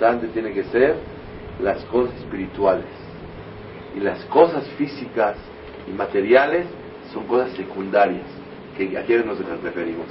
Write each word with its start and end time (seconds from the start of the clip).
Importante 0.00 0.28
tiene 0.28 0.52
que 0.52 0.64
ser 0.64 0.96
las 1.62 1.84
cosas 1.84 2.14
espirituales. 2.16 2.86
Y 3.94 4.00
las 4.00 4.24
cosas 4.26 4.66
físicas 4.78 5.36
y 5.86 5.92
materiales 5.92 6.66
son 7.12 7.26
cosas 7.26 7.50
secundarias, 7.52 8.24
que 8.78 8.96
a 8.96 9.02
quienes 9.04 9.26
nos 9.26 9.38
referimos. 9.62 10.06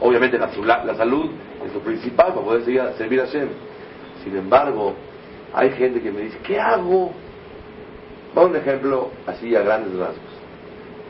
Obviamente 0.00 0.38
la, 0.38 0.48
salud 0.96 1.30
es 1.64 1.72
lo 1.72 1.80
principal 1.80 2.34
para 2.34 2.44
poder 2.44 2.64
servir 2.96 3.20
a 3.20 3.26
Hashem. 3.26 3.48
Sin 4.24 4.36
embargo, 4.36 4.94
hay 5.54 5.70
gente 5.70 6.00
que 6.00 6.10
me 6.10 6.22
dice, 6.22 6.38
¿qué 6.42 6.58
hago? 6.58 7.12
Va 8.36 8.44
un 8.44 8.56
ejemplo 8.56 9.10
así 9.26 9.54
a 9.54 9.62
grandes 9.62 9.92
rasgos. 9.96 10.18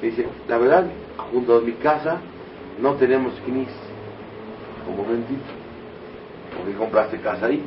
Me 0.03 0.09
dice, 0.09 0.27
la 0.49 0.59
verdad, 0.59 0.87
junto 1.33 1.57
a 1.57 1.61
mi 1.61 1.73
casa 1.73 2.21
no 2.81 2.95
tenemos 2.95 3.33
knis. 3.47 3.69
Un 4.87 4.97
momentito. 4.97 5.53
¿Por 6.57 6.67
qué 6.67 6.79
compraste 6.79 7.19
casa 7.19 7.47
ahí? 7.47 7.63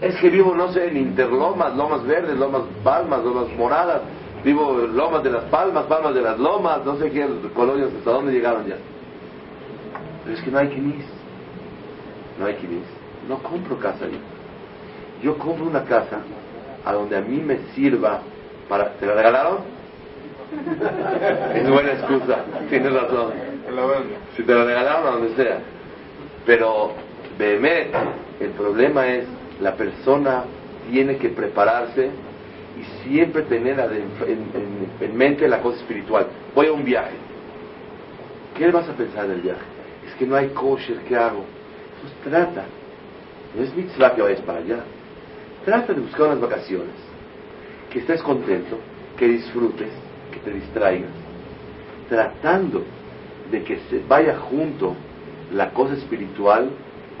Es 0.00 0.16
que 0.16 0.30
vivo, 0.30 0.54
no 0.54 0.72
sé, 0.72 0.88
en 0.88 0.96
Interlomas, 0.96 1.76
Lomas 1.76 2.04
Verdes, 2.06 2.36
Lomas 2.38 2.62
Palmas, 2.82 3.22
Lomas 3.22 3.46
Moradas. 3.56 4.00
Vivo 4.42 4.80
en 4.80 4.96
Lomas 4.96 5.22
de 5.22 5.30
las 5.30 5.44
Palmas, 5.44 5.84
Palmas 5.84 6.14
de 6.14 6.22
las 6.22 6.38
Lomas, 6.38 6.84
no 6.84 6.96
sé 6.96 7.10
qué 7.10 7.28
colonias, 7.54 7.90
hasta 7.98 8.10
dónde 8.10 8.32
llegaron 8.32 8.66
ya. 8.66 8.76
Pero 10.24 10.36
es 10.36 10.42
que 10.42 10.50
no 10.50 10.58
hay 10.58 10.68
quinis. 10.68 11.04
No 12.38 12.46
hay 12.46 12.54
quinis. 12.54 12.84
No 13.28 13.38
compro 13.42 13.78
casa 13.78 14.06
ahí. 14.06 14.18
Yo 15.22 15.36
compro 15.36 15.66
una 15.66 15.84
casa 15.84 16.20
a 16.84 16.92
donde 16.94 17.16
a 17.16 17.20
mí 17.20 17.36
me 17.36 17.58
sirva 17.74 18.20
para... 18.68 18.94
¿Te 18.94 19.04
la 19.04 19.14
regalaron? 19.14 19.58
es 21.54 21.70
buena 21.70 21.92
excusa, 21.92 22.38
tienes 22.68 22.92
razón. 22.92 23.32
Si 24.36 24.42
te 24.42 24.54
la 24.54 24.64
regalaron 24.64 25.06
a 25.06 25.10
donde 25.10 25.36
sea. 25.36 25.58
Pero, 26.46 26.92
Behemet, 27.38 27.94
el 28.40 28.50
problema 28.50 29.06
es, 29.06 29.26
la 29.60 29.74
persona 29.74 30.44
tiene 30.90 31.16
que 31.16 31.28
prepararse 31.28 32.10
y 32.78 33.08
siempre 33.08 33.42
tener 33.42 33.78
en 35.00 35.16
mente 35.16 35.46
la 35.48 35.60
cosa 35.60 35.78
espiritual. 35.78 36.26
Voy 36.54 36.66
a 36.66 36.72
un 36.72 36.84
viaje. 36.84 37.16
¿Qué 38.56 38.70
vas 38.70 38.88
a 38.88 38.92
pensar 38.92 39.28
del 39.28 39.40
viaje? 39.40 39.60
Es 40.06 40.14
que 40.14 40.26
no 40.26 40.36
hay 40.36 40.48
kosher, 40.48 40.98
¿qué 41.08 41.16
hago? 41.16 41.44
Pues 42.00 42.12
trata. 42.24 42.64
No 43.54 43.62
es 43.62 43.74
mitzvah 43.74 44.14
que 44.14 44.22
vayas 44.22 44.40
para 44.40 44.58
allá. 44.58 44.80
Trata 45.64 45.92
de 45.92 46.00
buscar 46.00 46.28
unas 46.28 46.40
vacaciones. 46.40 46.94
Que 47.90 48.00
estés 48.00 48.22
contento, 48.22 48.78
que 49.16 49.28
disfrutes, 49.28 49.90
que 50.32 50.38
te 50.40 50.50
distraigas. 50.52 51.10
Tratando 52.08 52.82
de 53.50 53.62
que 53.64 53.78
se 53.90 54.02
vaya 54.08 54.38
junto 54.38 54.94
la 55.52 55.70
cosa 55.70 55.94
espiritual 55.94 56.70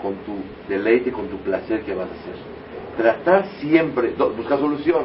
con 0.02 0.14
tu 0.16 0.36
deleite, 0.68 1.12
con 1.12 1.28
tu 1.28 1.38
placer 1.38 1.82
que 1.82 1.94
vas 1.94 2.08
a 2.08 2.12
hacer. 2.12 2.34
Tratar 2.96 3.46
siempre, 3.60 4.14
buscar 4.36 4.58
solución. 4.58 5.04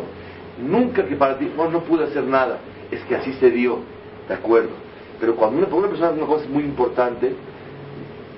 Nunca 0.61 1.05
que 1.05 1.15
para 1.15 1.37
ti, 1.37 1.51
no, 1.55 1.69
no 1.69 1.81
pude 1.81 2.05
hacer 2.05 2.23
nada. 2.23 2.59
Es 2.91 3.01
que 3.03 3.15
así 3.15 3.33
se 3.33 3.51
dio, 3.51 3.79
de 4.27 4.33
acuerdo. 4.33 4.71
Pero 5.19 5.35
cuando 5.35 5.57
una, 5.57 5.75
una 5.75 5.87
persona 5.87 6.11
una 6.11 6.25
cosa 6.25 6.45
muy 6.49 6.63
importante, 6.63 7.33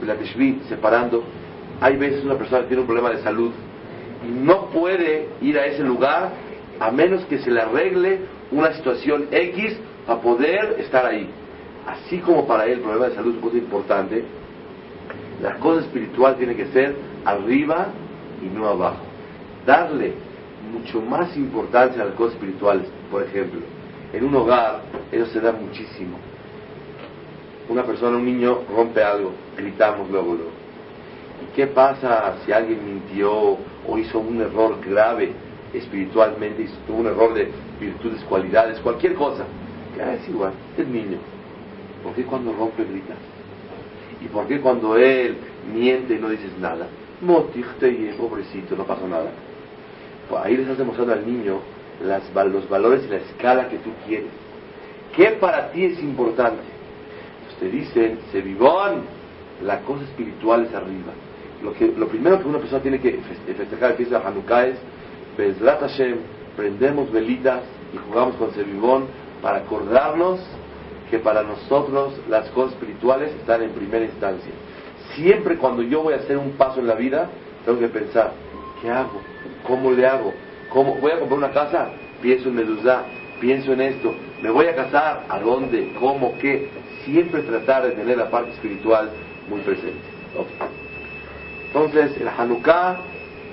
la 0.06 0.16
Teshvi, 0.16 0.62
separando, 0.70 1.24
hay 1.82 1.98
veces 1.98 2.24
una 2.24 2.36
persona 2.36 2.62
que 2.62 2.68
tiene 2.68 2.82
un 2.82 2.88
problema 2.88 3.12
de 3.12 3.22
salud 3.22 3.52
y 4.28 4.32
no 4.32 4.68
puede 4.68 5.30
ir 5.42 5.58
a 5.60 5.66
ese 5.66 5.84
lugar 5.84 6.32
a 6.80 6.92
menos 6.92 7.24
que 7.26 7.40
se 7.40 7.52
le 7.52 7.62
arregle 7.62 8.20
una 8.52 8.74
situación 8.74 9.28
X 9.32 9.78
para 10.06 10.22
poder 10.22 10.76
estar 10.80 11.06
ahí. 11.06 11.30
Así 11.86 12.20
como 12.20 12.46
para 12.46 12.66
él 12.66 12.74
el 12.74 12.80
problema 12.80 13.08
de 13.08 13.16
salud 13.16 13.30
es 13.32 13.36
un 13.36 13.42
cosa 13.42 13.58
importante, 13.58 14.24
la 15.42 15.56
cosa 15.60 15.82
espiritual 15.82 16.36
tiene 16.38 16.56
que 16.56 16.68
ser 16.68 16.96
arriba 17.26 17.88
y 18.42 18.48
no 18.48 18.68
abajo. 18.68 19.04
Darle 19.66 20.14
mucho 20.72 21.02
más 21.02 21.36
importancia 21.38 22.02
a 22.02 22.06
las 22.06 22.16
cosas 22.16 22.34
espirituales. 22.36 22.88
Por 23.12 23.24
ejemplo, 23.24 23.62
en 24.14 24.24
un 24.24 24.36
hogar 24.36 24.82
eso 25.12 25.26
se 25.28 25.40
da 25.40 25.52
muchísimo. 25.52 26.18
Una 27.70 27.84
persona, 27.84 28.18
un 28.18 28.26
niño 28.26 28.60
rompe 28.74 29.04
algo, 29.04 29.32
gritamos 29.58 30.10
luego, 30.10 30.36
luego. 30.36 30.52
¿Y 31.44 31.56
qué 31.56 31.68
pasa 31.68 32.36
si 32.46 32.52
alguien 32.52 32.84
mintió 32.86 33.58
o 33.88 33.98
hizo 33.98 34.20
un 34.20 34.42
error 34.42 34.78
grave 34.84 35.34
espiritualmente, 35.74 36.64
hizo 36.64 36.94
un 36.94 37.08
error 37.08 37.34
de 37.34 37.52
virtudes, 37.80 38.24
cualidades, 38.24 38.80
cualquier 38.80 39.14
cosa? 39.16 39.44
Ya 39.98 40.14
es 40.14 40.28
igual, 40.30 40.54
es 40.78 40.88
niño. 40.88 41.18
¿Por 42.04 42.14
qué 42.14 42.24
cuando 42.24 42.54
rompe 42.54 42.86
gritas? 42.86 43.18
¿Y 44.22 44.28
por 44.28 44.48
qué 44.48 44.60
cuando 44.60 44.98
él 44.98 45.38
miente 45.74 46.18
no 46.18 46.30
dices 46.30 46.52
nada? 46.60 46.88
Motíjate, 47.22 48.14
pobrecito, 48.18 48.76
no 48.76 48.86
pasa 48.86 49.08
nada. 49.08 49.30
Pues 50.30 50.44
ahí 50.44 50.56
le 50.56 50.64
estás 50.64 50.78
demostrando 50.78 51.14
al 51.14 51.26
niño 51.26 51.60
los 52.02 52.70
valores 52.70 53.04
y 53.06 53.10
la 53.10 53.18
escala 53.18 53.70
que 53.70 53.78
tú 53.78 53.90
quieres. 54.06 54.30
¿Qué 55.16 55.32
para 55.40 55.72
ti 55.72 55.86
es 55.86 56.00
importante? 56.02 56.62
Entonces 57.40 57.60
te 57.60 57.70
dicen, 57.70 58.20
se 58.32 58.42
vivón, 58.42 59.02
la 59.64 59.80
cosa 59.82 60.04
espiritual 60.04 60.66
es 60.66 60.74
arriba. 60.76 61.14
Lo, 61.64 61.74
que, 61.74 61.88
lo 61.88 62.08
primero 62.08 62.40
que 62.40 62.48
una 62.48 62.60
persona 62.60 62.82
tiene 62.82 63.00
que 63.00 63.20
feste- 63.20 63.56
festejar 63.56 63.92
el 63.92 63.98
fiesta 63.98 64.20
de 64.20 64.26
Hanukkah 64.28 64.68
es, 64.68 64.78
Bezrat 65.38 65.80
Hashem, 65.80 66.18
prendemos 66.56 67.12
velitas 67.12 67.62
y 67.94 67.98
jugamos 67.98 68.36
con 68.36 68.54
Sevivón 68.54 69.06
para 69.42 69.60
acordarnos 69.60 70.40
que 71.10 71.20
para 71.20 71.44
nosotros 71.44 72.14
las 72.30 72.50
cosas 72.50 72.74
espirituales 72.74 73.32
están 73.36 73.62
en 73.64 73.72
primera 73.72 74.06
instancia. 74.06 74.52
Siempre 75.16 75.58
cuando 75.58 75.82
yo 75.82 76.04
voy 76.04 76.14
a 76.14 76.18
hacer 76.18 76.38
un 76.38 76.52
paso 76.52 76.80
en 76.80 76.88
la 76.88 76.96
vida, 76.96 77.30
tengo 77.66 77.80
que 77.80 77.88
pensar, 77.88 78.34
¿qué 78.82 78.90
hago? 78.90 79.22
¿Cómo 79.66 79.92
le 79.92 80.06
hago? 80.06 80.34
¿Cómo? 80.70 80.96
¿Voy 80.98 81.12
a 81.12 81.20
comprar 81.20 81.40
una 81.40 81.52
casa? 81.52 81.90
Pienso 82.22 82.50
en 82.50 82.56
Medusá, 82.56 83.04
pienso 83.40 83.74
en 83.74 83.82
esto. 83.82 84.14
¿Me 84.42 84.50
voy 84.50 84.68
a 84.68 84.76
casar? 84.76 85.26
¿A 85.30 85.40
dónde? 85.40 85.94
¿Cómo? 86.00 86.38
¿Qué? 86.40 86.70
Siempre 87.06 87.42
tratar 87.44 87.84
de 87.84 87.92
tener 87.92 88.18
la 88.18 88.30
parte 88.30 88.52
espiritual 88.52 89.10
muy 89.50 89.62
presente. 89.62 90.02
Entonces, 91.68 92.20
el 92.20 92.28
Hanukkah, 92.28 92.98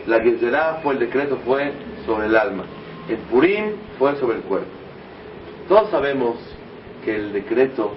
la 0.06 0.20
Gezerá 0.20 0.80
fue 0.82 0.94
el 0.94 1.00
decreto, 1.00 1.38
fue 1.44 1.72
sobre 2.04 2.26
el 2.26 2.36
alma. 2.36 2.64
El 3.08 3.18
Purim 3.18 3.72
fue 3.98 4.16
sobre 4.16 4.38
el 4.38 4.42
cuerpo. 4.42 4.68
Todos 5.68 5.90
sabemos 5.90 6.36
que 7.04 7.14
el 7.14 7.32
decreto 7.32 7.92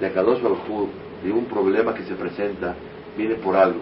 de 0.00 0.06
Akadosh 0.06 0.42
Baruj 0.42 0.88
de 1.22 1.32
un 1.32 1.44
problema 1.44 1.94
que 1.94 2.02
se 2.02 2.14
presenta, 2.14 2.74
viene 3.16 3.36
por 3.36 3.56
algo. 3.56 3.80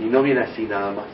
Y 0.00 0.04
no 0.04 0.22
viene 0.22 0.40
así 0.40 0.62
nada 0.62 0.90
más. 0.90 1.06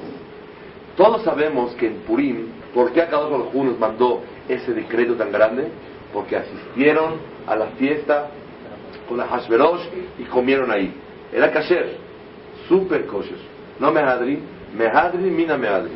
Todos 0.96 1.22
sabemos 1.22 1.74
que 1.74 1.88
en 1.88 1.96
Purim, 2.00 2.46
¿por 2.72 2.92
qué 2.92 3.02
Akadosh 3.02 3.30
Baruj 3.30 3.54
nos 3.54 3.78
mandó 3.78 4.22
ese 4.48 4.72
decreto 4.72 5.14
tan 5.14 5.30
grande? 5.30 5.68
Porque 6.12 6.36
asistieron 6.36 7.14
a 7.46 7.56
la 7.56 7.66
fiesta 7.78 8.30
con 9.08 9.18
la 9.18 9.26
Hashverosh 9.26 9.82
y 10.18 10.24
comieron 10.24 10.70
ahí. 10.70 10.92
Era 11.32 11.52
kasher, 11.52 11.96
super 12.68 13.04
kosher. 13.06 13.36
No 13.78 13.92
mehadri, 13.92 14.38
mehadri, 14.76 15.30
mina 15.30 15.58
mehadri. 15.58 15.92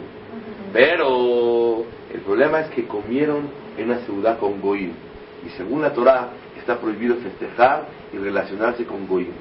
Pero 0.73 1.85
el 2.13 2.21
problema 2.21 2.61
es 2.61 2.71
que 2.71 2.87
comieron 2.87 3.49
en 3.79 3.91
una 3.91 4.01
ciudad 4.01 4.39
con 4.39 4.61
goyim. 4.61 4.93
Y 5.47 5.49
según 5.51 5.81
la 5.83 5.93
Torah 5.93 6.29
está 6.61 6.79
prohibido 6.79 7.17
festejar 7.17 7.87
y 8.13 8.19
relacionarse 8.19 8.85
con 8.85 9.07
goyim. 9.07 9.33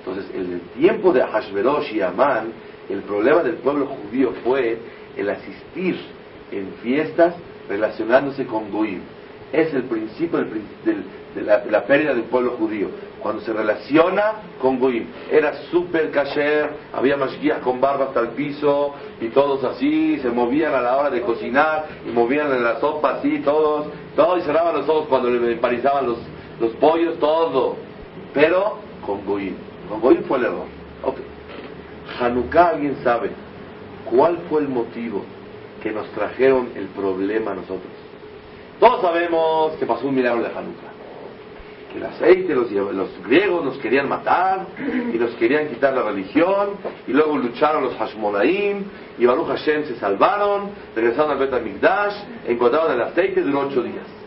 Entonces, 0.00 0.26
en 0.34 0.52
el 0.54 0.60
tiempo 0.80 1.12
de 1.12 1.22
Hashverosh 1.22 1.94
y 1.94 2.00
Amán, 2.00 2.52
el 2.88 3.02
problema 3.02 3.42
del 3.42 3.54
pueblo 3.56 3.86
judío 3.86 4.32
fue 4.44 4.78
el 5.16 5.30
asistir 5.30 5.96
en 6.50 6.72
fiestas 6.82 7.34
relacionándose 7.68 8.44
con 8.46 8.70
goyim. 8.70 9.00
Es 9.52 9.72
el 9.74 9.84
principio 9.84 10.38
del 10.38 10.50
del- 10.84 11.04
de, 11.34 11.40
la, 11.42 11.58
de 11.60 11.70
la 11.70 11.84
pérdida 11.84 12.12
del 12.12 12.24
pueblo 12.24 12.50
judío. 12.58 12.88
Cuando 13.22 13.40
se 13.42 13.52
relaciona 13.54 14.32
con 14.60 14.78
goyim. 14.78 15.06
Era 15.30 15.54
super 15.70 16.10
kasher, 16.10 16.68
había 16.92 17.16
mashgiach 17.16 17.60
con 17.60 17.80
barba 17.80 18.06
hasta 18.06 18.20
el 18.20 18.28
piso 18.30 18.94
y 19.20 19.28
todos 19.28 19.64
así, 19.64 20.18
se 20.18 20.28
movían 20.28 20.74
a 20.74 20.80
la 20.82 20.96
hora 20.96 21.08
de 21.10 21.22
cocinar 21.22 21.86
y 22.06 22.10
movían 22.10 22.52
en 22.52 22.62
la 22.64 22.80
sopa 22.80 23.14
así, 23.18 23.38
todos, 23.38 23.86
todos 24.14 24.40
y 24.40 24.42
cerraban 24.42 24.74
los 24.74 24.88
ojos 24.88 25.06
cuando 25.08 25.30
le 25.30 25.52
empanizaban 25.52 26.06
los, 26.06 26.18
los 26.60 26.72
pollos, 26.72 27.18
todo. 27.18 27.76
Pero 28.34 28.78
con 29.04 29.24
goyim. 29.24 29.54
Con 29.88 30.00
goyim 30.00 30.22
fue 30.24 30.38
el 30.38 30.44
error. 30.44 30.66
Ok. 31.02 31.16
Hanukkah, 32.20 32.68
¿alguien 32.68 32.96
sabe 33.02 33.30
cuál 34.10 34.38
fue 34.48 34.62
el 34.62 34.68
motivo 34.68 35.22
que 35.82 35.90
nos 35.90 36.08
trajeron 36.10 36.70
el 36.74 36.86
problema 36.86 37.52
a 37.52 37.54
nosotros? 37.54 37.92
Todos 38.78 39.00
sabemos 39.00 39.72
que 39.74 39.86
pasó 39.86 40.08
un 40.08 40.14
milagro 40.14 40.42
de 40.42 40.48
Hanukkah. 40.48 40.92
Que 41.92 41.98
el 41.98 42.06
aceite, 42.06 42.54
los, 42.54 42.70
los 42.70 43.22
griegos 43.22 43.64
nos 43.64 43.76
querían 43.78 44.08
matar 44.08 44.66
y 45.12 45.18
nos 45.18 45.32
querían 45.32 45.68
quitar 45.68 45.92
la 45.92 46.02
religión 46.02 46.70
y 47.06 47.12
luego 47.12 47.36
lucharon 47.36 47.84
los 47.84 47.94
Hashmonaim 47.96 48.84
y 49.18 49.26
Baruch 49.26 49.48
Hashem 49.48 49.84
se 49.84 49.96
salvaron, 49.96 50.70
regresaron 50.96 51.32
al 51.32 51.38
Bet 51.38 51.52
encontraron 52.46 52.92
el 52.92 53.02
aceite, 53.02 53.42
duró 53.42 53.68
ocho 53.68 53.82
días. 53.82 54.21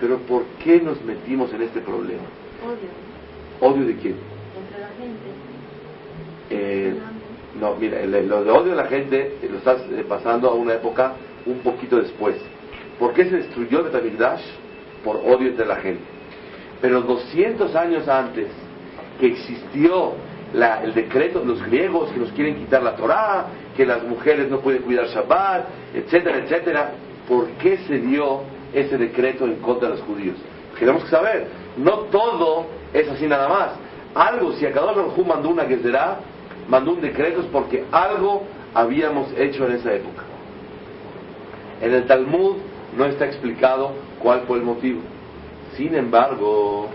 Pero 0.00 0.18
¿por 0.18 0.44
qué 0.62 0.80
nos 0.80 1.02
metimos 1.04 1.52
en 1.52 1.62
este 1.62 1.80
problema? 1.80 2.22
Odio. 2.64 3.70
¿Odio 3.72 3.86
de 3.86 3.96
quién? 3.96 4.14
Entre 4.56 4.80
la 4.80 4.88
gente. 4.88 5.30
Eh, 6.50 6.94
no, 7.60 7.74
mira, 7.76 8.04
lo 8.04 8.44
de 8.44 8.50
odio 8.50 8.72
a 8.72 8.76
la 8.76 8.84
gente 8.86 9.36
eh, 9.42 9.48
lo 9.50 9.58
estás 9.58 9.80
eh, 9.90 10.04
pasando 10.08 10.48
a 10.50 10.54
una 10.54 10.74
época 10.74 11.14
un 11.46 11.58
poquito 11.60 11.96
después. 11.96 12.36
¿Por 12.98 13.12
qué 13.14 13.24
se 13.24 13.36
destruyó 13.36 13.78
el 13.78 13.84
Betamigdash? 13.86 14.42
Por 15.04 15.16
odio 15.16 15.48
entre 15.48 15.66
la 15.66 15.76
gente. 15.76 16.02
Pero 16.80 17.00
200 17.02 17.74
años 17.74 18.06
antes 18.08 18.48
que 19.18 19.26
existió 19.28 20.12
la- 20.52 20.82
el 20.84 20.92
decreto 20.94 21.40
de 21.40 21.46
los 21.46 21.62
griegos 21.64 22.10
que 22.12 22.18
nos 22.20 22.30
quieren 22.32 22.56
quitar 22.56 22.82
la 22.82 22.94
Torá, 22.96 23.46
que 23.76 23.86
las 23.86 24.02
mujeres 24.04 24.50
no 24.50 24.60
pueden 24.60 24.82
cuidar 24.82 25.06
Shabbat, 25.06 25.66
etcétera, 25.94 26.38
etcétera, 26.38 26.90
¿por 27.28 27.48
qué 27.52 27.78
se 27.78 27.98
dio 27.98 28.40
ese 28.76 28.96
decreto 28.98 29.46
en 29.46 29.56
contra 29.56 29.88
de 29.88 29.96
los 29.96 30.04
judíos? 30.04 30.36
Tenemos 30.78 31.04
que 31.04 31.10
saber, 31.10 31.48
no 31.76 32.00
todo 32.10 32.66
es 32.92 33.08
así 33.08 33.26
nada 33.26 33.48
más. 33.48 33.70
Algo, 34.14 34.52
si 34.52 34.66
Akadosh 34.66 34.96
Baruj 34.96 35.18
Hu 35.18 35.24
mandó 35.24 35.48
una 35.50 35.66
que 35.66 35.78
mandó 36.68 36.92
un 36.92 37.00
decreto 37.00 37.40
es 37.40 37.46
porque 37.46 37.84
algo 37.92 38.42
habíamos 38.74 39.28
hecho 39.36 39.66
en 39.66 39.72
esa 39.72 39.94
época. 39.94 40.22
En 41.80 41.92
el 41.92 42.06
Talmud 42.06 42.56
no 42.96 43.04
está 43.04 43.26
explicado 43.26 43.92
cuál 44.22 44.42
fue 44.46 44.58
el 44.58 44.64
motivo. 44.64 45.00
Sin 45.76 45.94
embargo, 45.94 46.88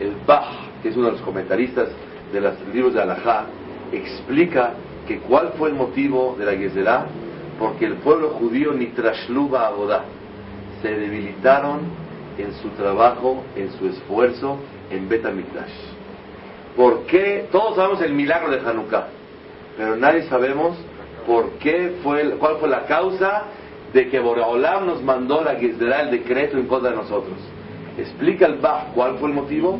el 0.00 0.12
Bach, 0.26 0.48
que 0.82 0.88
es 0.88 0.96
uno 0.96 1.06
de 1.06 1.12
los 1.12 1.20
comentaristas 1.22 1.88
de 2.32 2.40
los 2.40 2.54
libros 2.72 2.94
de 2.94 3.02
Alajá, 3.02 3.44
explica 3.92 4.72
que 5.06 5.18
cuál 5.20 5.52
fue 5.58 5.68
el 5.68 5.74
motivo 5.74 6.36
de 6.38 6.46
la 6.46 6.52
Gezerá, 6.52 7.06
porque 7.58 7.86
el 7.86 7.94
pueblo 7.96 8.30
judío 8.30 8.72
Nitrashluba 8.72 9.68
Abodá 9.68 10.04
se 10.86 10.94
debilitaron 10.94 11.80
en 12.38 12.52
su 12.62 12.68
trabajo, 12.70 13.42
en 13.56 13.72
su 13.72 13.88
esfuerzo 13.88 14.58
en 14.90 15.08
Bet 15.08 15.24
HaMikdash. 15.24 15.72
¿Por 16.76 17.06
qué? 17.06 17.48
Todos 17.50 17.74
sabemos 17.74 18.00
el 18.02 18.12
milagro 18.12 18.50
de 18.50 18.60
Hanukkah, 18.60 19.08
pero 19.76 19.96
nadie 19.96 20.22
sabemos 20.24 20.76
por 21.26 21.50
qué 21.58 21.96
fue, 22.04 22.30
cuál 22.38 22.56
fue 22.58 22.68
la 22.68 22.84
causa 22.84 23.44
de 23.92 24.08
que 24.08 24.20
Boraholam 24.20 24.86
nos 24.86 25.02
mandó 25.02 25.42
la 25.42 25.56
Gezerá, 25.56 26.02
el 26.02 26.10
decreto 26.12 26.56
en 26.56 26.66
contra 26.66 26.90
de 26.90 26.96
nosotros. 26.96 27.36
Explica 27.98 28.46
el 28.46 28.56
Bach 28.56 28.92
cuál 28.94 29.16
fue 29.18 29.30
el 29.30 29.34
motivo. 29.34 29.78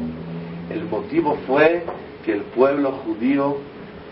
El 0.71 0.87
motivo 0.87 1.39
fue 1.47 1.85
que 2.25 2.33
el 2.33 2.41
pueblo 2.43 2.93
judío 3.05 3.59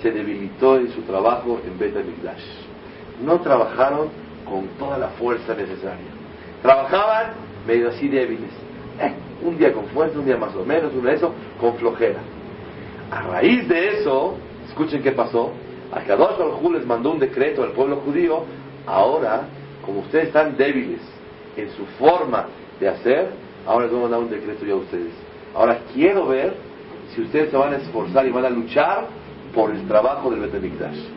se 0.00 0.12
debilitó 0.12 0.76
en 0.76 0.92
su 0.92 1.00
trabajo 1.02 1.60
en 1.66 1.76
Bet 1.76 1.96
HaMikdash. 1.96 2.44
No 3.24 3.40
trabajaron 3.40 4.08
con 4.44 4.68
toda 4.78 4.98
la 4.98 5.08
fuerza 5.08 5.54
necesaria. 5.54 6.23
Trabajaban 6.64 7.32
medio 7.66 7.90
así 7.90 8.08
débiles. 8.08 8.48
Eh, 8.98 9.12
un 9.42 9.58
día 9.58 9.70
con 9.74 9.84
fuerza, 9.88 10.18
un 10.18 10.24
día 10.24 10.38
más 10.38 10.56
o 10.56 10.64
menos, 10.64 10.90
de 10.94 11.12
eso, 11.12 11.30
con 11.60 11.74
flojera. 11.74 12.20
A 13.10 13.20
raíz 13.20 13.68
de 13.68 13.98
eso, 13.98 14.36
escuchen 14.66 15.02
qué 15.02 15.12
pasó. 15.12 15.52
Akadosh 15.92 16.38
Baruj 16.38 16.64
Hu 16.64 16.72
les 16.72 16.86
mandó 16.86 17.12
un 17.12 17.18
decreto 17.18 17.62
al 17.62 17.72
pueblo 17.72 17.96
judío. 17.96 18.44
Ahora, 18.86 19.42
como 19.84 20.00
ustedes 20.00 20.28
están 20.28 20.56
débiles 20.56 21.00
en 21.54 21.70
su 21.72 21.84
forma 21.98 22.46
de 22.80 22.88
hacer, 22.88 23.28
ahora 23.66 23.84
les 23.84 23.92
voy 23.92 24.00
a 24.00 24.02
mandar 24.04 24.20
un 24.20 24.30
decreto 24.30 24.64
ya 24.64 24.72
a 24.72 24.76
ustedes. 24.76 25.12
Ahora 25.54 25.80
quiero 25.92 26.28
ver 26.28 26.54
si 27.14 27.20
ustedes 27.20 27.50
se 27.50 27.58
van 27.58 27.74
a 27.74 27.76
esforzar 27.76 28.26
y 28.26 28.30
van 28.30 28.46
a 28.46 28.50
luchar 28.50 29.04
por 29.54 29.70
el 29.70 29.86
trabajo 29.86 30.30
del 30.30 30.40
Bet 30.40 30.54
HaMikdash. 30.54 31.08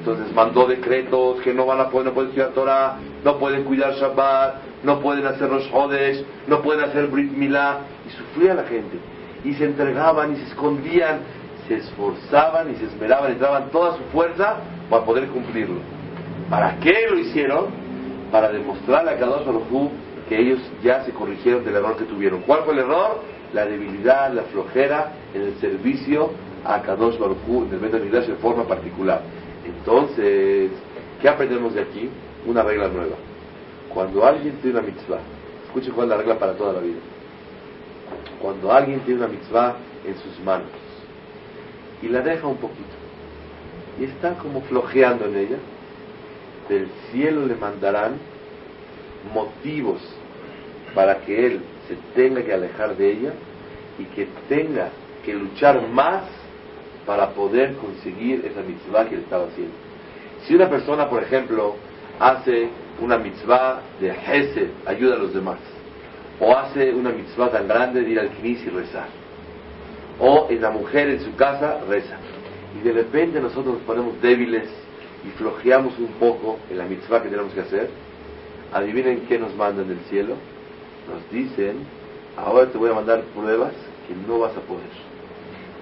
Entonces 0.00 0.30
mandó 0.34 0.66
decretos 0.66 1.40
que 1.40 1.54
no 1.54 1.64
van 1.64 1.80
a 1.80 1.88
poder, 1.88 2.08
no 2.08 2.12
pueden 2.12 2.30
estudiar 2.30 2.50
Torah, 2.50 2.98
no 3.24 3.38
pueden 3.38 3.64
cuidar 3.64 3.94
Shabbat, 3.94 4.69
no 4.82 5.00
pueden 5.00 5.26
hacer 5.26 5.50
los 5.50 5.70
Hodesh, 5.72 6.24
no 6.46 6.62
pueden 6.62 6.84
hacer 6.84 7.06
Brit 7.08 7.32
Milá. 7.32 7.80
Y 8.06 8.10
sufría 8.10 8.54
la 8.54 8.64
gente. 8.64 8.98
Y 9.44 9.54
se 9.54 9.64
entregaban 9.64 10.32
y 10.32 10.36
se 10.36 10.44
escondían, 10.44 11.20
se 11.68 11.76
esforzaban 11.76 12.70
y 12.70 12.76
se 12.76 12.86
esmeraban, 12.86 13.32
y 13.32 13.34
daban 13.36 13.70
toda 13.70 13.96
su 13.96 14.02
fuerza 14.12 14.56
para 14.88 15.04
poder 15.04 15.28
cumplirlo. 15.28 15.80
¿Para 16.48 16.76
qué 16.80 17.06
lo 17.10 17.18
hicieron? 17.18 17.66
Para 18.32 18.50
demostrarle 18.50 19.12
a 19.12 19.18
Kadosh 19.18 19.46
Baruj 19.46 19.90
que 20.28 20.38
ellos 20.38 20.60
ya 20.82 21.04
se 21.04 21.12
corrigieron 21.12 21.64
del 21.64 21.76
error 21.76 21.96
que 21.96 22.04
tuvieron. 22.04 22.42
¿Cuál 22.42 22.62
fue 22.64 22.74
el 22.74 22.80
error? 22.80 23.20
La 23.52 23.66
debilidad, 23.66 24.32
la 24.32 24.42
flojera 24.44 25.12
en 25.34 25.42
el 25.42 25.54
servicio 25.56 26.30
a 26.64 26.82
Kadosh 26.82 27.16
en 27.16 27.68
el 27.72 27.78
Bet 27.78 27.94
HaMikdash 27.94 28.26
de 28.26 28.34
forma 28.34 28.64
particular. 28.64 29.22
Entonces, 29.66 30.70
¿qué 31.20 31.28
aprendemos 31.28 31.74
de 31.74 31.82
aquí? 31.82 32.08
Una 32.46 32.62
regla 32.62 32.88
nueva. 32.88 33.16
Cuando 33.92 34.24
alguien 34.24 34.56
tiene 34.62 34.78
una 34.78 34.86
mitzvah, 34.86 35.20
escuchen 35.66 35.92
cuál 35.92 36.06
es 36.06 36.10
la 36.10 36.16
regla 36.18 36.38
para 36.38 36.54
toda 36.54 36.74
la 36.74 36.80
vida. 36.80 37.00
Cuando 38.40 38.72
alguien 38.72 39.00
tiene 39.00 39.20
una 39.20 39.28
mitzvah 39.28 39.76
en 40.06 40.16
sus 40.18 40.38
manos 40.44 40.68
y 42.02 42.08
la 42.08 42.20
deja 42.20 42.46
un 42.46 42.56
poquito 42.56 42.88
y 44.00 44.04
está 44.04 44.34
como 44.34 44.62
flojeando 44.62 45.26
en 45.26 45.36
ella, 45.36 45.56
del 46.68 46.88
cielo 47.10 47.46
le 47.46 47.56
mandarán 47.56 48.16
motivos 49.34 50.00
para 50.94 51.18
que 51.18 51.46
él 51.46 51.60
se 51.88 51.96
tenga 52.14 52.42
que 52.42 52.54
alejar 52.54 52.96
de 52.96 53.12
ella 53.12 53.32
y 53.98 54.04
que 54.04 54.28
tenga 54.48 54.88
que 55.24 55.34
luchar 55.34 55.86
más 55.88 56.22
para 57.04 57.30
poder 57.30 57.74
conseguir 57.76 58.44
esa 58.46 58.62
mitzvah 58.62 59.08
que 59.08 59.16
él 59.16 59.22
estaba 59.22 59.46
haciendo. 59.46 59.74
Si 60.46 60.54
una 60.54 60.70
persona, 60.70 61.10
por 61.10 61.22
ejemplo, 61.22 61.74
hace 62.20 62.68
una 63.00 63.16
mitzvah 63.16 63.80
de 63.98 64.10
Hesed, 64.10 64.68
ayuda 64.86 65.16
a 65.16 65.18
los 65.18 65.32
demás, 65.32 65.58
o 66.38 66.54
hace 66.54 66.92
una 66.92 67.10
mitzvah 67.10 67.50
tan 67.50 67.66
grande 67.66 68.02
de 68.02 68.10
ir 68.10 68.20
al 68.20 68.28
Knis 68.28 68.64
y 68.64 68.68
rezar, 68.68 69.08
o 70.20 70.46
en 70.50 70.60
la 70.60 70.70
mujer 70.70 71.08
en 71.08 71.20
su 71.20 71.34
casa 71.34 71.80
reza, 71.88 72.16
y 72.78 72.86
de 72.86 72.92
repente 72.92 73.40
nosotros 73.40 73.74
nos 73.74 73.82
ponemos 73.82 74.20
débiles 74.20 74.68
y 75.26 75.30
flojeamos 75.38 75.98
un 75.98 76.12
poco 76.18 76.58
en 76.70 76.78
la 76.78 76.84
mitzvah 76.84 77.22
que 77.22 77.30
tenemos 77.30 77.52
que 77.54 77.60
hacer, 77.60 77.88
adivinen 78.72 79.26
qué 79.26 79.38
nos 79.38 79.54
mandan 79.56 79.88
del 79.88 80.00
cielo, 80.10 80.34
nos 81.10 81.30
dicen, 81.30 81.78
ahora 82.36 82.66
te 82.66 82.76
voy 82.76 82.90
a 82.90 82.94
mandar 82.94 83.22
pruebas 83.34 83.72
que 84.06 84.14
no 84.28 84.38
vas 84.38 84.56
a 84.56 84.60
poder. 84.60 85.10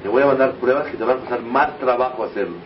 Te 0.03 0.09
voy 0.09 0.23
a 0.23 0.27
mandar 0.27 0.53
pruebas 0.53 0.87
que 0.87 0.97
te 0.97 1.03
van 1.03 1.17
a 1.17 1.21
costar 1.21 1.43
más 1.43 1.77
trabajo 1.79 2.23
hacerlo. 2.23 2.57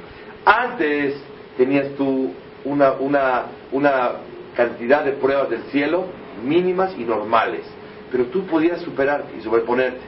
Antes 0.44 1.16
tenías 1.56 1.88
tú 1.96 2.32
una, 2.64 2.92
una, 2.92 3.42
una 3.72 4.12
cantidad 4.56 5.04
de 5.04 5.12
pruebas 5.12 5.50
del 5.50 5.62
cielo 5.64 6.06
mínimas 6.44 6.94
y 6.98 7.04
normales, 7.04 7.62
pero 8.10 8.26
tú 8.26 8.44
podías 8.46 8.80
superarte 8.80 9.36
y 9.38 9.42
sobreponerte. 9.42 10.00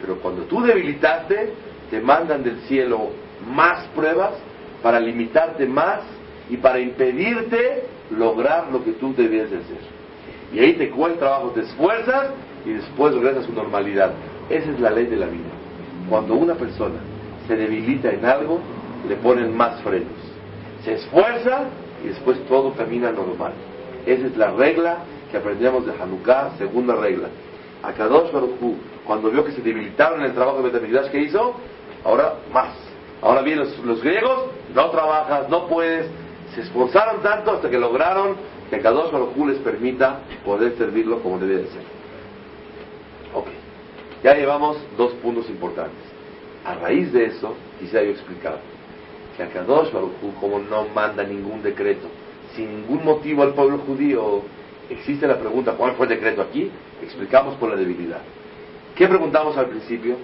Pero 0.00 0.16
cuando 0.16 0.42
tú 0.42 0.62
debilitaste, 0.62 1.52
te 1.90 2.00
mandan 2.00 2.42
del 2.42 2.60
cielo 2.62 3.10
más 3.54 3.86
pruebas 3.88 4.34
para 4.82 5.00
limitarte 5.00 5.66
más 5.66 6.00
y 6.48 6.56
para 6.56 6.80
impedirte 6.80 7.84
lograr 8.10 8.68
lo 8.72 8.82
que 8.82 8.92
tú 8.92 9.14
debías 9.14 9.50
de 9.50 9.58
hacer. 9.58 9.78
Y 10.52 10.58
ahí 10.58 10.72
te 10.74 10.90
cuesta 10.90 11.12
el 11.12 11.18
trabajo, 11.18 11.50
te 11.50 11.60
esfuerzas 11.60 12.30
y 12.64 12.72
después 12.72 13.14
regresas 13.14 13.44
a 13.44 13.46
su 13.46 13.52
normalidad. 13.52 14.12
Esa 14.48 14.70
es 14.70 14.80
la 14.80 14.90
ley 14.90 15.06
de 15.06 15.16
la 15.16 15.26
vida. 15.26 15.50
Cuando 16.08 16.34
una 16.34 16.54
persona 16.54 16.98
se 17.46 17.56
debilita 17.56 18.10
en 18.10 18.24
algo, 18.24 18.60
le 19.08 19.16
ponen 19.16 19.56
más 19.56 19.80
frenos. 19.82 20.29
Se 20.84 20.94
esfuerza 20.94 21.64
y 22.04 22.08
después 22.08 22.38
todo 22.46 22.72
camina 22.74 23.12
normal. 23.12 23.52
Esa 24.06 24.26
es 24.26 24.36
la 24.36 24.52
regla 24.52 24.98
que 25.30 25.36
aprendemos 25.36 25.86
de 25.86 25.92
Hanukkah, 25.92 26.56
segunda 26.58 26.94
regla. 26.96 27.28
Baruch 27.82 28.32
Hu, 28.60 28.76
cuando 29.06 29.30
vio 29.30 29.44
que 29.44 29.52
se 29.52 29.60
debilitaron 29.60 30.20
en 30.20 30.26
el 30.26 30.34
trabajo 30.34 30.58
de 30.58 30.70
Betamigdash, 30.70 31.10
¿qué 31.10 31.20
hizo? 31.20 31.54
Ahora 32.04 32.34
más. 32.52 32.74
Ahora 33.22 33.42
bien, 33.42 33.58
los, 33.58 33.78
los 33.80 34.02
griegos, 34.02 34.46
no 34.74 34.90
trabajas, 34.90 35.48
no 35.48 35.66
puedes. 35.66 36.06
Se 36.54 36.62
esforzaron 36.62 37.22
tanto 37.22 37.52
hasta 37.52 37.70
que 37.70 37.78
lograron 37.78 38.36
que 38.70 38.78
Baruch 38.78 39.36
Hu 39.36 39.48
les 39.48 39.58
permita 39.58 40.20
poder 40.44 40.76
servirlo 40.76 41.20
como 41.22 41.38
debe 41.38 41.62
de 41.62 41.66
ser. 41.68 41.82
Ok. 43.34 43.46
Ya 44.22 44.34
llevamos 44.34 44.78
dos 44.96 45.12
puntos 45.14 45.48
importantes. 45.48 46.02
A 46.64 46.74
raíz 46.74 47.12
de 47.12 47.26
eso, 47.26 47.54
quisiera 47.78 48.04
yo 48.04 48.10
explicar 48.10 48.58
que 49.40 49.58
Akadosh 49.58 49.90
Baruch 49.92 50.12
Hu, 50.22 50.34
como 50.38 50.58
no 50.58 50.86
manda 50.94 51.24
ningún 51.24 51.62
decreto, 51.62 52.08
sin 52.54 52.82
ningún 52.82 53.04
motivo 53.04 53.42
al 53.42 53.54
pueblo 53.54 53.78
judío, 53.78 54.42
existe 54.90 55.26
la 55.26 55.38
pregunta, 55.38 55.72
¿cuál 55.72 55.92
fue 55.92 56.06
el 56.06 56.10
decreto 56.10 56.42
aquí? 56.42 56.70
Explicamos 57.02 57.54
por 57.56 57.70
la 57.70 57.76
debilidad. 57.76 58.20
¿Qué 58.94 59.08
preguntamos 59.08 59.56
al 59.56 59.66
principio? 59.66 60.16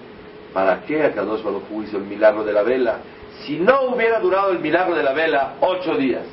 ¿Para 0.53 0.81
qué 0.81 1.03
Akadosh 1.03 1.41
Baruj 1.41 1.63
hizo 1.83 1.97
el 1.97 2.03
milagro 2.03 2.43
de 2.43 2.53
la 2.53 2.61
vela? 2.61 2.99
Si 3.45 3.57
no 3.57 3.93
hubiera 3.93 4.19
durado 4.19 4.51
el 4.51 4.59
milagro 4.59 4.95
de 4.95 5.03
la 5.03 5.13
vela 5.13 5.55
ocho 5.61 5.95
días, 5.95 6.25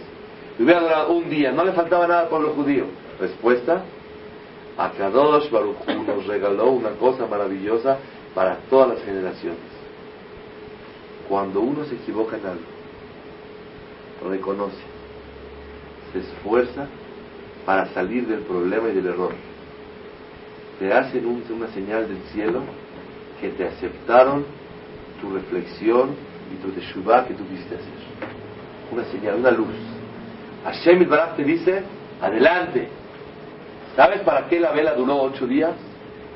hubiera 0.59 0.81
durado 0.81 1.13
un 1.13 1.31
día, 1.31 1.53
no 1.53 1.65
le 1.65 1.73
faltaba 1.73 2.07
nada 2.07 2.29
por 2.29 2.41
los 2.41 2.53
judíos. 2.53 2.89
Respuesta, 3.19 3.83
Akadosh 4.77 5.51
Baruch 5.51 5.87
nos 6.07 6.27
regaló 6.27 6.71
una 6.71 6.91
cosa 6.91 7.27
maravillosa 7.27 7.99
para 8.35 8.57
todas 8.69 8.91
las 8.91 9.05
generaciones. 9.05 9.59
Cuando 11.29 11.61
uno 11.61 11.85
se 11.85 11.95
equivoca 11.95 12.37
en 12.37 12.47
algo, 12.47 12.74
reconoce, 14.23 14.83
se 16.13 16.21
esfuerza 16.21 16.87
para 17.67 17.87
salir 17.95 18.27
del 18.27 18.41
problema 18.41 18.89
y 18.89 18.95
del 18.95 19.07
error. 19.07 19.33
Te 20.79 20.93
hacen 20.93 21.27
una 21.27 21.69
señal 21.69 22.09
del 22.09 22.23
cielo 22.33 22.63
que 23.41 23.51
te 23.51 23.67
aceptaron 23.67 24.45
tu 25.21 25.31
reflexión 25.31 26.11
y 26.53 26.63
tu 26.63 26.71
teshuvah 26.73 27.27
que 27.27 27.35
tú 27.35 27.47
quisiste 27.49 27.77
hacer. 27.77 27.93
Una 28.91 29.05
señal, 29.05 29.37
una 29.37 29.51
luz. 29.51 29.75
Hashem 30.65 31.09
Barak 31.09 31.37
te 31.37 31.45
dice, 31.45 31.83
adelante. 32.21 32.89
¿Sabes 33.97 34.21
para 34.21 34.49
qué 34.49 34.59
la 34.59 34.73
vela 34.73 34.95
duró 34.95 35.23
ocho 35.23 35.47
días? 35.47 35.73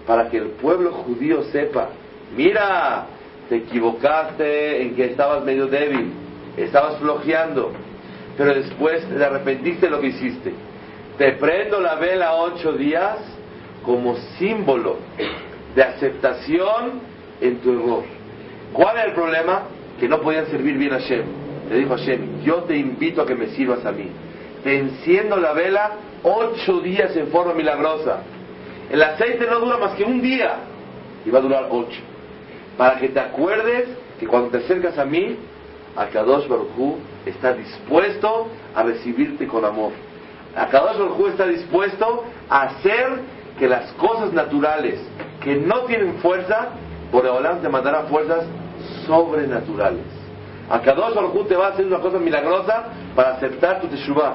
Para 0.07 0.31
que 0.31 0.39
el 0.39 0.51
pueblo 0.51 0.93
judío 0.93 1.43
sepa, 1.45 1.89
mira, 2.37 3.07
te 3.49 3.57
equivocaste 3.57 4.83
en 4.83 4.95
que 4.95 5.07
estabas 5.07 5.45
medio 5.45 5.67
débil, 5.67 6.13
estabas 6.57 6.99
flojeando, 6.99 7.73
pero 8.37 8.55
después 8.55 9.05
te 9.09 9.25
arrepentiste 9.25 9.87
de 9.87 9.91
lo 9.91 10.01
que 10.01 10.09
hiciste. 10.09 10.53
Te 11.17 11.33
prendo 11.33 11.81
la 11.81 11.97
vela 11.97 12.35
ocho 12.35 12.73
días 12.73 13.19
como 13.85 14.17
símbolo 14.39 14.99
de 15.75 15.83
aceptación 15.83 17.01
en 17.41 17.59
tu 17.59 17.73
error. 17.73 18.05
¿Cuál 18.73 18.97
era 18.97 19.07
el 19.07 19.13
problema? 19.13 19.63
Que 19.99 20.09
no 20.09 20.21
podían 20.21 20.47
servir 20.47 20.77
bien 20.77 20.93
a 20.93 20.99
Hashem. 21.01 21.25
Le 21.71 21.79
dijo 21.79 21.95
a 21.95 21.99
Hashem, 21.99 22.43
yo 22.43 22.63
te 22.65 22.77
invito 22.77 23.23
a 23.23 23.27
que 23.27 23.35
me 23.35 23.49
sirvas 23.49 23.85
a 23.85 23.93
mí. 23.93 24.09
Te 24.63 24.79
enciendo 24.79 25.37
la 25.37 25.53
vela 25.53 25.93
ocho 26.23 26.81
días 26.81 27.17
en 27.17 27.29
forma 27.29 27.55
milagrosa. 27.55 28.23
El 28.91 29.03
aceite 29.03 29.47
no 29.47 29.61
dura 29.61 29.79
más 29.79 29.95
que 29.95 30.05
un 30.05 30.21
día 30.21 30.57
y 31.25 31.31
va 31.31 31.39
a 31.39 31.43
durar 31.43 31.67
ocho. 31.71 32.01
Para 32.77 32.99
que 32.99 33.09
te 33.09 33.21
acuerdes 33.21 33.89
que 34.19 34.27
cuando 34.27 34.51
te 34.51 34.59
acercas 34.59 34.99
a 34.99 35.05
mí, 35.05 35.37
Akadosh 35.99 36.47
Baruj 36.47 36.97
está 37.27 37.53
dispuesto 37.55 38.47
a 38.75 38.85
recibirte 38.85 39.49
con 39.49 39.65
amor. 39.65 39.91
Akadosh 40.55 40.97
Baruj 40.97 41.29
está 41.31 41.47
dispuesto 41.47 42.25
a 42.49 42.63
hacer 42.63 43.21
que 43.59 43.69
las 43.69 43.91
cosas 43.95 44.33
naturales 44.33 45.01
que 45.43 45.57
no 45.57 45.81
tienen 45.87 46.15
fuerza, 46.19 46.69
por 47.11 47.27
adelante 47.27 47.63
te 47.63 47.69
mandará 47.69 48.05
fuerzas 48.05 48.45
sobrenaturales. 49.07 50.05
Akadosh 50.71 51.15
Baruj 51.15 51.49
te 51.49 51.57
va 51.57 51.67
a 51.67 51.71
hacer 51.71 51.87
una 51.87 51.99
cosa 51.99 52.19
milagrosa 52.19 52.85
para 53.17 53.31
aceptar 53.31 53.81
tu 53.81 53.89
teshuvah, 53.89 54.35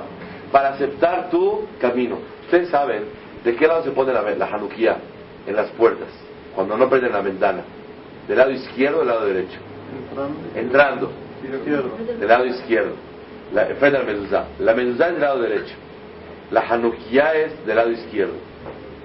para 0.51 0.69
aceptar 0.73 1.29
tu 1.29 1.61
camino. 1.79 2.17
Ustedes 2.43 2.69
saben 2.69 3.05
de 3.41 3.55
qué 3.55 3.67
lado 3.67 3.83
se 3.83 3.91
pone 3.91 4.11
la, 4.11 4.21
la 4.21 4.45
Hanukkah 4.47 4.97
en 5.47 5.55
las 5.55 5.69
puertas, 5.71 6.09
cuando 6.55 6.75
no 6.75 6.89
prenden 6.89 7.13
la 7.13 7.21
ventana. 7.21 7.61
¿Del 8.27 8.37
lado 8.37 8.51
izquierdo 8.51 8.97
o 8.97 8.99
del 8.99 9.07
lado 9.07 9.25
derecho? 9.25 9.59
Entrando. 10.55 11.11
Del 11.43 12.27
lado 12.27 12.45
izquierdo. 12.45 12.93
La, 13.53 13.65
frente 13.65 13.99
la 13.99 14.03
mezuzá. 14.03 14.45
La 14.59 14.73
mezuzá 14.73 15.07
es 15.07 15.13
del 15.13 15.21
lado 15.21 15.41
derecho. 15.41 15.75
La 16.51 16.61
Hanukkah 16.61 17.33
es 17.35 17.65
del 17.65 17.75
lado 17.75 17.91
izquierdo. 17.91 18.33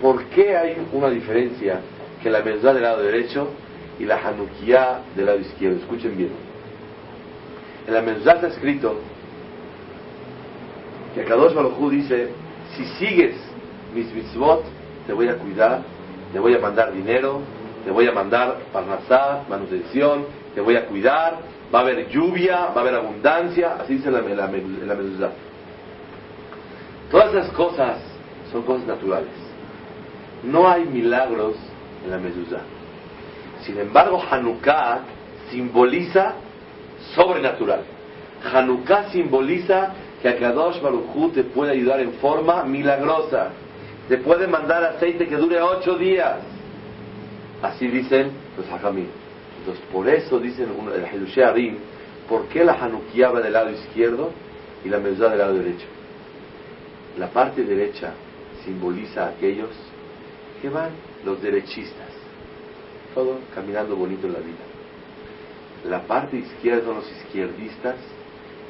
¿Por 0.00 0.24
qué 0.26 0.56
hay 0.56 0.76
una 0.92 1.10
diferencia 1.10 1.80
que 2.22 2.30
la 2.30 2.42
mezuzá 2.42 2.72
del 2.72 2.82
lado 2.82 3.02
derecho 3.02 3.48
y 3.98 4.04
la 4.04 4.16
Hanukkah 4.16 5.00
del 5.16 5.26
lado 5.26 5.38
izquierdo? 5.38 5.78
Escuchen 5.78 6.16
bien. 6.16 6.30
En 7.86 7.94
la 7.94 8.02
mezuzá 8.02 8.32
está 8.34 8.48
escrito 8.48 8.96
que 11.14 11.24
Kadosh 11.24 11.54
Baruj 11.54 11.90
dice, 11.90 12.28
si 12.76 12.84
sigues 12.84 13.34
mis 13.94 14.12
mitzvot, 14.12 14.62
te 15.06 15.12
voy 15.12 15.28
a 15.28 15.36
cuidar, 15.36 15.80
te 16.32 16.38
voy 16.38 16.54
a 16.54 16.58
mandar 16.58 16.92
dinero, 16.92 17.40
te 17.84 17.90
voy 17.90 18.06
a 18.06 18.12
mandar 18.12 18.58
parnasá, 18.72 19.44
manutención, 19.48 20.26
te 20.54 20.60
voy 20.60 20.76
a 20.76 20.86
cuidar, 20.86 21.38
va 21.74 21.80
a 21.80 21.82
haber 21.82 22.08
lluvia, 22.08 22.66
va 22.66 22.76
a 22.76 22.80
haber 22.80 22.94
abundancia, 22.94 23.76
así 23.80 23.94
dice 23.94 24.10
la, 24.10 24.20
la, 24.20 24.46
la 24.46 25.30
Todas 27.10 27.34
esas 27.34 27.50
cosas 27.52 27.98
son 28.52 28.62
cosas 28.62 28.86
naturales. 28.86 29.28
No 30.42 30.68
hay 30.68 30.84
milagros 30.84 31.56
en 32.04 32.10
la 32.10 32.18
mezuzá. 32.18 32.60
Sin 33.62 33.78
embargo, 33.78 34.22
Hanukkah 34.30 35.00
simboliza 35.50 36.34
sobrenatural. 37.14 37.80
Hanukkah 38.52 39.10
simboliza 39.10 39.92
que 40.22 40.28
Akadosh 40.28 40.80
Baruj 40.80 41.32
te 41.32 41.44
puede 41.44 41.72
ayudar 41.72 42.00
en 42.00 42.12
forma 42.14 42.64
milagrosa. 42.64 43.50
Te 44.08 44.18
puede 44.18 44.46
mandar 44.46 44.84
aceite 44.84 45.26
que 45.26 45.36
dure 45.36 45.60
ocho 45.60 45.96
días. 45.96 46.38
Así 47.62 47.88
dicen 47.88 48.30
los 48.56 48.66
hajamim. 48.70 49.08
Por 49.92 50.08
eso 50.08 50.38
dicen 50.38 50.68
el 50.94 51.14
Hidushé 51.14 51.44
Arim, 51.44 51.76
¿por 52.28 52.46
qué 52.48 52.64
la 52.64 52.74
Hanukkah 52.74 53.30
va 53.30 53.40
del 53.40 53.52
lado 53.52 53.70
izquierdo 53.70 54.30
y 54.84 54.88
la 54.88 54.98
mezuzá 54.98 55.30
del 55.30 55.38
lado 55.38 55.54
derecho? 55.54 55.86
La 57.18 57.28
parte 57.28 57.64
derecha 57.64 58.12
simboliza 58.64 59.24
a 59.24 59.28
aquellos 59.30 59.70
que 60.60 60.68
van 60.68 60.90
los 61.24 61.40
derechistas, 61.42 62.08
todo 63.14 63.38
caminando 63.54 63.96
bonito 63.96 64.26
en 64.26 64.32
la 64.34 64.40
vida. 64.40 64.64
La 65.88 66.02
parte 66.02 66.36
izquierda 66.36 66.84
son 66.84 66.96
los 66.96 67.10
izquierdistas, 67.10 67.96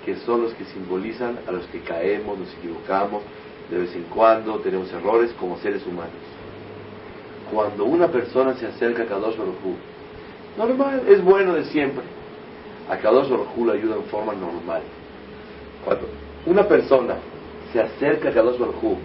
que 0.05 0.17
son 0.17 0.43
los 0.43 0.55
que 0.55 0.65
simbolizan 0.67 1.39
a 1.47 1.53
los 1.53 1.67
que 1.67 1.81
caemos, 1.81 2.39
nos 2.39 2.53
equivocamos, 2.55 3.23
de 3.71 3.79
vez 3.79 3.95
en 3.95 4.05
cuando 4.05 4.59
tenemos 4.61 4.91
errores 4.93 5.33
como 5.39 5.59
seres 5.59 5.87
humanos. 5.87 6.13
Cuando 7.53 7.85
una 7.85 8.09
persona 8.09 8.55
se 8.55 8.67
acerca 8.67 9.03
a 9.03 9.07
Kadosh 9.07 9.37
Baruj 9.37 9.55
normal, 10.59 11.03
es 11.09 11.23
bueno 11.23 11.55
de 11.55 11.65
siempre. 11.65 12.05
A 12.91 12.97
Kadosh 12.97 13.29
Baruj 13.29 13.57
lo 13.65 13.73
ayuda 13.73 13.97
en 13.97 14.05
forma 14.05 14.35
normal. 14.35 14.83
Cuando 15.85 16.09
una 16.47 16.65
persona 16.65 17.15
se 17.73 17.81
acerca 17.81 18.31
a 18.31 18.33
Kadosh 18.33 18.59
Baruj 18.59 18.99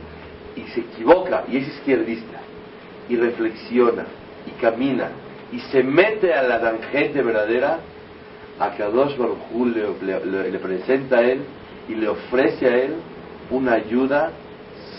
y 0.56 0.62
se 0.74 0.82
equivoca 0.82 1.44
y 1.48 1.58
es 1.58 1.68
izquierdista 1.68 2.40
y 3.10 3.16
reflexiona 3.16 4.06
y 4.48 4.52
camina 4.62 5.10
y 5.52 5.60
se 5.60 5.84
mete 5.84 6.34
a 6.34 6.44
la 6.44 6.60
tangente 6.60 7.22
verdadera, 7.22 7.80
a 8.60 8.70
Kadosh 8.72 9.18
Baruj 9.18 9.38
le, 10.02 10.52
le, 10.52 10.60
presenta 10.60 11.18
a 11.18 11.22
él 11.22 11.42
y 11.88 11.96
le 11.96 12.08
ofrece 12.08 12.68
a 12.68 12.76
él 12.78 12.96
una 13.52 13.74
ayuda 13.74 14.32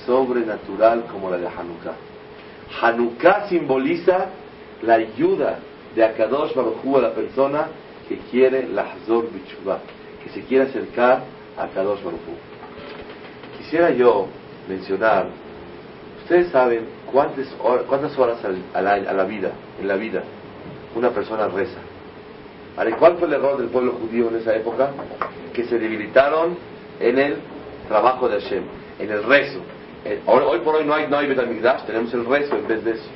sobrenatural 0.07 1.07
como 1.11 1.31
la 1.31 1.39
de 1.39 1.47
Hanukkah. 1.47 1.95
Hanukkah 2.81 3.49
simboliza 3.49 4.27
la 4.83 4.95
ayuda 4.95 5.59
de 5.95 6.05
Akadosh 6.05 6.55
Baruj 6.55 6.97
a 6.97 7.01
la 7.01 7.15
persona 7.15 7.69
que 8.09 8.19
quiere 8.31 8.69
la 8.69 8.93
Hazor 8.93 9.31
Bichubah, 9.31 9.79
que 10.23 10.31
se 10.31 10.43
quiere 10.43 10.65
acercar 10.65 11.23
a 11.57 11.65
Akadosh 11.65 12.03
Baruj 12.03 12.21
Quisiera 13.59 13.91
yo 13.91 14.27
mencionar, 14.69 15.27
ustedes 16.23 16.51
saben 16.51 16.87
cuántas 17.13 18.19
horas, 18.19 18.39
a 18.75 18.83
la 18.83 19.25
vida, 19.25 19.53
en 19.81 19.89
la 19.89 19.97
vida, 19.97 20.23
una 20.95 21.11
persona 21.11 21.49
reza. 21.49 21.79
¿Cuál 22.99 23.17
fue 23.19 23.29
el 23.29 23.35
error 23.35 23.57
del 23.59 23.69
pueblo 23.69 23.93
judío 23.93 24.29
en 24.29 24.37
esa 24.37 24.55
época? 24.55 24.91
Que 25.53 25.65
se 25.65 25.79
debilitaron 25.79 26.57
en 26.99 27.19
el 27.19 27.37
trabajo 27.89 28.29
de 28.29 28.41
Hashem, 28.41 28.65
en 28.99 29.11
el 29.11 29.23
rezo. 29.23 29.61
Hoy, 30.27 30.59
por 30.61 30.77
hoy 30.77 30.85
no 30.85 30.95
hay, 30.95 31.07
no 31.09 31.19
hay 31.19 31.29
tenemos 31.87 32.13
el 32.13 32.27
rezo 32.27 32.57
en 32.57 32.67
vez 32.67 32.85
de 32.85 32.91
eso. 32.93 33.09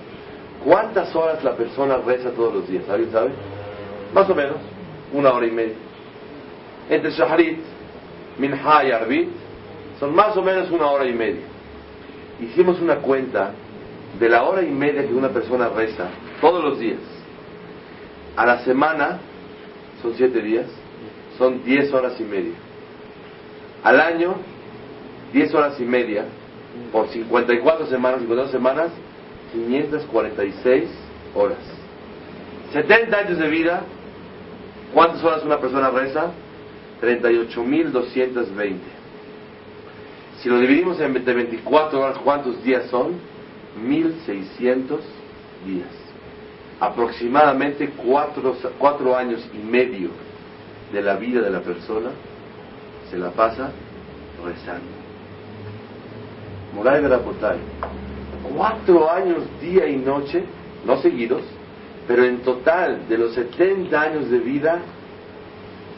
¿Cuántas 0.64 1.14
horas 1.14 1.42
la 1.44 1.56
persona 1.56 1.98
reza 1.98 2.30
todos 2.30 2.54
los 2.54 2.68
días? 2.68 2.88
¿Alguien 2.88 3.12
sabe? 3.12 3.30
Más 4.12 4.28
o 4.28 4.34
menos, 4.34 4.56
una 5.12 5.32
hora 5.32 5.46
y 5.46 5.50
media. 5.50 5.74
Entre 6.90 7.10
Shaharit, 7.10 7.58
Minha 8.38 8.84
y 8.84 8.90
Arbit, 8.90 9.28
son 10.00 10.14
más 10.14 10.36
o 10.36 10.42
menos 10.42 10.70
una 10.70 10.86
hora 10.86 11.06
y 11.06 11.12
media. 11.12 11.42
Hicimos 12.40 12.80
una 12.80 12.96
cuenta 12.96 13.52
de 14.18 14.28
la 14.28 14.44
hora 14.44 14.62
y 14.62 14.70
media 14.70 15.06
que 15.06 15.12
una 15.12 15.28
persona 15.28 15.68
reza 15.68 16.08
todos 16.40 16.62
los 16.62 16.78
días. 16.78 17.00
A 18.36 18.46
la 18.46 18.58
semana, 18.60 19.18
son 20.00 20.14
siete 20.14 20.40
días, 20.40 20.66
son 21.36 21.64
diez 21.64 21.92
horas 21.92 22.18
y 22.20 22.24
media. 22.24 22.54
Al 23.82 24.00
año, 24.00 24.36
diez 25.32 25.52
horas 25.54 25.78
y 25.80 25.84
media, 25.84 26.24
por 26.92 27.08
54 27.08 27.86
semanas, 27.86 28.20
52 28.20 28.50
semanas, 28.50 28.90
546 29.52 30.88
horas. 31.34 31.58
70 32.72 33.16
años 33.16 33.38
de 33.38 33.48
vida, 33.48 33.82
¿cuántas 34.92 35.22
horas 35.24 35.44
una 35.44 35.58
persona 35.58 35.90
reza? 35.90 36.30
38.220. 37.00 38.76
Si 40.40 40.48
lo 40.48 40.60
dividimos 40.60 41.00
en 41.00 41.12
24 41.14 42.00
horas, 42.00 42.18
¿cuántos 42.18 42.62
días 42.62 42.86
son? 42.90 43.14
1.600 43.84 44.98
días. 45.66 45.88
Aproximadamente 46.80 47.90
4, 47.90 49.16
años 49.16 49.48
y 49.52 49.58
medio 49.58 50.10
de 50.92 51.02
la 51.02 51.16
vida 51.16 51.40
de 51.40 51.50
la 51.50 51.60
persona 51.60 52.10
se 53.10 53.18
la 53.18 53.30
pasa 53.30 53.72
rezando. 54.44 54.86
Moray 56.74 57.02
Verapotay, 57.02 57.58
cuatro 58.54 59.10
años 59.10 59.42
día 59.60 59.88
y 59.88 59.96
noche, 59.96 60.44
no 60.84 61.00
seguidos, 61.00 61.42
pero 62.06 62.24
en 62.24 62.38
total 62.38 63.08
de 63.08 63.18
los 63.18 63.34
70 63.34 64.00
años 64.00 64.30
de 64.30 64.38
vida, 64.38 64.78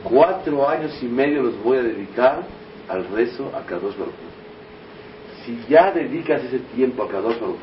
cuatro 0.02 0.68
años 0.68 0.96
y 1.02 1.06
medio 1.06 1.42
los 1.42 1.62
voy 1.62 1.78
a 1.78 1.82
dedicar 1.82 2.42
al 2.88 3.06
rezo 3.08 3.52
a 3.54 3.64
Kadosh 3.66 3.96
Baruj 3.96 4.14
Si 5.44 5.58
ya 5.68 5.92
dedicas 5.92 6.42
ese 6.44 6.58
tiempo 6.74 7.04
a 7.04 7.08
Kadosh 7.08 7.38
Baruj 7.38 7.58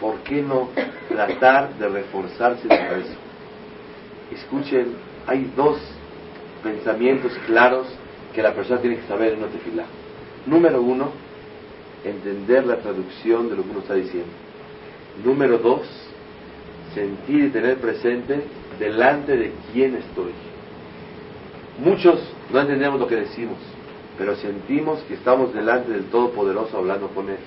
¿por 0.00 0.16
qué 0.18 0.42
no 0.42 0.68
tratar 1.08 1.74
de 1.74 1.88
reforzarse 1.88 2.62
el 2.62 2.88
rezo? 2.88 3.16
Escuchen, 4.32 4.94
hay 5.26 5.50
dos 5.56 5.78
pensamientos 6.62 7.32
claros 7.46 7.86
que 8.34 8.42
la 8.42 8.54
persona 8.54 8.80
tiene 8.80 8.96
que 8.96 9.06
saber 9.06 9.32
en 9.32 9.40
una 9.40 9.48
tefilá. 9.48 9.84
Número 10.46 10.80
uno, 10.80 11.10
entender 12.04 12.66
la 12.66 12.76
traducción 12.76 13.48
de 13.48 13.56
lo 13.56 13.62
que 13.62 13.70
uno 13.70 13.80
está 13.80 13.94
diciendo. 13.94 14.30
Número 15.24 15.58
dos, 15.58 15.80
sentir 16.94 17.44
y 17.44 17.50
tener 17.50 17.78
presente 17.78 18.42
delante 18.78 19.36
de 19.36 19.52
quién 19.72 19.96
estoy. 19.96 20.32
Muchos 21.84 22.20
no 22.52 22.60
entendemos 22.60 22.98
lo 22.98 23.06
que 23.06 23.16
decimos, 23.16 23.58
pero 24.16 24.34
sentimos 24.36 25.00
que 25.02 25.14
estamos 25.14 25.52
delante 25.54 25.92
del 25.92 26.04
Todopoderoso 26.04 26.76
hablando 26.78 27.08
con 27.08 27.28
Él. 27.28 27.38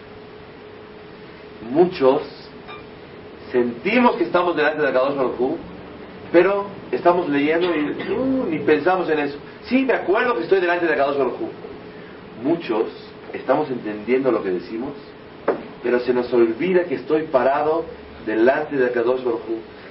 Muchos 1.70 2.22
sentimos 3.52 4.16
que 4.16 4.24
estamos 4.24 4.56
delante 4.56 4.82
de 4.82 4.88
Akadosh 4.88 5.16
Baruj 5.16 5.58
pero 6.32 6.68
estamos 6.94 7.28
leyendo 7.28 7.68
y 7.76 8.14
uh, 8.14 8.46
ni 8.50 8.60
pensamos 8.60 9.10
en 9.10 9.20
eso. 9.20 9.38
Sí, 9.64 9.84
me 9.84 9.94
acuerdo 9.94 10.36
que 10.38 10.44
estoy 10.44 10.62
delante 10.62 10.86
de 10.86 10.94
Akadosh 10.94 11.18
Baruj 11.18 11.34
Muchos 12.42 12.88
estamos 13.34 13.70
entendiendo 13.70 14.32
lo 14.32 14.44
que 14.44 14.52
decimos, 14.52 14.92
pero 15.84 16.00
se 16.00 16.14
nos 16.14 16.32
olvida 16.34 16.86
que 16.86 16.96
estoy 16.96 17.24
parado 17.24 17.86
delante 18.26 18.76
de 18.76 18.86
Akadosh 18.86 19.24
Baruj 19.24 19.42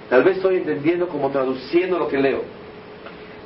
Tal 0.09 0.25
vez 0.25 0.37
estoy 0.37 0.57
entendiendo 0.57 1.09
como 1.09 1.31
traduciendo 1.31 1.99
lo 1.99 2.09
que 2.09 2.19
leo. 2.19 2.43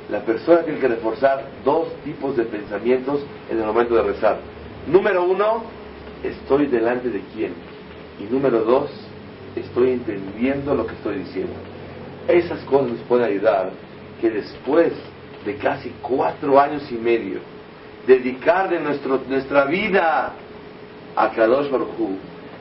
La 0.09 0.21
persona 0.21 0.61
tiene 0.61 0.79
que 0.79 0.87
reforzar 0.87 1.45
dos 1.63 1.87
tipos 2.03 2.35
de 2.35 2.43
pensamientos 2.43 3.21
en 3.49 3.59
el 3.59 3.65
momento 3.65 3.95
de 3.95 4.03
rezar. 4.03 4.39
Número 4.87 5.23
uno, 5.23 5.63
estoy 6.23 6.67
delante 6.67 7.09
de 7.09 7.21
quién. 7.33 7.53
Y 8.19 8.23
número 8.31 8.63
dos, 8.63 8.89
estoy 9.55 9.91
entendiendo 9.91 10.73
lo 10.73 10.85
que 10.87 10.93
estoy 10.93 11.17
diciendo. 11.19 11.53
Esas 12.27 12.59
cosas 12.61 12.91
nos 12.91 12.99
pueden 13.01 13.27
ayudar 13.27 13.71
que 14.19 14.29
después 14.29 14.93
de 15.45 15.55
casi 15.57 15.93
cuatro 16.01 16.59
años 16.59 16.91
y 16.91 16.95
medio, 16.95 17.39
dedicar 18.05 18.69
de 18.69 18.79
nuestro, 18.79 19.21
nuestra 19.27 19.65
vida 19.65 20.33
a 21.15 21.29
Kadosh 21.31 21.69
Baruj 21.69 21.89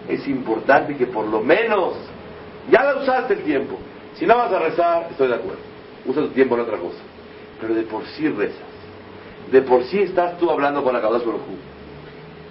es 0.08 0.26
importante 0.28 0.96
que 0.96 1.06
por 1.06 1.26
lo 1.26 1.40
menos 1.40 1.94
ya 2.70 2.82
la 2.84 2.96
usaste 2.96 3.34
el 3.34 3.42
tiempo. 3.42 3.78
Si 4.16 4.26
no 4.26 4.36
vas 4.36 4.52
a 4.52 4.58
rezar, 4.58 5.08
estoy 5.10 5.28
de 5.28 5.34
acuerdo. 5.34 5.60
Usa 6.06 6.22
tu 6.22 6.28
tiempo 6.28 6.54
en 6.54 6.62
otra 6.62 6.78
cosa. 6.78 6.98
Pero 7.60 7.74
de 7.74 7.82
por 7.82 8.04
sí 8.06 8.28
rezas. 8.28 8.58
De 9.50 9.62
por 9.62 9.84
sí 9.84 10.00
estás 10.00 10.38
tú 10.38 10.50
hablando 10.50 10.82
con 10.82 10.94
Akadosh 10.94 11.24
Baruj 11.24 11.42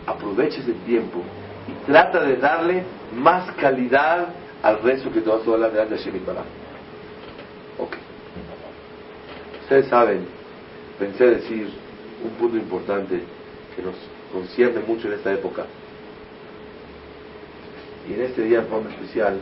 Aprovecha 0.06 0.60
ese 0.60 0.74
tiempo 0.86 1.22
y 1.68 1.86
trata 1.86 2.22
de 2.22 2.36
darle 2.36 2.84
más 3.16 3.52
calidad 3.56 4.28
al 4.62 4.82
rezo 4.82 5.12
que 5.12 5.22
te 5.22 5.30
vas 5.30 5.48
a 5.48 5.52
delante 5.52 5.96
de 5.96 5.98
Hashem 5.98 6.20
para. 6.20 6.42
Ok. 7.80 7.96
Ustedes 9.62 9.88
saben, 9.88 10.26
pensé 11.00 11.26
decir 11.26 11.83
un 12.24 12.32
punto 12.32 12.58
importante 12.58 13.22
que 13.76 13.82
nos 13.82 13.96
concierne 14.32 14.82
mucho 14.82 15.08
en 15.08 15.14
esta 15.14 15.34
época. 15.34 15.66
Y 18.10 18.14
en 18.14 18.22
este 18.22 18.44
día 18.44 18.60
en 18.60 18.68
forma 18.68 18.90
especial, 18.90 19.40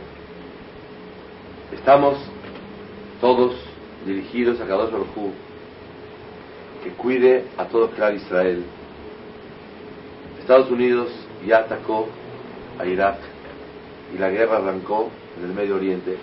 estamos 1.72 2.18
todos 3.20 3.54
dirigidos 4.06 4.60
a 4.60 4.66
Kadosh 4.66 4.90
Baruj 4.90 5.32
que 6.82 6.90
cuide 6.90 7.44
a 7.56 7.66
todo 7.66 7.90
el 7.96 8.16
Israel. 8.16 8.64
Estados 10.40 10.70
Unidos 10.70 11.08
ya 11.46 11.58
atacó 11.58 12.08
a 12.78 12.86
Irak 12.86 13.18
y 14.14 14.18
la 14.18 14.30
guerra 14.30 14.56
arrancó 14.56 15.08
en 15.38 15.44
el 15.44 15.54
Medio 15.54 15.76
Oriente. 15.76 16.16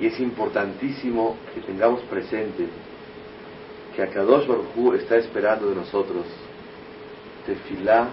Y 0.00 0.06
es 0.06 0.20
importantísimo 0.20 1.36
que 1.54 1.60
tengamos 1.60 2.00
presente 2.02 2.66
que 4.00 4.04
Akadosh 4.04 4.46
Baruj 4.46 4.94
está 4.94 5.16
esperando 5.16 5.68
de 5.68 5.76
nosotros 5.76 6.24
tefilá 7.44 8.08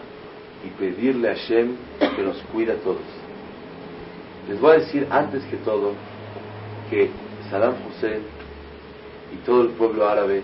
y 0.65 0.69
pedirle 0.71 1.29
a 1.29 1.35
Hashem 1.35 1.75
que 2.15 2.23
nos 2.23 2.37
cuida 2.51 2.73
a 2.73 2.77
todos. 2.77 3.07
Les 4.49 4.59
voy 4.59 4.71
a 4.71 4.79
decir 4.79 5.07
antes 5.09 5.43
que 5.45 5.57
todo 5.57 5.93
que 6.89 7.09
Saddam 7.49 7.75
Hussein 7.87 8.21
y 9.33 9.37
todo 9.45 9.61
el 9.61 9.69
pueblo 9.69 10.07
árabe, 10.07 10.41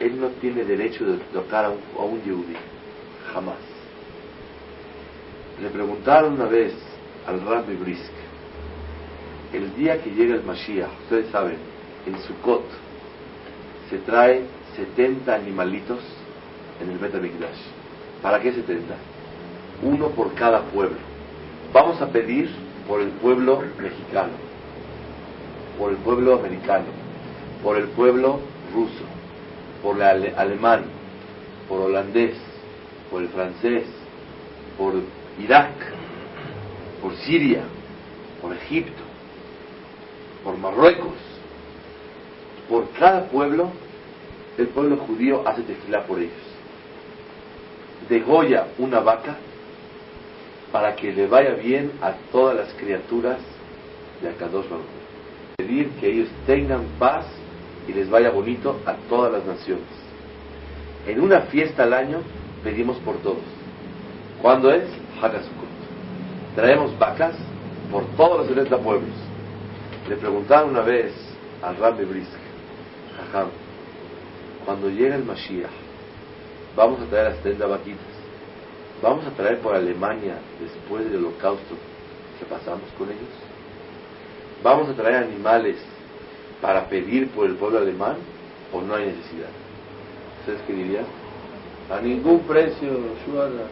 él 0.00 0.20
no 0.20 0.28
tiene 0.40 0.64
derecho 0.64 1.04
de 1.06 1.18
tocar 1.32 1.64
a 1.64 1.70
un, 1.70 1.78
a 1.78 2.24
yehudi, 2.24 2.56
jamás. 3.32 3.56
Le 5.62 5.68
preguntaron 5.70 6.34
una 6.34 6.46
vez 6.46 6.74
al 7.26 7.40
Rabbi 7.40 7.76
Brisk, 7.76 8.12
el 9.54 9.74
día 9.74 10.02
que 10.02 10.10
llega 10.10 10.34
el 10.34 10.42
Mashiach, 10.42 10.90
ustedes 11.04 11.30
saben, 11.30 11.56
en 12.06 12.18
Sukkot 12.20 12.64
se 13.88 13.98
trae 13.98 14.42
70 14.76 15.34
animalitos 15.34 16.00
en 16.80 16.90
el 16.90 16.98
Betamikdash. 16.98 17.58
¿Para 18.22 18.40
qué 18.40 18.52
70? 18.52 18.94
Uno 19.82 20.08
por 20.10 20.34
cada 20.34 20.62
pueblo. 20.62 20.98
Vamos 21.72 22.00
a 22.00 22.08
pedir 22.08 22.50
por 22.86 23.00
el 23.00 23.08
pueblo 23.10 23.62
mexicano, 23.80 24.32
por 25.78 25.90
el 25.90 25.96
pueblo 25.98 26.34
americano, 26.34 26.86
por 27.62 27.76
el 27.76 27.88
pueblo 27.88 28.40
ruso, 28.72 29.04
por 29.82 29.96
el 29.96 30.34
alemán, 30.36 30.84
por 31.68 31.80
holandés, 31.80 32.36
por 33.10 33.22
el 33.22 33.28
francés, 33.28 33.84
por 34.78 34.94
Irak, 35.42 35.72
por 37.02 37.14
Siria, 37.16 37.62
por 38.40 38.52
Egipto, 38.54 39.02
por 40.44 40.56
Marruecos, 40.56 41.14
por 42.68 42.88
cada 42.98 43.28
pueblo, 43.28 43.70
el 44.58 44.68
pueblo 44.68 44.96
judío 44.98 45.46
hace 45.46 45.62
tefilá 45.62 46.04
por 46.04 46.18
ellos. 46.18 46.32
Degolla 48.08 48.68
una 48.78 49.00
vaca 49.00 49.36
para 50.72 50.94
que 50.94 51.12
le 51.12 51.26
vaya 51.26 51.54
bien 51.54 51.92
a 52.00 52.12
todas 52.32 52.56
las 52.56 52.72
criaturas 52.74 53.38
de 54.22 54.28
Akadosh 54.28 54.68
Baruch. 54.68 54.86
Pedir 55.56 55.90
que 56.00 56.08
ellos 56.08 56.28
tengan 56.46 56.84
paz 56.98 57.26
y 57.88 57.92
les 57.92 58.08
vaya 58.08 58.30
bonito 58.30 58.78
a 58.86 58.94
todas 59.08 59.32
las 59.32 59.44
naciones. 59.44 59.84
En 61.06 61.20
una 61.20 61.42
fiesta 61.42 61.84
al 61.84 61.92
año 61.92 62.18
pedimos 62.64 62.96
por 62.98 63.16
todos. 63.18 63.44
¿Cuándo 64.42 64.70
es? 64.72 64.84
Hagasukot. 65.20 65.66
Traemos 66.54 66.98
vacas 66.98 67.34
por 67.90 68.04
todos 68.16 68.38
los 68.38 68.48
70 68.48 68.78
pueblos. 68.78 69.10
Le 70.08 70.16
preguntaron 70.16 70.70
una 70.70 70.82
vez 70.82 71.12
al 71.62 71.76
Rabbi 71.76 72.04
Brisk, 72.04 72.30
Jajam, 73.16 73.48
cuando 74.66 74.90
llega 74.90 75.14
el 75.14 75.24
Mashiach, 75.24 75.70
vamos 76.76 77.00
a 77.00 77.06
traer 77.06 77.28
las 77.28 77.36
70 77.36 77.66
vaquitas. 77.66 78.16
Vamos 79.00 79.24
a 79.26 79.30
traer 79.30 79.60
por 79.60 79.74
Alemania 79.74 80.38
después 80.60 81.04
del 81.10 81.24
holocausto 81.24 81.76
que 82.38 82.44
pasamos 82.44 82.90
con 82.98 83.08
ellos. 83.08 83.22
Vamos 84.62 84.88
a 84.88 84.94
traer 84.94 85.24
animales 85.24 85.76
para 86.60 86.88
pedir 86.88 87.30
por 87.30 87.46
el 87.46 87.54
pueblo 87.54 87.78
alemán 87.78 88.16
o 88.72 88.80
no 88.80 88.94
hay 88.94 89.06
necesidad? 89.06 89.48
¿Ustedes 90.40 90.60
qué 90.66 90.72
dirían? 90.72 91.04
A 91.90 92.00
ningún 92.00 92.40
precio, 92.40 92.88
Shuada. 93.24 93.68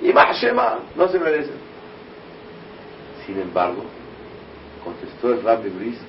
Y 0.00 0.12
Shema, 0.40 0.78
no 0.94 1.08
se 1.08 1.18
merece. 1.18 1.50
Sin 3.26 3.40
embargo, 3.40 3.82
contestó 4.84 5.32
el 5.32 5.42
Rabbi 5.42 5.70
Brisk 5.70 6.00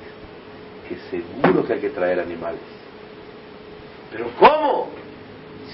que 0.87 0.97
seguro 1.09 1.65
que 1.65 1.73
hay 1.73 1.79
que 1.79 1.89
traer 1.89 2.19
animales. 2.19 2.78
¿Pero 4.11 4.29
cómo? 4.39 4.89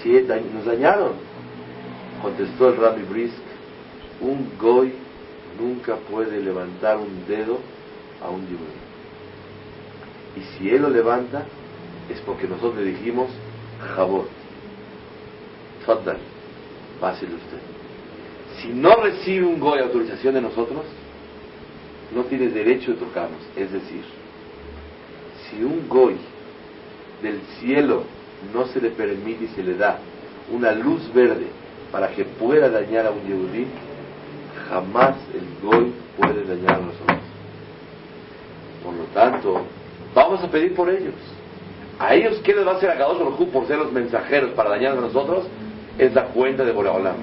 Si 0.01 0.11
nos 0.11 0.65
dañaron. 0.65 1.13
Contestó 2.21 2.69
el 2.69 2.77
Rabbi 2.77 3.03
Brisk, 3.03 3.35
un 4.21 4.51
goy 4.59 4.93
nunca 5.59 5.95
puede 5.95 6.41
levantar 6.41 6.97
un 6.97 7.25
dedo 7.27 7.59
a 8.23 8.29
un 8.29 8.41
yudí. 8.41 8.85
Y 10.37 10.41
si 10.57 10.69
él 10.69 10.81
lo 10.81 10.89
levanta, 10.89 11.45
es 12.09 12.19
porque 12.21 12.47
nosotros 12.47 12.77
le 12.77 12.91
dijimos, 12.91 13.29
Jabot, 13.95 14.27
Tfaddal, 15.83 16.17
pásele 16.99 17.35
usted. 17.35 17.59
Si 18.61 18.69
no 18.69 18.95
recibe 18.95 19.45
un 19.45 19.59
goy 19.59 19.79
autorización 19.79 20.33
de 20.33 20.41
nosotros, 20.41 20.83
no 22.13 22.23
tiene 22.23 22.49
derecho 22.49 22.91
de 22.91 22.97
tocarnos. 22.97 23.41
Es 23.55 23.71
decir, 23.71 24.03
si 25.49 25.63
un 25.63 25.87
goy 25.87 26.15
del 27.21 27.41
cielo 27.59 28.03
no 28.53 28.65
se 28.67 28.81
le 28.81 28.89
permite 28.89 29.45
y 29.45 29.47
se 29.49 29.63
le 29.63 29.75
da 29.75 29.97
una 30.51 30.71
luz 30.71 31.11
verde 31.13 31.47
para 31.91 32.09
que 32.09 32.25
pueda 32.25 32.69
dañar 32.69 33.07
a 33.07 33.11
un 33.11 33.21
Yehudí, 33.25 33.67
jamás 34.69 35.15
el 35.33 35.67
Goy 35.67 35.93
puede 36.17 36.43
dañar 36.43 36.75
a 36.75 36.85
nosotros. 36.85 37.19
Por 38.83 38.93
lo 38.93 39.03
tanto, 39.13 39.61
vamos 40.13 40.43
a 40.43 40.47
pedir 40.49 40.75
por 40.75 40.89
ellos. 40.89 41.15
A 41.99 42.13
ellos, 42.13 42.39
¿qué 42.43 42.53
les 42.53 42.67
va 42.67 42.73
a 42.73 42.75
hacer 42.75 42.89
a 42.89 42.97
Kadosh 42.97 43.19
Baruj 43.19 43.47
por 43.49 43.67
ser 43.67 43.77
los 43.77 43.91
mensajeros 43.91 44.51
para 44.51 44.69
dañar 44.71 44.97
a 44.97 45.01
nosotros? 45.01 45.45
Es 45.97 46.13
la 46.13 46.25
cuenta 46.25 46.65
de 46.65 46.71
Boreolam. 46.71 47.15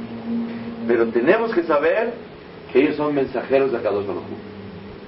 Pero 0.89 1.07
tenemos 1.09 1.53
que 1.53 1.63
saber 1.65 2.15
que 2.73 2.81
ellos 2.81 2.97
son 2.97 3.15
mensajeros 3.15 3.71
de 3.71 3.79
Kadosh 3.81 4.07
Baruj 4.07 4.23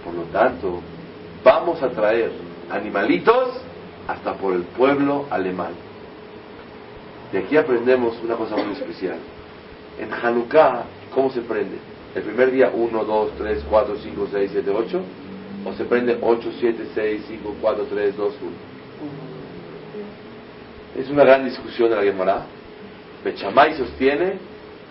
Por 0.05 0.15
lo 0.15 0.23
tanto, 0.25 0.81
vamos 1.43 1.83
a 1.83 1.89
traer 1.89 2.31
animalitos 2.71 3.49
hasta 4.07 4.35
por 4.35 4.55
el 4.55 4.63
pueblo 4.63 5.27
alemán. 5.31 5.73
De 7.35 7.41
aquí 7.41 7.57
aprendemos 7.57 8.15
una 8.23 8.37
cosa 8.37 8.55
muy 8.55 8.75
especial. 8.75 9.17
En 9.99 10.13
Hanukkah, 10.13 10.85
¿cómo 11.13 11.33
se 11.33 11.41
prende? 11.41 11.79
El 12.15 12.23
primer 12.23 12.53
día 12.53 12.71
1, 12.73 13.05
2, 13.05 13.33
3, 13.37 13.65
4, 13.69 13.97
5, 14.05 14.29
6, 14.31 14.51
7, 14.53 14.71
8. 14.71 15.01
O 15.65 15.73
se 15.73 15.85
prende 15.85 16.17
8, 16.23 16.53
7, 16.61 16.87
6, 16.95 17.23
5, 17.27 17.57
4, 17.61 17.87
3, 17.91 18.17
2, 18.17 18.35
1. 20.95 21.03
Es 21.03 21.11
una 21.11 21.25
gran 21.25 21.45
discusión 21.45 21.91
de 21.91 21.97
la 21.97 22.05
Gemara. 22.05 22.47
Bechamay 23.25 23.79
sostiene 23.79 24.35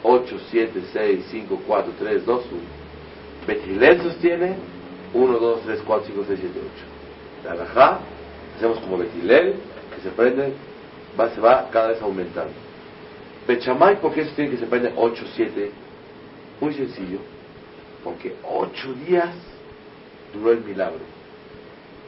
8, 0.03 0.38
7, 0.51 0.82
6, 0.91 1.25
5, 1.32 1.62
4, 1.65 1.93
3, 1.97 2.25
2, 2.25 2.43
1. 2.51 2.62
Betilel 3.47 4.01
sostiene 4.01 4.56
1, 5.13 5.39
2, 5.39 5.62
3, 5.62 5.82
4, 5.88 6.08
5, 6.08 6.25
6, 6.27 6.39
7, 6.41 6.60
8. 7.45 7.47
La 7.47 7.63
Rajá, 7.63 7.99
hacemos 8.58 8.79
como 8.79 8.97
Betilel, 8.97 9.53
que 9.95 10.01
se 10.01 10.10
prende, 10.10 10.51
va, 11.19 11.30
se 11.30 11.41
va 11.41 11.69
cada 11.71 11.89
vez 11.89 12.02
aumentando. 12.02 12.54
Bechamay, 13.47 13.99
¿por 13.99 14.13
qué 14.13 14.26
sostiene 14.26 14.52
que 14.52 14.58
se 14.58 14.65
prende 14.65 14.93
8, 14.95 15.26
7? 15.36 15.71
Muy 16.62 16.73
sencillo, 16.73 17.19
porque 18.04 18.36
8 18.43 18.93
días 19.06 19.30
duró 20.34 20.52
el 20.52 20.62
milagro. 20.62 21.02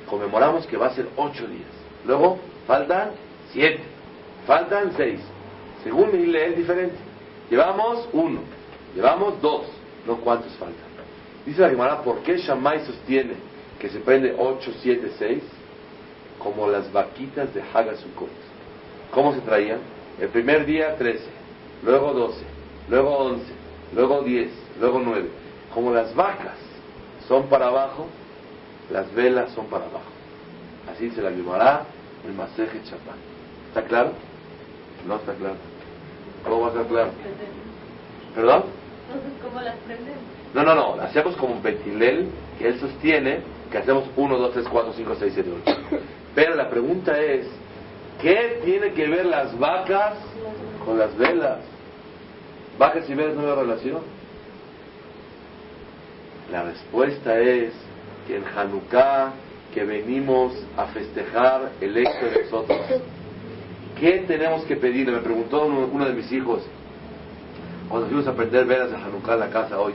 Conmemoramos 0.09 0.65
que 0.67 0.77
va 0.77 0.87
a 0.87 0.95
ser 0.95 1.07
8 1.15 1.47
días. 1.47 1.71
Luego, 2.05 2.39
faltan 2.67 3.11
7, 3.51 3.79
faltan 4.47 4.91
6. 4.95 5.19
Según 5.83 6.11
mi 6.11 6.35
es 6.35 6.57
diferente. 6.57 6.95
Llevamos 7.49 8.07
1, 8.13 8.39
llevamos 8.95 9.41
2, 9.41 9.65
no 10.07 10.17
cuántos 10.17 10.51
faltan. 10.53 10.85
Dice 11.45 11.61
la 11.61 11.69
Gemara, 11.69 12.01
¿por 12.01 12.19
qué 12.19 12.37
Shammai 12.37 12.85
sostiene 12.85 13.33
que 13.79 13.89
se 13.89 13.99
prende 13.99 14.35
8, 14.37 14.71
7, 14.81 15.11
6? 15.19 15.43
Como 16.39 16.67
las 16.67 16.91
vaquitas 16.91 17.53
de 17.53 17.61
Hagasukot. 17.61 18.44
¿Cómo 19.15 19.33
se 19.33 19.39
traían? 19.39 19.79
El 20.19 20.27
primer 20.27 20.65
día 20.65 20.97
13, 20.97 21.23
luego 21.83 22.13
12, 22.13 22.43
luego 22.89 23.17
11, 23.17 23.45
luego 23.95 24.21
10, 24.23 24.51
luego 24.81 25.01
9. 25.03 25.29
Como 25.73 25.93
las 25.93 26.13
vacas 26.13 26.57
son 27.25 27.47
para 27.47 27.67
abajo, 27.67 28.07
las 28.91 29.11
velas 29.15 29.51
son 29.53 29.67
para 29.67 29.85
abajo. 29.85 30.11
Así 30.91 31.09
se 31.11 31.21
la 31.21 31.31
Gemara 31.31 31.85
el 32.25 32.33
Maseje 32.33 32.81
Chapán. 32.83 33.15
¿Está 33.69 33.83
claro? 33.83 34.11
No 35.07 35.15
está 35.15 35.33
claro. 35.33 35.55
¿Cómo 36.43 36.61
va 36.61 36.67
a 36.67 36.69
estar 36.71 36.85
claro? 36.87 37.11
¿Perdón? 38.35 38.63
Entonces, 39.07 39.41
¿cómo 39.41 39.61
las 39.61 39.75
prendemos? 39.77 40.19
No, 40.53 40.63
no, 40.63 40.75
no. 40.75 41.01
Hacemos 41.01 41.37
como 41.37 41.53
un 41.53 41.63
Betilel 41.63 42.27
que 42.59 42.67
él 42.67 42.79
sostiene 42.81 43.39
que 43.71 43.77
hacemos 43.77 44.03
1, 44.15 44.37
2, 44.37 44.53
3, 44.53 44.65
4, 44.69 44.93
5, 44.93 45.15
6, 45.19 45.33
7, 45.35 45.49
8. 45.65 45.77
Pero 46.35 46.55
la 46.55 46.69
pregunta 46.69 47.17
es, 47.19 47.47
¿qué 48.21 48.61
tiene 48.63 48.91
que 48.91 49.07
ver 49.07 49.25
las 49.25 49.57
vacas 49.57 50.15
con 50.85 50.97
las 50.97 51.15
velas? 51.17 51.59
¿Vacas 52.77 53.09
y 53.09 53.13
velas 53.13 53.35
no 53.35 53.47
hay 53.47 53.55
relación? 53.55 54.01
La 56.51 56.63
respuesta 56.63 57.39
es 57.39 57.73
que 58.27 58.37
en 58.37 58.43
Hanukkah 58.45 59.33
que 59.75 59.83
venimos 59.83 60.53
a 60.77 60.85
festejar 60.87 61.73
el 61.81 61.97
éxito 61.97 62.25
de 62.27 62.43
nosotros. 62.45 62.79
¿Qué 63.99 64.23
tenemos 64.25 64.63
que 64.63 64.77
pedirle? 64.77 65.11
Me 65.11 65.19
preguntó 65.19 65.65
uno, 65.65 66.05
de 66.05 66.13
mis 66.13 66.31
hijos 66.31 66.63
cuando 67.89 68.07
fuimos 68.07 68.25
a 68.25 68.31
aprender 68.31 68.65
velas 68.65 68.89
de 68.89 68.95
Hanukkah 68.95 69.33
en 69.33 69.39
la 69.41 69.49
casa 69.49 69.77
hoy. 69.79 69.93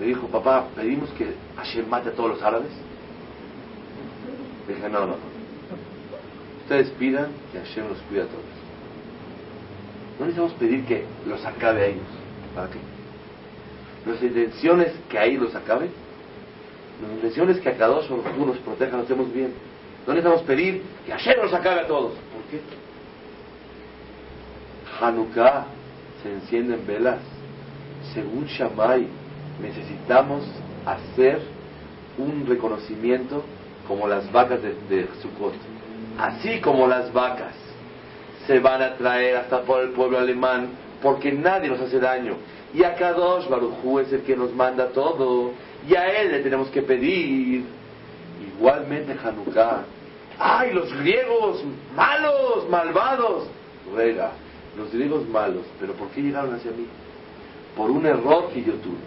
Me 0.00 0.06
dijo, 0.06 0.26
papá, 0.26 0.66
¿pedimos 0.74 1.08
que 1.10 1.34
Hashem 1.56 1.88
mate 1.88 2.08
a 2.08 2.12
todos 2.12 2.30
los 2.30 2.42
árabes? 2.42 2.72
Dije, 4.66 4.88
no, 4.88 5.06
no. 5.06 5.29
Ustedes 6.70 6.90
pidan 7.00 7.32
que 7.50 7.58
Hashem 7.58 7.88
los 7.88 7.98
cuide 8.02 8.22
a 8.22 8.26
todos. 8.26 8.44
No 10.20 10.26
necesitamos 10.26 10.52
pedir 10.52 10.84
que 10.84 11.04
los 11.26 11.44
acabe 11.44 11.82
a 11.82 11.86
ellos. 11.86 12.06
¿Para 12.54 12.68
qué? 12.70 12.78
Nuestra 14.06 14.28
intención 14.28 14.80
es 14.80 14.92
que 15.08 15.18
ahí 15.18 15.36
los 15.36 15.52
acabe 15.56 15.88
la 17.02 17.14
intención 17.14 17.50
es 17.50 17.58
que 17.58 17.70
a 17.70 17.76
cada 17.76 17.94
dos 17.94 18.10
nos 18.10 18.58
proteja, 18.58 18.92
nos 18.92 19.02
estemos 19.02 19.32
bien. 19.32 19.52
No 20.06 20.12
necesitamos 20.12 20.42
pedir 20.42 20.82
que 21.04 21.12
ayer 21.12 21.38
nos 21.42 21.52
acabe 21.52 21.80
a 21.80 21.86
todos. 21.88 22.12
¿Por 22.12 22.42
qué? 22.50 22.60
Hanukkah 25.00 25.66
se 26.22 26.32
encienden 26.32 26.86
velas. 26.86 27.18
Según 28.14 28.44
Shammai, 28.44 29.08
necesitamos 29.60 30.44
hacer 30.86 31.40
un 32.16 32.46
reconocimiento 32.46 33.42
como 33.88 34.06
las 34.06 34.30
vacas 34.30 34.60
de, 34.62 34.74
de 34.88 35.08
Sukkot. 35.20 35.54
Así 36.20 36.60
como 36.60 36.86
las 36.86 37.10
vacas 37.12 37.54
se 38.46 38.58
van 38.58 38.82
a 38.82 38.94
traer 38.94 39.36
hasta 39.36 39.62
por 39.62 39.80
el 39.82 39.90
pueblo 39.90 40.18
alemán 40.18 40.68
porque 41.02 41.32
nadie 41.32 41.70
nos 41.70 41.80
hace 41.80 41.98
daño. 41.98 42.34
Y 42.74 42.84
a 42.84 42.94
Kadosh 42.94 43.48
Barujú 43.48 44.00
es 44.00 44.12
el 44.12 44.22
que 44.22 44.36
nos 44.36 44.54
manda 44.54 44.88
todo 44.88 45.52
y 45.88 45.94
a 45.94 46.20
él 46.20 46.32
le 46.32 46.40
tenemos 46.40 46.68
que 46.68 46.82
pedir. 46.82 47.64
Igualmente 48.54 49.16
Hanukkah. 49.24 49.84
¡Ay, 50.38 50.72
los 50.72 50.92
griegos 50.98 51.64
malos, 51.96 52.68
malvados! 52.68 53.48
Ruega, 53.90 54.32
los 54.76 54.92
griegos 54.92 55.26
malos, 55.26 55.64
pero 55.78 55.94
¿por 55.94 56.08
qué 56.08 56.20
llegaron 56.20 56.54
hacia 56.54 56.70
mí? 56.70 56.86
Por 57.74 57.90
un 57.90 58.04
error 58.04 58.50
que 58.52 58.62
yo 58.62 58.74
tuve. 58.74 58.98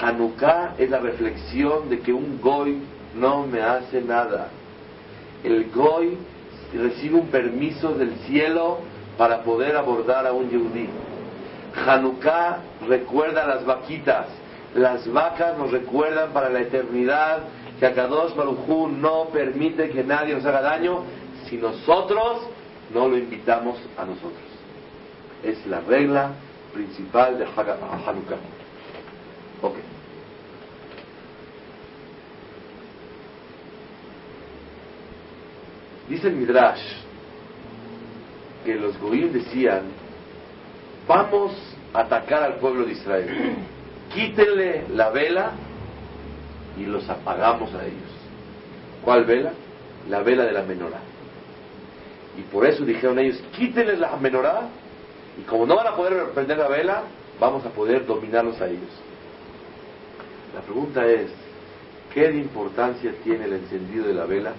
Hanukkah 0.00 0.74
es 0.78 0.90
la 0.90 1.00
reflexión 1.00 1.88
de 1.88 1.98
que 1.98 2.12
un 2.12 2.40
goy 2.40 2.78
no 3.16 3.46
me 3.46 3.60
hace 3.60 4.00
nada. 4.00 4.48
El 5.44 5.70
goy 5.70 6.16
recibe 6.74 7.16
un 7.16 7.28
permiso 7.28 7.92
del 7.94 8.14
cielo 8.26 8.78
para 9.16 9.42
poder 9.42 9.76
abordar 9.76 10.26
a 10.26 10.32
un 10.32 10.50
yehudí. 10.50 10.88
Hanukkah 11.86 12.58
recuerda 12.88 13.46
las 13.46 13.64
vaquitas 13.64 14.26
las 14.74 15.10
vacas 15.12 15.56
nos 15.56 15.70
recuerdan 15.70 16.32
para 16.32 16.50
la 16.50 16.60
eternidad 16.60 17.44
que 17.78 17.86
Akadosh 17.86 18.34
Barujú 18.34 18.88
no 18.88 19.26
permite 19.26 19.90
que 19.90 20.02
nadie 20.02 20.34
nos 20.34 20.44
haga 20.44 20.62
daño 20.62 21.04
si 21.48 21.56
nosotros 21.56 22.40
no 22.92 23.08
lo 23.08 23.16
invitamos 23.16 23.78
a 23.96 24.04
nosotros. 24.04 24.42
Es 25.44 25.64
la 25.66 25.80
regla 25.80 26.32
principal 26.72 27.38
de 27.38 27.44
Hanukkah. 27.44 28.36
Ok. 29.62 29.76
Dice 36.08 36.28
el 36.28 36.36
Midrash 36.36 36.82
que 38.64 38.74
los 38.74 38.98
Goim 38.98 39.32
decían, 39.32 39.82
vamos 41.06 41.52
a 41.92 42.00
atacar 42.00 42.42
al 42.42 42.54
pueblo 42.54 42.84
de 42.84 42.92
Israel 42.92 43.56
quítenle 44.14 44.84
la 44.94 45.10
vela 45.10 45.52
y 46.78 46.84
los 46.86 47.08
apagamos 47.08 47.72
a 47.74 47.84
ellos. 47.84 48.10
¿Cuál 49.02 49.24
vela? 49.24 49.52
La 50.08 50.22
vela 50.22 50.44
de 50.44 50.52
la 50.52 50.62
menorá. 50.62 51.00
Y 52.36 52.42
por 52.42 52.66
eso 52.66 52.84
dijeron 52.84 53.18
ellos, 53.18 53.42
quítenle 53.56 53.96
la 53.96 54.16
menorá 54.16 54.68
y 55.38 55.42
como 55.42 55.66
no 55.66 55.76
van 55.76 55.86
a 55.86 55.96
poder 55.96 56.30
prender 56.30 56.58
la 56.58 56.68
vela, 56.68 57.02
vamos 57.40 57.64
a 57.64 57.70
poder 57.70 58.06
dominarlos 58.06 58.60
a 58.60 58.66
ellos. 58.66 58.90
La 60.54 60.60
pregunta 60.60 61.06
es, 61.06 61.30
¿qué 62.12 62.28
de 62.28 62.38
importancia 62.38 63.12
tiene 63.22 63.44
el 63.44 63.54
encendido 63.54 64.06
de 64.06 64.14
la 64.14 64.24
vela 64.24 64.52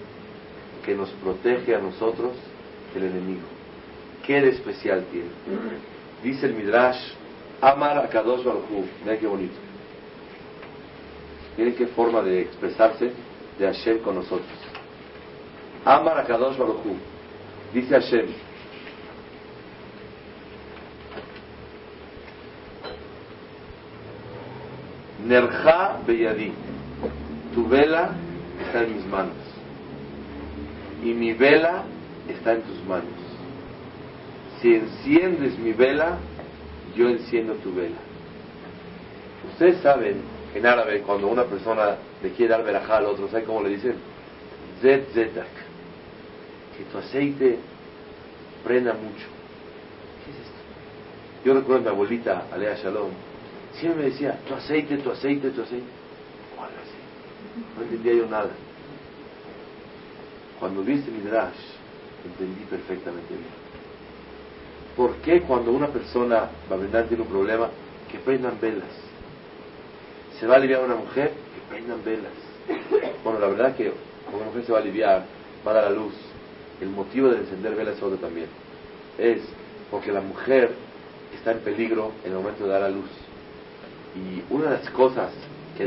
que 0.86 0.96
nos 0.96 1.10
protege 1.24 1.76
a 1.76 1.80
nosotros 1.80 2.34
del 2.94 3.06
enemigo? 3.06 3.48
¿Qué 4.26 4.42
de 4.42 4.50
especial 4.50 5.06
tiene? 5.12 5.30
Dice 6.24 6.46
el 6.46 6.54
Midrash, 6.54 7.00
Amar 7.62 7.98
a 7.98 8.10
Kadosh 8.10 8.44
Baruj 8.44 8.66
Mira 9.04 9.18
qué 9.18 9.28
bonito. 9.28 9.56
Miren 11.58 11.76
qué 11.76 11.88
forma 11.88 12.22
de 12.22 12.42
expresarse 12.42 13.12
de 13.58 13.66
Hashem 13.66 14.00
con 14.00 14.16
nosotros. 14.16 14.48
Amar 15.84 16.20
a 16.20 16.26
Kadosh 16.26 16.58
Baruj 16.58 16.82
Dice 17.74 17.94
Hashem. 17.96 18.28
Nerja 25.26 26.00
Beyadi. 26.06 26.52
Tu 27.54 27.68
vela 27.68 28.12
está 28.66 28.84
en 28.84 28.96
mis 28.96 29.06
manos. 29.06 29.45
Y 31.06 31.14
mi 31.14 31.34
vela 31.34 31.84
está 32.28 32.54
en 32.54 32.64
tus 32.64 32.84
manos. 32.86 33.06
Si 34.60 34.74
enciendes 34.74 35.56
mi 35.60 35.72
vela, 35.72 36.18
yo 36.96 37.10
enciendo 37.10 37.54
tu 37.58 37.72
vela. 37.76 37.98
Ustedes 39.52 39.84
saben, 39.84 40.16
en 40.56 40.66
árabe, 40.66 41.02
cuando 41.02 41.28
una 41.28 41.44
persona 41.44 41.98
le 42.24 42.32
quiere 42.32 42.54
dar 42.54 42.64
verajá 42.64 42.98
al 42.98 43.06
otro, 43.06 43.28
¿saben 43.28 43.46
cómo 43.46 43.62
le 43.62 43.70
dicen? 43.70 43.94
Zet 44.82 45.14
zetak. 45.14 45.46
Que 46.76 46.86
tu 46.86 46.98
aceite 46.98 47.60
prenda 48.64 48.94
mucho. 48.94 49.28
¿Qué 50.26 50.32
es 50.32 50.38
esto? 50.38 50.60
Yo 51.46 51.54
recuerdo 51.54 51.82
a 51.82 51.84
mi 51.84 51.90
abuelita, 51.90 52.48
Alea 52.52 52.78
Shalom, 52.78 53.12
siempre 53.80 54.06
me 54.06 54.10
decía, 54.10 54.40
tu 54.48 54.56
aceite, 54.56 54.98
tu 54.98 55.12
aceite, 55.12 55.52
tu 55.52 55.62
aceite. 55.62 55.86
¿Cuál 56.56 56.70
aceite? 56.72 57.76
No 57.78 57.84
entendía 57.84 58.14
yo 58.16 58.26
nada. 58.28 58.50
Cuando 60.60 60.84
vi 60.84 60.94
este 60.94 61.12
Midrash, 61.12 61.54
entendí 62.26 62.64
perfectamente 62.66 63.34
bien. 63.34 63.66
¿Por 64.96 65.16
qué 65.18 65.42
cuando 65.42 65.72
una 65.72 65.88
persona 65.88 66.50
va 66.72 67.00
a 67.00 67.04
tiene 67.04 67.24
un 67.24 67.30
problema, 67.30 67.70
que 68.10 68.18
prendan 68.20 68.58
velas? 68.62 68.90
Se 70.40 70.48
va 70.48 70.56
a 70.56 70.58
aliviar 70.58 70.84
una 70.84 70.96
mujer, 70.96 71.32
que 71.32 71.74
prendan 71.74 72.04
velas. 72.04 72.32
Bueno, 73.24 73.40
la 73.40 73.48
verdad 73.48 73.76
que 73.76 73.92
cuando 74.24 74.38
una 74.38 74.46
mujer 74.48 74.66
se 74.66 74.72
va 74.72 74.78
a 74.80 74.82
aliviar, 74.82 75.26
va 75.68 75.72
a 75.72 75.74
dar 75.76 75.86
a 75.86 75.90
luz. 75.90 76.14
El 76.80 76.90
motivo 76.90 77.30
de 77.30 77.40
encender 77.40 77.76
velas 77.76 77.98
es 77.98 78.04
otro 78.04 78.18
también. 78.18 78.48
Es 79.18 79.42
porque 79.92 80.12
la 80.12 80.22
mujer 80.22 80.72
está 81.34 81.52
en 81.52 81.60
peligro 81.60 82.12
en 82.24 82.32
el 82.32 82.38
momento 82.38 82.64
de 82.66 82.70
dar 82.70 82.84
a 82.84 82.90
luz. 82.90 83.10
Y 84.16 84.54
una 84.54 84.72
de 84.72 84.78
las 84.78 84.90
cosas 84.92 85.32
que 85.78 85.86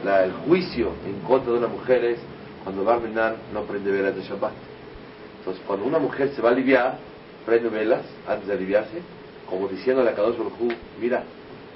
despiertan 0.00 0.24
el 0.24 0.32
juicio 0.46 0.92
en 1.06 1.20
contra 1.26 1.52
de 1.52 1.58
una 1.58 1.68
mujer 1.68 2.04
es 2.04 2.18
cuando 2.64 2.84
Barmenan 2.84 3.36
no 3.52 3.62
prende 3.62 3.90
velas 3.90 4.14
de 4.14 4.22
Shabbat. 4.22 4.52
Entonces, 5.38 5.62
cuando 5.66 5.86
una 5.86 5.98
mujer 5.98 6.30
se 6.34 6.42
va 6.42 6.50
a 6.50 6.52
aliviar, 6.52 6.98
prende 7.46 7.68
velas 7.68 8.02
antes 8.28 8.46
de 8.46 8.54
aliviarse, 8.54 9.02
como 9.48 9.68
diciéndole 9.68 10.10
a 10.10 10.14
Kadosh 10.14 10.36
Baruj 10.36 10.72
mira, 11.00 11.22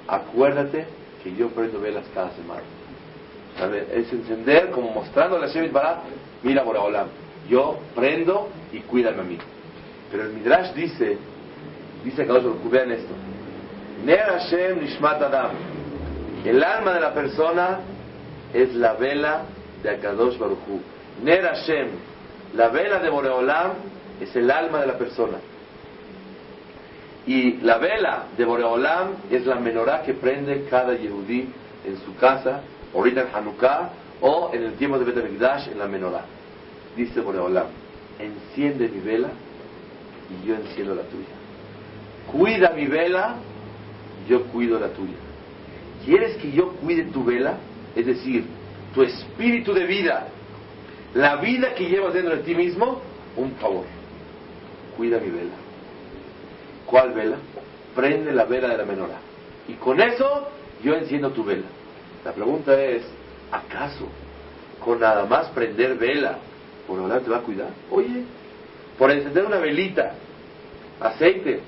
acuérdate 0.07 0.85
que 1.23 1.35
yo 1.35 1.49
prendo 1.49 1.79
velas 1.79 2.05
cada 2.13 2.31
semana. 2.31 2.61
Es 3.93 4.11
encender 4.11 4.69
como 4.71 4.91
mostrándole 4.91 5.45
a 5.45 5.49
Shevit 5.49 5.71
Barat, 5.71 5.99
mira 6.43 6.61
Boraholam, 6.61 7.07
yo 7.49 7.79
prendo 7.95 8.49
y 8.71 8.79
cuídame 8.81 9.21
a 9.21 9.23
mí. 9.23 9.37
Pero 10.11 10.23
el 10.23 10.33
Midrash 10.33 10.73
dice, 10.73 11.17
dice 12.03 12.25
Kadosh 12.25 12.43
Baruj 12.43 12.69
vean 12.69 12.91
esto, 12.91 13.13
Ner 14.05 14.19
Hashem 14.19 14.81
Nishmat 14.81 15.21
Adam, 15.21 15.51
el 16.45 16.63
alma 16.63 16.93
de 16.93 16.99
la 16.99 17.13
persona 17.13 17.79
es 18.53 18.73
la 18.75 18.93
vela 18.93 19.43
de 19.83 19.89
Akadosh 19.89 20.37
Baruj 20.37 20.59
Ner 21.23 21.43
Hashem, 21.43 21.87
la 22.55 22.69
vela 22.69 22.99
de 22.99 23.09
Boreolam 23.09 23.71
es 24.21 24.35
el 24.35 24.49
alma 24.49 24.81
de 24.81 24.87
la 24.87 24.97
persona. 24.97 25.37
Y 27.27 27.57
la 27.57 27.77
vela 27.77 28.25
de 28.37 28.45
Boreolam 28.45 29.09
es 29.31 29.45
la 29.45 29.55
menorá 29.55 30.03
que 30.03 30.13
prende 30.13 30.65
cada 30.69 30.95
Yehudí 30.95 31.47
en 31.85 31.97
su 32.05 32.15
casa, 32.15 32.61
ahorita 32.93 33.21
en 33.21 33.27
Hanukkah, 33.33 33.89
o 34.21 34.51
en 34.53 34.63
el 34.63 34.73
tiempo 34.73 34.97
de 34.97 35.05
Betamikdash 35.05 35.69
en 35.69 35.79
la 35.79 35.87
menorá. 35.87 36.21
Dice 36.95 37.19
Boreolam, 37.21 37.67
enciende 38.19 38.87
mi 38.87 38.99
vela 38.99 39.29
y 40.29 40.47
yo 40.47 40.55
enciendo 40.55 40.95
la 40.95 41.03
tuya. 41.03 41.35
Cuida 42.31 42.71
mi 42.71 42.85
vela, 42.85 43.35
yo 44.27 44.43
cuido 44.45 44.79
la 44.79 44.89
tuya. 44.89 45.17
¿Quieres 46.05 46.37
que 46.37 46.51
yo 46.51 46.69
cuide 46.73 47.03
tu 47.05 47.23
vela? 47.23 47.57
Es 47.95 48.05
decir, 48.05 48.45
tu 48.93 49.03
espíritu 49.03 49.73
de 49.73 49.85
vida, 49.85 50.27
la 51.13 51.37
vida 51.37 51.73
que 51.73 51.85
llevas 51.85 52.13
dentro 52.13 52.35
de 52.35 52.43
ti 52.43 52.55
mismo, 52.55 53.01
un 53.37 53.51
favor. 53.53 53.85
Cuida 54.97 55.19
mi 55.19 55.29
vela. 55.29 55.55
¿Cuál 56.85 57.13
vela? 57.13 57.37
Prende 57.95 58.31
la 58.31 58.45
vela 58.45 58.69
de 58.69 58.77
la 58.77 58.85
menorá. 58.85 59.17
Y 59.67 59.73
con 59.73 59.99
eso 60.01 60.49
yo 60.83 60.95
enciendo 60.95 61.31
tu 61.31 61.43
vela. 61.43 61.67
La 62.23 62.33
pregunta 62.33 62.79
es, 62.81 63.03
¿acaso 63.51 64.07
con 64.83 64.99
nada 64.99 65.25
más 65.25 65.47
prender 65.49 65.95
vela, 65.95 66.37
por 66.87 66.97
te 67.21 67.29
va 67.29 67.37
a 67.37 67.41
cuidar? 67.41 67.69
Oye, 67.91 68.23
por 68.97 69.11
encender 69.11 69.45
una 69.45 69.57
velita, 69.57 70.13
aceite, 70.99 71.59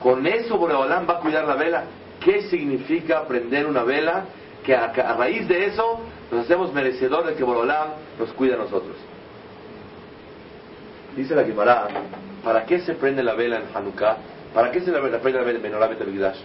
con 0.00 0.26
eso 0.26 0.58
Boreolán 0.58 1.06
va 1.08 1.14
a 1.14 1.20
cuidar 1.20 1.46
la 1.46 1.54
vela. 1.54 1.84
¿Qué 2.20 2.42
significa 2.42 3.26
prender 3.26 3.66
una 3.66 3.84
vela? 3.84 4.24
Que 4.64 4.74
a, 4.74 4.88
raíz 5.14 5.46
de 5.46 5.66
eso 5.66 6.00
nos 6.32 6.44
hacemos 6.44 6.72
merecedores 6.72 7.28
de 7.28 7.34
que 7.34 7.44
Boreolán 7.44 7.88
nos 8.18 8.32
cuide 8.32 8.54
a 8.54 8.56
nosotros. 8.56 8.96
Dice 11.14 11.34
la 11.34 11.44
Gemara, 11.44 11.86
¿para 12.42 12.64
qué 12.64 12.80
se 12.80 12.94
prende 12.94 13.22
la 13.22 13.34
vela 13.34 13.56
en 13.56 13.64
Hanukkah? 13.74 14.16
¿Para 14.54 14.70
qué 14.70 14.80
se 14.80 14.90
prende 14.90 15.10
la 15.10 15.44
vela 15.44 15.58
en 15.58 15.62
Menorah 15.62 15.88
Betelvidash? 15.88 16.38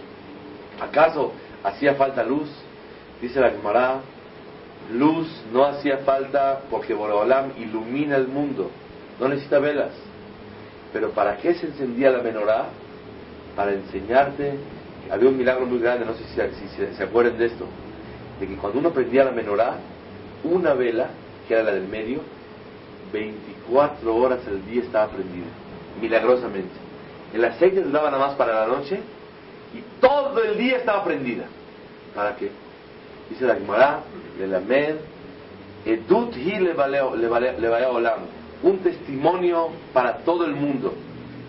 ¿Acaso 0.80 1.32
hacía 1.64 1.94
falta 1.94 2.22
luz? 2.22 2.48
Dice 3.22 3.40
la 3.40 3.50
Gemara, 3.50 4.00
luz 4.92 5.26
no 5.52 5.64
hacía 5.64 5.98
falta 5.98 6.60
porque 6.70 6.92
Boreolam 6.92 7.52
ilumina 7.56 8.16
el 8.16 8.28
mundo, 8.28 8.70
no 9.18 9.28
necesita 9.28 9.58
velas. 9.58 9.92
Pero 10.92 11.10
¿para 11.10 11.36
qué 11.38 11.54
se 11.54 11.66
encendía 11.66 12.10
la 12.10 12.22
menorá? 12.22 12.66
Para 13.56 13.72
enseñarte, 13.72 14.54
había 15.10 15.28
un 15.28 15.38
milagro 15.38 15.66
muy 15.66 15.78
grande, 15.78 16.04
no 16.04 16.14
sé 16.14 16.24
si, 16.24 16.94
se 16.96 17.02
acuerdan 17.02 17.38
de 17.38 17.46
esto, 17.46 17.66
de 18.40 18.46
que 18.46 18.56
cuando 18.56 18.78
uno 18.78 18.90
prendía 18.90 19.24
la 19.24 19.32
menorá, 19.32 19.76
una 20.42 20.72
vela, 20.74 21.10
que 21.46 21.54
era 21.54 21.62
la 21.62 21.72
del 21.72 21.86
medio, 21.86 22.20
24 23.12 24.16
horas 24.16 24.40
al 24.46 24.64
día 24.66 24.82
estaba 24.82 25.08
prendida, 25.08 25.46
milagrosamente. 26.00 26.72
El 27.34 27.44
aceite 27.44 27.82
se 27.82 27.90
daba 27.90 28.10
nada 28.10 28.26
más 28.26 28.36
para 28.36 28.60
la 28.60 28.66
noche 28.66 28.98
y 29.74 29.82
todo 30.00 30.42
el 30.42 30.56
día 30.58 30.78
estaba 30.78 31.04
prendida. 31.04 31.44
¿Para 32.14 32.34
qué? 32.36 32.50
Dice 33.28 33.44
la 33.44 33.54
Gemara, 33.54 34.00
Med, 34.66 34.96
Edut 35.84 36.34
hi 36.36 36.58
le 36.58 36.72
olam, 37.84 38.20
un 38.62 38.78
testimonio 38.78 39.68
para 39.92 40.18
todo 40.18 40.44
el 40.44 40.54
mundo, 40.54 40.94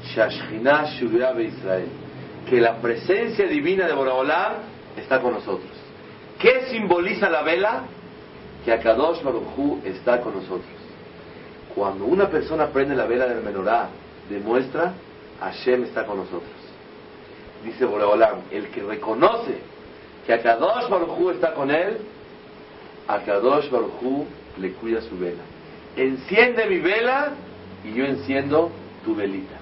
Shashchina 0.04 0.86
Israel, 0.98 1.88
que 2.50 2.62
la 2.62 2.76
presencia 2.78 3.48
divina 3.48 3.88
de 3.88 3.94
Boraholam 3.94 4.54
está 4.98 5.20
con 5.22 5.34
nosotros. 5.34 5.81
¿Qué 6.72 6.78
simboliza 6.78 7.30
la 7.30 7.42
vela? 7.42 7.84
Que 8.64 8.72
Akadosh 8.72 9.22
Baruj 9.24 9.84
está 9.84 10.22
con 10.22 10.36
nosotros. 10.36 10.72
Cuando 11.76 12.06
una 12.06 12.30
persona 12.30 12.68
prende 12.68 12.96
la 12.96 13.06
vela 13.06 13.28
del 13.28 13.44
menorá, 13.44 13.90
demuestra 14.30 14.94
Hashem 15.42 15.84
está 15.84 16.06
con 16.06 16.18
nosotros. 16.18 16.50
Dice 17.66 17.84
Boraholam, 17.84 18.44
el 18.52 18.70
que 18.70 18.84
reconoce 18.84 19.58
que 20.26 20.34
Akadosh 20.34 20.88
Baruj 20.88 21.32
está 21.34 21.54
con 21.54 21.72
él, 21.72 21.98
Akadosh 23.06 23.70
Baruj 23.70 24.26
le 24.58 24.72
cuida 24.74 25.02
su 25.02 25.18
vela. 25.18 25.44
Enciende 25.98 26.68
mi 26.68 26.80
vela 26.80 27.34
y 27.84 27.94
yo 27.94 28.06
enciendo 28.06 28.72
tu 29.04 29.14
velita. 29.14 29.58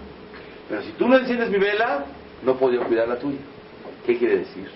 Pero 0.69 0.83
si 0.83 0.91
tú 0.91 1.07
no 1.07 1.17
enciendes 1.17 1.49
mi 1.49 1.57
vela, 1.57 2.05
no 2.43 2.55
puedo 2.55 2.79
cuidar 2.83 3.07
la 3.07 3.17
tuya. 3.17 3.39
¿Qué 4.05 4.15
quiere 4.15 4.39
decir? 4.39 4.69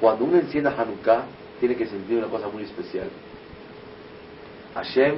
Cuando 0.00 0.26
uno 0.26 0.38
encienda 0.38 0.72
Hanukkah, 0.78 1.24
tiene 1.60 1.76
que 1.76 1.86
sentir 1.86 2.18
una 2.18 2.28
cosa 2.28 2.48
muy 2.48 2.64
especial. 2.64 3.08
Hashem 4.74 5.14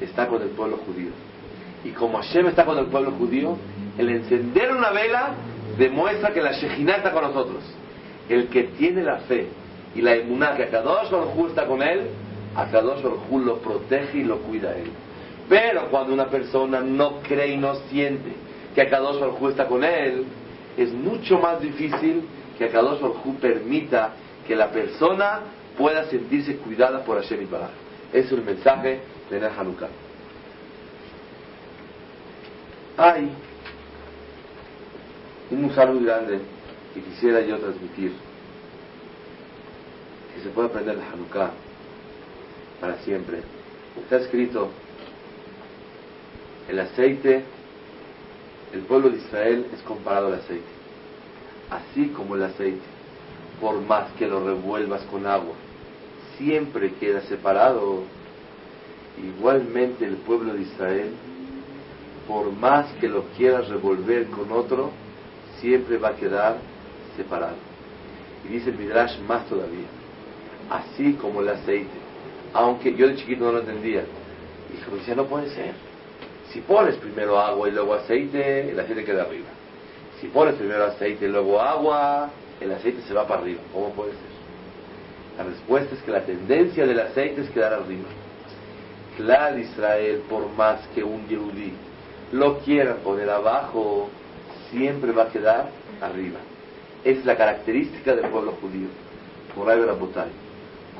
está 0.00 0.26
con 0.26 0.42
el 0.42 0.48
pueblo 0.50 0.78
judío. 0.78 1.10
Y 1.84 1.90
como 1.90 2.18
Hashem 2.18 2.46
está 2.46 2.64
con 2.64 2.78
el 2.78 2.86
pueblo 2.86 3.12
judío, 3.12 3.56
el 3.96 4.08
encender 4.10 4.72
una 4.72 4.90
vela 4.90 5.30
demuestra 5.78 6.32
que 6.32 6.42
la 6.42 6.52
Shejinah 6.52 6.96
está 6.96 7.12
con 7.12 7.22
nosotros. 7.22 7.62
El 8.28 8.48
que 8.48 8.64
tiene 8.64 9.02
la 9.02 9.18
fe 9.20 9.46
y 9.94 10.02
la 10.02 10.14
emuná 10.14 10.54
que 10.56 10.64
Akadosh 10.64 11.10
Baruj 11.10 11.48
está 11.48 11.66
con 11.66 11.82
él, 11.82 12.08
Akadosh 12.54 13.02
Baruj 13.02 13.44
lo 13.44 13.58
protege 13.58 14.18
y 14.18 14.24
lo 14.24 14.38
cuida 14.38 14.70
a 14.70 14.76
él. 14.76 14.90
Pero 15.48 15.88
cuando 15.90 16.12
una 16.12 16.26
persona 16.26 16.80
no 16.80 17.20
cree 17.22 17.54
y 17.54 17.56
no 17.56 17.74
siente 17.90 18.32
que 18.74 18.82
Akadosh 18.82 19.20
Baruj 19.20 19.50
está 19.50 19.66
con 19.66 19.82
él, 19.82 20.24
es 20.76 20.92
mucho 20.92 21.38
más 21.38 21.60
difícil 21.60 22.24
que 22.58 22.66
Akadosh 22.66 23.00
Baruj 23.00 23.36
permita 23.40 24.12
que 24.46 24.54
la 24.54 24.70
persona 24.70 25.40
pueda 25.78 26.04
sentirse 26.10 26.56
cuidada 26.56 27.04
por 27.04 27.22
Hashem 27.22 27.42
y 27.42 27.44
Baraj. 27.46 27.70
Es 28.12 28.30
el 28.32 28.42
mensaje 28.42 29.00
de 29.30 29.40
Ner 29.40 29.52
Hanukkah. 29.56 29.88
Hay 32.96 33.30
un 35.52 35.62
musar 35.62 35.92
muy 35.92 36.04
grande 36.04 36.40
que 36.92 37.00
quisiera 37.00 37.40
yo 37.40 37.58
transmitir, 37.58 38.12
que 40.34 40.42
se 40.42 40.48
puede 40.48 40.68
aprender 40.68 40.96
de 40.96 41.04
Hanukkah 41.04 41.50
para 42.80 42.98
siempre. 42.98 43.38
Está 44.02 44.16
escrito, 44.16 44.70
el 46.68 46.80
aceite, 46.80 47.44
el 48.72 48.80
pueblo 48.80 49.10
de 49.10 49.18
Israel 49.18 49.66
es 49.72 49.80
comparado 49.82 50.26
al 50.26 50.34
aceite. 50.34 50.66
Así 51.70 52.08
como 52.08 52.34
el 52.34 52.42
aceite, 52.42 52.82
por 53.60 53.80
más 53.82 54.10
que 54.18 54.26
lo 54.26 54.44
revuelvas 54.44 55.02
con 55.04 55.26
agua, 55.26 55.54
siempre 56.38 56.92
queda 56.94 57.20
separado. 57.22 58.02
igualmente 59.18 60.04
el 60.04 60.14
pueblo 60.14 60.54
de 60.54 60.62
Israel, 60.62 61.10
por 62.28 62.52
más 62.52 62.86
que 63.00 63.08
lo 63.08 63.24
quieras 63.36 63.68
revolver 63.68 64.26
con 64.26 64.52
otro, 64.52 64.90
siempre 65.60 65.98
va 65.98 66.10
a 66.10 66.14
quedar 66.14 66.56
separado. 67.16 67.56
Y 68.44 68.52
dice 68.52 68.70
el 68.70 68.78
Midrash 68.78 69.18
más 69.26 69.44
todavía, 69.46 69.88
así 70.70 71.14
como 71.14 71.40
el 71.40 71.48
aceite. 71.48 71.98
Aunque 72.54 72.94
yo 72.94 73.08
de 73.08 73.16
chiquito 73.16 73.44
no 73.44 73.52
lo 73.52 73.60
entendía. 73.60 74.04
Y 74.72 74.96
decía, 74.96 75.14
no 75.16 75.24
puede 75.24 75.50
ser. 75.50 75.72
Si 76.52 76.60
pones 76.60 76.96
primero 76.96 77.38
agua 77.38 77.68
y 77.68 77.72
luego 77.72 77.94
aceite, 77.94 78.70
el 78.70 78.78
aceite 78.78 79.04
queda 79.04 79.22
arriba. 79.22 79.48
Si 80.20 80.28
pones 80.28 80.54
primero 80.54 80.84
aceite 80.84 81.26
y 81.26 81.28
luego 81.28 81.60
agua, 81.60 82.30
el 82.60 82.72
aceite 82.72 83.02
se 83.02 83.14
va 83.14 83.26
para 83.26 83.42
arriba. 83.42 83.60
¿Cómo 83.72 83.90
puede 83.90 84.12
ser? 84.12 84.37
La 85.38 85.44
respuesta 85.44 85.94
es 85.94 86.02
que 86.02 86.10
la 86.10 86.24
tendencia 86.24 86.84
del 86.84 86.98
aceite 86.98 87.42
es 87.42 87.50
quedar 87.50 87.72
arriba. 87.72 88.08
Claro, 89.16 89.58
Israel, 89.58 90.22
por 90.28 90.50
más 90.50 90.80
que 90.94 91.04
un 91.04 91.28
yehudí 91.28 91.72
lo 92.32 92.58
quiera 92.58 92.96
poner 92.96 93.30
abajo, 93.30 94.08
siempre 94.70 95.12
va 95.12 95.24
a 95.24 95.28
quedar 95.28 95.70
arriba. 96.00 96.38
Es 97.04 97.24
la 97.24 97.36
característica 97.36 98.14
del 98.14 98.26
pueblo 98.26 98.52
judío. 98.60 98.88
Por 99.54 99.70
ahí 99.70 99.80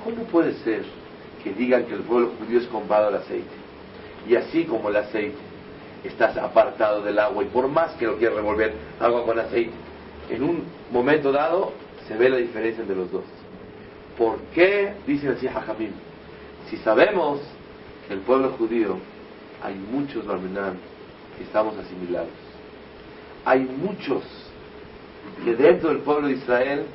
¿Cómo 0.05 0.25
puede 0.31 0.55
ser 0.65 0.85
que 1.43 1.53
digan 1.53 1.85
que 1.85 1.95
el 1.95 2.01
pueblo 2.01 2.33
judío 2.39 2.61
es 2.61 2.67
comparado 2.69 3.09
al 3.09 3.17
aceite? 3.17 3.51
Y 4.29 4.37
así 4.37 4.65
como 4.65 4.89
el 4.89 4.97
aceite 4.97 5.37
estás 6.05 6.37
apartado 6.37 7.03
del 7.03 7.19
agua 7.19 7.43
y 7.43 7.47
por 7.49 7.69
más 7.69 7.93
que 7.95 8.07
lo 8.07 8.17
quieras 8.17 8.37
revolver 8.37 8.73
agua 9.01 9.25
con 9.25 9.39
aceite, 9.39 9.73
en 10.31 10.43
un 10.45 10.65
momento 10.93 11.33
dado 11.33 11.73
se 12.07 12.17
ve 12.17 12.29
la 12.31 12.37
diferencia 12.37 12.83
entre 12.83 12.97
los 12.97 13.11
dos. 13.11 13.25
¿Por 14.19 14.39
qué? 14.53 14.95
Dice 15.07 15.29
así 15.29 15.47
Jajamín. 15.47 15.93
Si 16.69 16.77
sabemos 16.79 17.41
que 18.07 18.15
el 18.15 18.21
pueblo 18.21 18.51
judío 18.59 18.99
hay 19.63 19.75
muchos 19.77 20.27
Barmenán 20.27 20.77
que 21.37 21.45
estamos 21.45 21.77
asimilados. 21.79 22.29
Hay 23.45 23.61
muchos 23.61 24.25
que 25.45 25.55
dentro 25.55 25.91
del 25.91 25.99
pueblo 25.99 26.27
de 26.27 26.35
Israel 26.35 26.87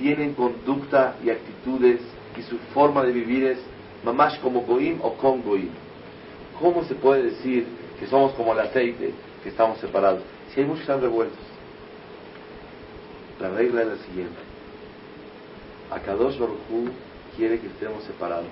tienen 0.00 0.32
conducta 0.32 1.14
y 1.22 1.28
actitudes 1.28 2.00
y 2.36 2.42
su 2.42 2.56
forma 2.72 3.04
de 3.04 3.12
vivir 3.12 3.44
es 3.44 3.58
mamash 4.02 4.40
como 4.40 4.62
goim 4.62 4.98
o 5.02 5.12
con 5.14 5.42
goim. 5.42 5.68
¿Cómo 6.58 6.84
se 6.84 6.94
puede 6.94 7.24
decir 7.24 7.66
que 8.00 8.06
somos 8.06 8.32
como 8.32 8.54
el 8.54 8.60
aceite, 8.60 9.12
que 9.42 9.48
estamos 9.50 9.78
separados? 9.78 10.22
Si 10.54 10.60
hay 10.60 10.66
muchos 10.66 10.86
que 10.86 10.92
están 10.92 11.02
revueltos. 11.02 11.38
La 13.40 13.50
regla 13.50 13.82
es 13.82 13.88
la 13.88 13.96
siguiente. 13.96 14.51
Akadosh 15.94 16.38
Baruj 16.38 16.58
quiere 17.36 17.60
que 17.60 17.66
estemos 17.66 18.02
separados. 18.04 18.46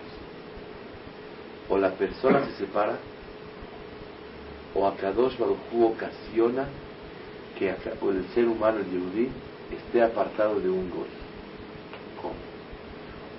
O 1.68 1.78
la 1.78 1.90
persona 1.90 2.44
se 2.46 2.52
separa, 2.66 2.98
o 4.74 4.86
Akadosh 4.86 5.38
Baruj 5.38 5.58
ocasiona 5.82 6.66
que 7.58 7.70
el 7.70 8.26
ser 8.34 8.46
humano, 8.46 8.78
el 8.78 8.90
Yehudí, 8.90 9.28
esté 9.70 10.02
apartado 10.02 10.60
de 10.60 10.68
un 10.68 10.90
gol. 10.90 11.06
¿Cómo? 12.20 12.34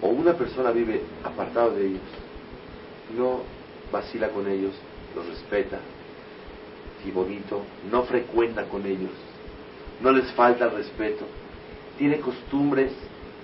O 0.01 0.15
una 0.15 0.33
persona 0.33 0.71
vive 0.71 1.01
apartado 1.23 1.71
de 1.75 1.87
ellos, 1.87 2.01
no 3.15 3.41
vacila 3.91 4.29
con 4.29 4.47
ellos, 4.47 4.73
los 5.15 5.27
respeta, 5.27 5.77
y 7.05 7.11
bonito, 7.11 7.61
no 7.91 8.03
frecuenta 8.03 8.65
con 8.65 8.85
ellos, 8.85 9.11
no 10.01 10.11
les 10.11 10.31
falta 10.31 10.65
el 10.65 10.71
respeto, 10.71 11.25
tiene 11.97 12.19
costumbres 12.19 12.93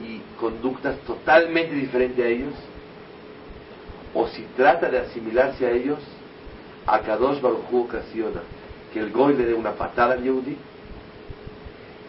y 0.02 0.22
conductas 0.40 0.98
totalmente 1.00 1.74
diferentes 1.74 2.24
a 2.24 2.28
ellos, 2.28 2.54
o 4.14 4.28
si 4.28 4.44
trata 4.56 4.90
de 4.90 5.00
asimilarse 5.00 5.66
a 5.66 5.72
ellos, 5.72 6.00
a 6.86 7.00
Kadosh 7.00 7.42
Baruj 7.42 7.74
ocasiona 7.74 8.42
que 8.94 9.00
el 9.00 9.12
Goy 9.12 9.36
le 9.36 9.46
dé 9.46 9.54
una 9.54 9.72
patada 9.72 10.14
al 10.14 10.24
Yehudi, 10.24 10.58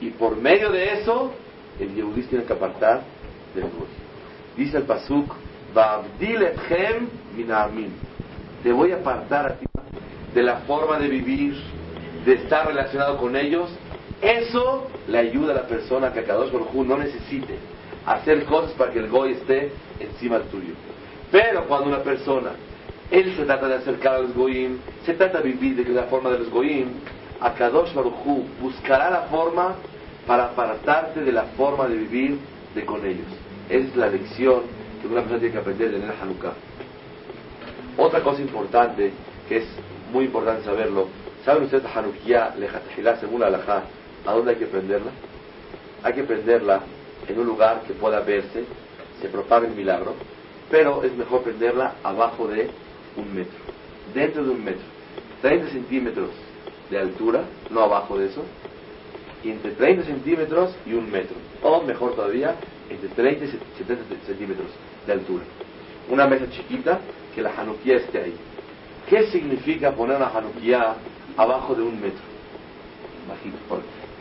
y 0.01 0.11
por 0.11 0.37
medio 0.37 0.71
de 0.71 1.01
eso, 1.01 1.33
el 1.81 1.95
Yehudi 1.95 2.23
tiene 2.23 2.45
que 2.45 2.53
apartar 2.53 3.03
del 3.55 3.65
Goy. 3.65 3.89
Dice 4.57 4.77
el 4.79 4.85
Pasuk, 4.85 5.35
te 8.63 8.73
voy 8.73 8.93
a 8.93 8.97
apartar 8.97 9.47
a 9.47 9.55
ti 9.55 9.67
de 10.35 10.43
la 10.43 10.57
forma 10.59 10.99
de 10.99 11.09
vivir, 11.09 11.57
de 12.25 12.35
estar 12.35 12.67
relacionado 12.67 13.17
con 13.19 13.37
ellos. 13.37 13.71
Eso 14.21 14.89
le 15.07 15.19
ayuda 15.19 15.53
a 15.53 15.57
la 15.57 15.67
persona 15.67 16.13
que 16.13 16.21
a 16.21 16.25
Kadosh 16.25 16.53
Baruj 16.53 16.75
no 16.75 16.99
necesite 16.99 17.57
hacer 18.15 18.45
cosas 18.45 18.73
para 18.73 18.93
que 18.93 19.01
el 19.01 19.09
goy 19.09 19.33
esté 19.33 19.71
encima 20.01 20.39
tuyo. 20.41 20.75
Pero 21.31 21.65
cuando 21.65 21.89
una 21.89 22.03
persona, 22.03 22.51
él 23.11 23.35
se 23.37 23.45
trata 23.45 23.69
de 23.69 23.75
acercar 23.77 24.15
a 24.15 24.19
los 24.21 24.35
goyim, 24.35 24.79
se 25.05 25.15
trata 25.15 25.41
de 25.41 25.53
vivir 25.53 25.85
de 25.85 25.93
la 25.93 26.05
forma 26.05 26.31
de 26.31 26.39
los 26.39 26.51
goyim, 26.51 26.89
a 27.41 27.53
Kadosh 27.55 27.95
Baruj 27.95 28.15
buscará 28.61 29.11
la 29.11 29.23
forma 29.23 29.75
para 30.27 30.47
apartarte 30.47 31.21
de 31.21 31.33
la 31.33 31.45
forma 31.57 31.87
de 31.87 31.97
vivir 31.97 32.39
de 32.75 32.85
con 32.85 33.05
ellos. 33.05 33.27
Esa 33.69 33.89
es 33.89 33.97
la 33.97 34.09
lección 34.09 34.63
que 35.01 35.07
una 35.07 35.21
persona 35.21 35.39
tiene 35.39 35.53
que 35.53 35.61
aprender 35.61 35.91
de 35.91 35.97
el 35.99 36.11
Hanukkah. 36.11 36.53
Otra 37.97 38.21
cosa 38.21 38.41
importante, 38.41 39.13
que 39.49 39.59
es 39.59 39.67
muy 40.13 40.27
importante 40.27 40.65
saberlo, 40.65 41.09
¿saben 41.45 41.65
ustedes 41.65 41.85
la 41.85 41.93
Hanukkah, 41.93 42.57
Lejatejilá, 42.57 43.17
según 43.17 43.41
la 43.41 43.47
Alajá, 43.47 43.83
a 44.27 44.33
dónde 44.33 44.53
hay 44.53 44.57
que 44.57 44.67
prenderla? 44.67 45.11
Hay 46.03 46.13
que 46.15 46.25
prenderla 46.25 46.81
en 47.27 47.39
un 47.39 47.47
lugar 47.47 47.83
que 47.87 47.95
pueda 47.95 48.21
verse, 48.21 48.65
se 49.21 49.29
propaga 49.29 49.67
el 49.67 49.75
milagro, 49.75 50.15
pero 50.71 51.03
es 51.03 51.13
mejor 51.15 51.43
prenderla 51.43 51.95
abajo 52.03 52.47
de 52.47 52.71
un 53.17 53.35
metro, 53.35 53.59
dentro 54.15 54.45
de 54.45 54.51
un 54.51 54.65
metro, 54.65 54.85
30 55.43 55.71
centímetros 55.71 56.31
de 56.91 56.99
altura, 56.99 57.43
no 57.71 57.83
abajo 57.83 58.19
de 58.19 58.27
eso, 58.27 58.43
y 59.43 59.51
entre 59.51 59.73
30 59.73 60.05
centímetros 60.05 60.75
y 60.87 60.95
un 60.95 61.11
metro, 61.11 61.37
o 61.63 61.83
mejor 61.83 62.15
todavía, 62.15 62.55
entre 62.91 63.09
30 63.09 63.45
y 63.45 63.49
70 63.79 64.05
centímetros 64.27 64.69
de 65.07 65.13
altura. 65.13 65.45
Una 66.11 66.27
mesa 66.27 66.49
chiquita 66.51 67.01
que 67.35 67.43
la 67.43 67.51
Hanukkah 67.51 67.95
esté 67.95 68.23
ahí. 68.23 68.35
¿Qué 69.09 69.27
significa 69.31 69.93
poner 69.93 70.21
la 70.21 70.29
Hanukkah 70.29 70.97
abajo 71.37 71.75
de 71.75 71.83
un 71.83 72.01
metro? 72.01 72.29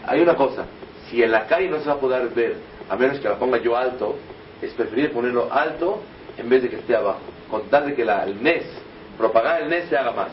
Hay 0.06 0.22
una 0.22 0.36
cosa, 0.36 0.66
si 1.10 1.24
en 1.24 1.32
la 1.32 1.48
calle 1.48 1.70
no 1.70 1.80
se 1.80 1.88
va 1.88 1.94
a 1.94 2.00
poder 2.00 2.30
ver 2.30 2.56
a 2.90 2.96
menos 2.96 3.20
que 3.20 3.28
la 3.28 3.38
ponga 3.38 3.58
yo 3.58 3.76
alto, 3.76 4.16
es 4.62 4.72
preferible 4.74 5.10
ponerlo 5.10 5.52
alto 5.52 6.02
en 6.38 6.50
vez 6.50 6.64
de 6.64 6.70
que 6.70 6.78
esté 6.78 6.96
abajo, 6.96 7.20
con 7.50 7.64
tal 7.70 7.88
de 7.88 7.96
que 7.96 8.06
la, 8.06 8.24
el 8.24 8.42
NES, 8.42 8.64
propagar 9.18 9.62
el 9.62 9.70
NES 9.70 9.90
se 9.90 9.98
haga 9.98 10.12
más. 10.12 10.30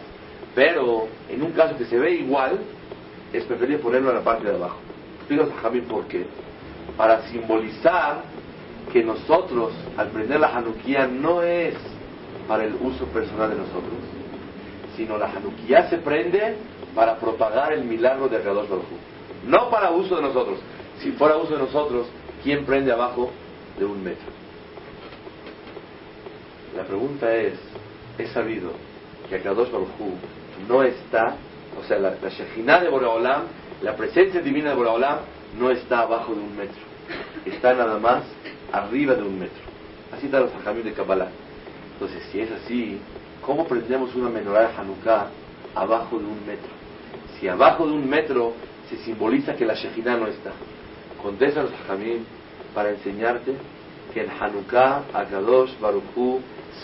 Pero 0.54 1.08
en 1.28 1.42
un 1.42 1.52
caso 1.52 1.76
que 1.76 1.84
se 1.84 1.98
ve 1.98 2.12
igual, 2.12 2.58
es 3.32 3.44
preferible 3.44 3.78
ponerlo 3.78 4.10
en 4.10 4.16
la 4.16 4.22
parte 4.22 4.48
de 4.48 4.54
abajo. 4.54 4.76
Explico 5.18 5.44
a 5.44 5.62
Jamín 5.62 5.84
por 5.84 6.04
qué. 6.06 6.26
Para 6.96 7.22
simbolizar 7.28 8.22
que 8.92 9.02
nosotros, 9.02 9.72
al 9.96 10.08
prender 10.08 10.38
la 10.38 10.54
Hanukkah, 10.54 11.06
no 11.08 11.42
es 11.42 11.74
para 12.46 12.64
el 12.64 12.74
uso 12.74 13.06
personal 13.06 13.50
de 13.50 13.56
nosotros, 13.56 13.98
sino 14.96 15.18
la 15.18 15.26
Hanukkah 15.26 15.88
se 15.88 15.98
prende 15.98 16.56
para 16.94 17.16
propagar 17.16 17.72
el 17.72 17.84
milagro 17.84 18.28
de 18.28 18.36
Akadosh 18.36 18.68
Baruj 18.68 18.84
no 19.46 19.70
para 19.70 19.90
uso 19.90 20.16
de 20.16 20.22
nosotros. 20.22 20.58
Si 21.00 21.12
fuera 21.12 21.36
uso 21.36 21.54
de 21.54 21.58
nosotros, 21.58 22.06
¿quién 22.44 22.64
prende 22.66 22.92
abajo 22.92 23.32
de 23.78 23.84
un 23.86 24.04
metro? 24.04 24.26
La 26.76 26.84
pregunta 26.84 27.34
es, 27.34 27.54
¿es 28.18 28.30
sabido 28.30 28.70
que 29.28 29.36
Akadosh 29.36 29.70
Baruj 29.70 29.88
no 30.68 30.82
está, 30.82 31.36
o 31.80 31.84
sea, 31.88 31.98
la, 31.98 32.14
la 32.20 32.80
de 32.80 32.88
Boraholam, 32.88 33.44
la 33.82 33.96
presencia 33.96 34.40
divina 34.40 34.70
de 34.70 34.76
Boraholam, 34.76 35.20
no 35.58 35.70
está 35.70 36.00
abajo 36.00 36.34
de 36.34 36.40
un 36.40 36.56
metro, 36.56 36.82
está 37.46 37.74
nada 37.74 37.98
más 37.98 38.24
arriba 38.72 39.14
de 39.14 39.22
un 39.22 39.38
metro. 39.38 39.62
Así 40.12 40.26
está 40.26 40.40
los 40.40 40.54
ajamim 40.54 40.84
de 40.84 40.92
Kabbalah. 40.92 41.28
Entonces, 41.94 42.22
si 42.30 42.40
es 42.40 42.50
así, 42.52 42.98
¿cómo 43.40 43.66
prendemos 43.66 44.14
una 44.14 44.28
menorá 44.28 44.68
de 44.68 44.76
Hanukkah 44.76 45.28
abajo 45.74 46.18
de 46.18 46.24
un 46.24 46.46
metro? 46.46 46.70
Si 47.38 47.48
abajo 47.48 47.86
de 47.86 47.92
un 47.92 48.08
metro 48.08 48.52
se 48.88 48.96
simboliza 48.98 49.56
que 49.56 49.64
la 49.64 49.74
Shekhinah 49.74 50.16
no 50.16 50.26
está. 50.26 50.52
Contesta 51.24 51.62
los 51.62 51.72
Jamín 51.88 52.26
para 52.74 52.90
enseñarte 52.90 53.54
que 54.12 54.24
en 54.24 54.30
Hanukkah, 54.30 55.04
Akadosh, 55.14 55.70
Baruchú, 55.80 56.42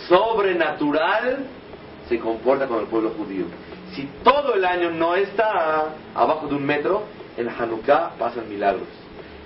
sobrenatural, 0.09 1.45
se 2.09 2.19
comporta 2.19 2.67
con 2.67 2.81
el 2.81 2.87
pueblo 2.87 3.11
judío. 3.11 3.45
Si 3.93 4.09
todo 4.25 4.55
el 4.55 4.65
año 4.65 4.93
no 4.93 5.15
está 5.15 5.93
abajo 6.15 6.47
de 6.47 6.55
un 6.55 6.65
metro, 6.65 7.03
en 7.37 7.51
Hanukkah 7.51 8.13
pasan 8.19 8.49
milagros. 8.49 8.89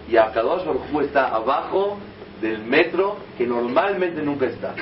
Y 0.09 0.17
Akadosh 0.17 0.65
Baruchú 0.65 1.01
está 1.01 1.27
abajo 1.27 1.99
del 2.41 2.63
metro 2.63 3.17
que 3.37 3.49
normalmente 3.49 4.23
nunca 4.23 4.47
está. 4.47 4.77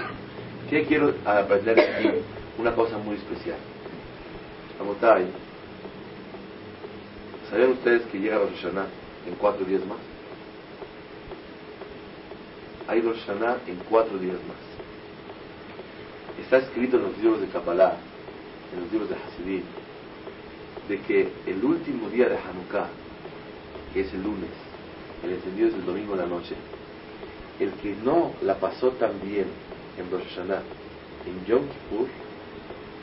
¿Qué 0.68 0.84
quiero 0.84 1.14
aprender 1.24 1.80
aquí? 1.80 2.10
Una 2.58 2.74
cosa 2.74 2.98
muy 2.98 3.16
especial. 3.16 3.56
¿Sabían 7.48 7.70
ustedes 7.70 8.02
que 8.12 8.18
llega 8.18 8.36
Rosh 8.36 8.62
Hashanah 8.62 9.01
en 9.26 9.34
cuatro 9.36 9.64
días 9.64 9.84
más? 9.86 9.98
Hay 12.88 13.00
Rosh 13.00 13.24
Hashanah 13.26 13.58
en 13.66 13.76
cuatro 13.88 14.18
días 14.18 14.36
más. 14.48 14.56
está 16.42 16.58
escrito 16.58 16.96
en 16.96 17.04
los 17.04 17.18
libros 17.18 17.40
de 17.40 17.46
Kabbalah, 17.48 17.96
en 18.74 18.80
los 18.80 18.92
libros 18.92 19.08
de 19.08 19.16
Hasidim, 19.16 19.62
de 20.88 21.00
que 21.00 21.28
el 21.46 21.64
último 21.64 22.08
día 22.10 22.28
de 22.28 22.36
Hanukkah, 22.36 22.88
que 23.94 24.00
es 24.00 24.12
el 24.12 24.22
lunes, 24.22 24.50
el 25.22 25.32
encendido 25.32 25.68
es 25.68 25.74
el 25.74 25.86
domingo 25.86 26.14
en 26.14 26.18
la 26.18 26.26
noche, 26.26 26.54
el 27.60 27.70
que 27.74 27.94
no 28.02 28.32
la 28.42 28.56
pasó 28.56 28.90
tan 28.92 29.12
bien 29.22 29.46
en 29.98 30.10
Rosh 30.10 30.24
Hashanah, 30.34 30.62
en 31.26 31.46
Yom 31.46 31.62
Kippur, 31.62 32.08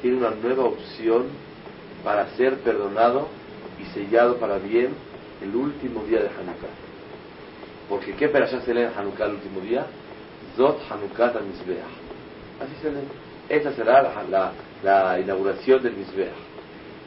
tiene 0.02 0.18
una 0.18 0.32
nueva 0.32 0.66
opción 0.66 1.28
para 2.04 2.30
ser 2.36 2.60
perdonado 2.60 3.28
y 3.80 3.86
sellado 3.94 4.38
para 4.38 4.58
bien 4.58 4.90
el 5.42 5.56
último 5.56 6.04
día 6.04 6.20
de 6.20 6.28
Hanukkah. 6.28 6.74
Porque 7.88 8.14
¿qué 8.14 8.30
perashá 8.30 8.62
se 8.62 8.74
lee 8.74 8.82
en 8.82 8.94
Hanukkah 8.98 9.26
el 9.26 9.36
último 9.36 9.62
día? 9.62 9.86
Zot 10.56 10.80
Hanukkah 10.90 11.28
al 11.28 11.38
Así 11.38 12.76
se 12.82 12.92
lee. 12.92 13.08
Esa 13.50 13.74
será 13.74 14.04
la, 14.30 14.52
la, 14.84 15.20
inauguración 15.20 15.82
del 15.82 15.94
Mizbeach. 15.94 16.34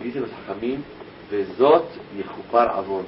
Y 0.01 0.05
dicen 0.05 0.23
los 0.23 0.31
Hajamim, 0.33 0.83
Vezot 1.31 1.89
Yehupar 2.17 2.69
Avon. 2.71 3.07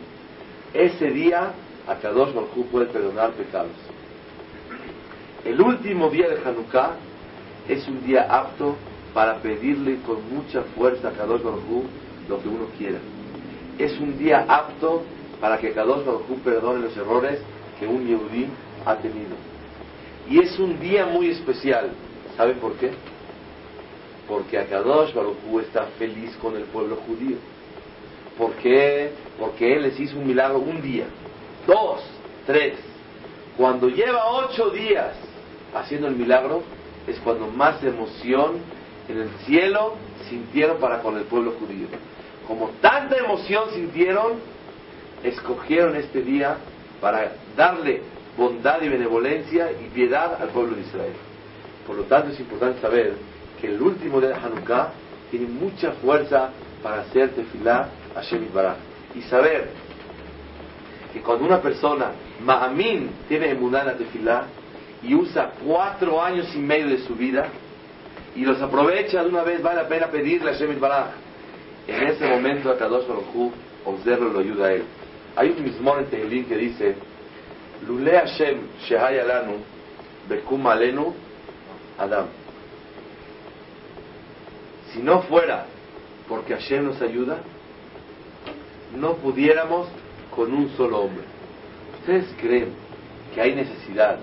Ese 0.73 1.11
día, 1.11 1.53
Akadosh 1.89 2.33
Baruj 2.33 2.67
puede 2.71 2.87
perdonar 2.87 3.33
pecados. 3.33 3.73
El 5.45 5.61
último 5.61 6.11
día 6.11 6.29
de 6.29 6.37
Hanukkah 6.45 6.93
es 7.69 7.87
un 7.89 8.05
día 8.07 8.23
apto 8.31 8.77
para 9.13 9.37
pedirle 9.39 9.99
con 10.07 10.17
mucha 10.33 10.63
fuerza 10.77 11.09
a 11.09 11.13
Kadosh 11.13 11.43
Baruj 11.43 11.85
lo 12.29 12.41
que 12.41 12.49
uno 12.49 12.67
quiera. 12.79 12.99
Es 13.79 13.99
un 13.99 14.17
día 14.19 14.45
apto 14.49 15.03
para 15.41 15.59
que 15.59 15.73
Kadosh 15.73 16.05
Baruj 16.05 16.39
perdone 16.45 16.81
los 16.81 16.97
errores 16.97 17.41
que 17.79 17.87
un 17.87 18.07
Yehudí 18.07 18.47
ha 18.87 18.97
tenido. 18.97 19.37
Y 20.29 20.41
es 20.41 20.59
un 20.59 20.79
día 20.81 21.07
muy 21.07 21.31
especial. 21.31 21.91
¿Sabe 22.37 22.55
por 22.55 22.75
qué? 22.75 22.91
Porque 24.29 24.59
Akadosh 24.59 25.13
Baruj 25.13 25.37
está 25.61 25.87
feliz 25.99 26.35
con 26.41 26.57
el 26.57 26.65
pueblo 26.65 26.97
judío. 27.07 27.37
¿Por 28.39 28.53
qué? 28.55 29.13
Porque 29.39 29.75
Él 29.77 29.83
les 29.83 30.01
hizo 30.01 30.17
un 30.19 30.27
milagro 30.27 30.59
un 30.59 30.81
día, 30.81 31.07
dos, 31.67 32.01
tres. 32.47 32.75
Cuando 33.57 33.89
lleva 33.89 34.27
ocho 34.33 34.71
días 34.71 35.13
haciendo 35.75 36.09
el 36.09 36.17
milagro, 36.17 36.63
es 37.07 37.19
cuando 37.21 37.47
más 37.49 37.83
emoción 37.85 38.57
en 39.09 39.21
el 39.21 39.29
cielo 39.47 39.95
sintieron 40.29 40.79
para 40.79 41.01
con 41.01 41.17
el 41.17 41.25
pueblo 41.25 41.53
judío. 41.61 41.87
Como 42.47 42.71
tanta 42.81 43.17
emoción 43.17 43.71
sintieron, 43.73 44.35
escogieron 45.23 45.97
este 45.97 46.23
día 46.23 46.57
para 47.01 47.33
darle 47.57 48.03
bondad 48.37 48.83
y 48.83 48.89
benevolencia 48.89 49.71
y 49.73 49.89
piedad 49.95 50.41
al 50.41 50.49
pueblo 50.49 50.77
de 50.77 50.83
Israel. 50.83 51.13
Por 51.87 51.97
lo 51.97 52.03
tanto, 52.05 52.31
es 52.31 52.41
importante 52.41 52.81
saber 52.81 53.15
que 53.61 53.69
el 53.69 53.81
último 53.81 54.21
día 54.21 54.31
de 54.31 54.35
Hanukkah 54.35 54.91
tiene 55.31 55.47
mucha 55.47 55.93
fuerza 55.93 56.51
para 56.83 57.03
hacer 57.03 57.31
tefilá 57.31 57.89
a 58.15 58.55
Baraj. 58.55 58.77
Y 59.15 59.23
saber 59.23 59.71
que 61.13 61.21
cuando 61.21 61.45
una 61.45 61.61
persona, 61.61 62.13
Ma'amin, 62.41 63.11
tiene 63.29 63.51
emuná 63.51 63.81
en 63.81 63.87
la 63.87 63.95
tefilá 63.95 64.45
y 65.03 65.15
usa 65.15 65.53
cuatro 65.65 66.23
años 66.23 66.55
y 66.55 66.59
medio 66.59 66.89
de 66.89 66.99
su 66.99 67.15
vida 67.15 67.49
y 68.35 68.45
los 68.45 68.61
aprovecha 68.61 69.23
de 69.23 69.29
una 69.29 69.43
vez, 69.43 69.63
vale 69.63 69.83
la 69.83 69.89
pena 69.89 70.07
pedirle 70.09 70.51
a 70.51 70.55
Shemit 70.55 70.81
Baraj. 70.81 71.24
En 71.87 72.09
ese 72.09 72.27
momento, 72.27 72.71
a 72.71 72.79
Kadosh 72.79 73.07
Baruj 73.07 73.53
observa 73.85 74.27
lo 74.27 74.39
ayuda 74.39 74.67
a 74.67 74.73
él. 74.73 74.85
Hay 75.37 75.51
un 75.51 75.63
mismo 75.63 75.97
en 75.99 76.07
Tehilín 76.07 76.45
que 76.47 76.57
dice, 76.57 76.95
Lule 77.87 78.13
Hashem 78.13 78.61
Shehaya 78.87 79.25
Lanu, 79.25 79.57
Bekum 80.29 80.67
Alenu, 80.67 81.13
Adam. 81.99 82.27
Si 84.93 85.01
no 85.01 85.23
fuera 85.23 85.67
porque 86.29 86.55
Hashem 86.55 86.87
nos 86.87 87.03
ayuda, 87.03 87.39
no 88.97 89.15
pudiéramos 89.17 89.89
con 90.35 90.53
un 90.53 90.71
solo 90.77 91.01
hombre. 91.01 91.25
¿Ustedes 92.01 92.27
creen 92.41 92.73
que 93.35 93.41
hay 93.41 93.55
necesidad 93.55 94.19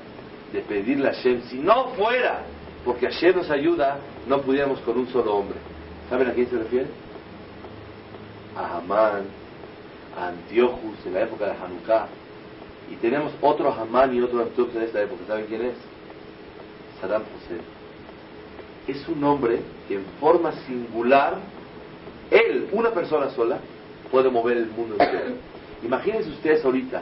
de 0.54 0.62
pedirle 0.62 1.10
a 1.10 1.14
Hashem? 1.14 1.42
Si 1.44 1.58
no 1.58 1.90
fuera 1.90 2.44
porque 2.86 3.08
Hashem 3.08 3.36
nos 3.36 3.50
ayuda, 3.50 4.00
no 4.28 4.42
pudiéramos 4.42 4.80
con 4.80 4.98
un 4.98 5.08
solo 5.08 5.36
hombre. 5.36 5.58
¿Saben 6.10 6.30
a 6.30 6.34
quién 6.34 6.50
se 6.50 6.58
refiere? 6.58 6.88
A 8.56 8.78
Hamán, 8.78 9.24
a 10.18 10.28
Antiochus 10.28 11.06
en 11.06 11.14
la 11.14 11.22
época 11.22 11.46
de 11.46 11.52
Hanukkah. 11.52 12.08
Y 12.92 12.96
tenemos 12.96 13.32
otro 13.42 13.72
Hamán 13.72 14.14
y 14.16 14.22
otro 14.22 14.42
Antiochus 14.42 14.76
en 14.76 14.84
esta 14.84 15.02
época. 15.02 15.22
¿Saben 15.28 15.46
quién 15.46 15.62
es? 15.62 15.76
Saddam 17.00 17.24
Hussein. 17.24 17.62
Es 18.88 19.08
un 19.08 19.24
hombre 19.24 19.60
que 19.88 19.96
en 19.96 20.06
forma 20.20 20.52
singular, 20.68 21.38
él, 22.30 22.70
una 22.72 22.92
persona 22.92 23.30
sola, 23.30 23.60
puede 24.12 24.30
mover 24.30 24.58
el 24.58 24.68
mundo 24.68 24.96
entero. 25.00 25.36
Imagínense 25.84 26.30
ustedes 26.30 26.64
ahorita 26.64 27.02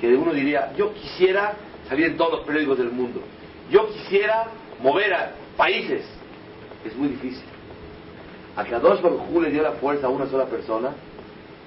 que 0.00 0.16
uno 0.16 0.32
diría, 0.32 0.72
yo 0.76 0.92
quisiera 0.94 1.54
salir 1.88 2.06
en 2.06 2.16
todos 2.16 2.32
los 2.32 2.40
periódicos 2.40 2.78
del 2.78 2.90
mundo. 2.90 3.20
Yo 3.70 3.86
quisiera 3.88 4.46
mover 4.82 5.14
a 5.14 5.32
países. 5.56 6.04
Es 6.84 6.96
muy 6.96 7.08
difícil. 7.08 7.44
A 8.54 8.64
Kadosh 8.64 9.00
Baruj 9.00 9.42
le 9.42 9.50
dio 9.50 9.62
la 9.62 9.72
fuerza 9.72 10.06
a 10.06 10.10
una 10.10 10.26
sola 10.26 10.44
persona 10.44 10.90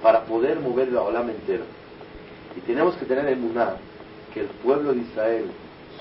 para 0.02 0.24
poder 0.24 0.60
mover 0.60 0.92
la 0.92 1.02
olam 1.02 1.28
entero. 1.30 1.64
Y 2.56 2.60
tenemos 2.60 2.94
que 2.96 3.06
tener 3.06 3.26
en 3.26 3.40
Muná 3.40 3.76
que 4.32 4.40
el 4.40 4.46
pueblo 4.62 4.92
de 4.92 5.00
Israel, 5.00 5.46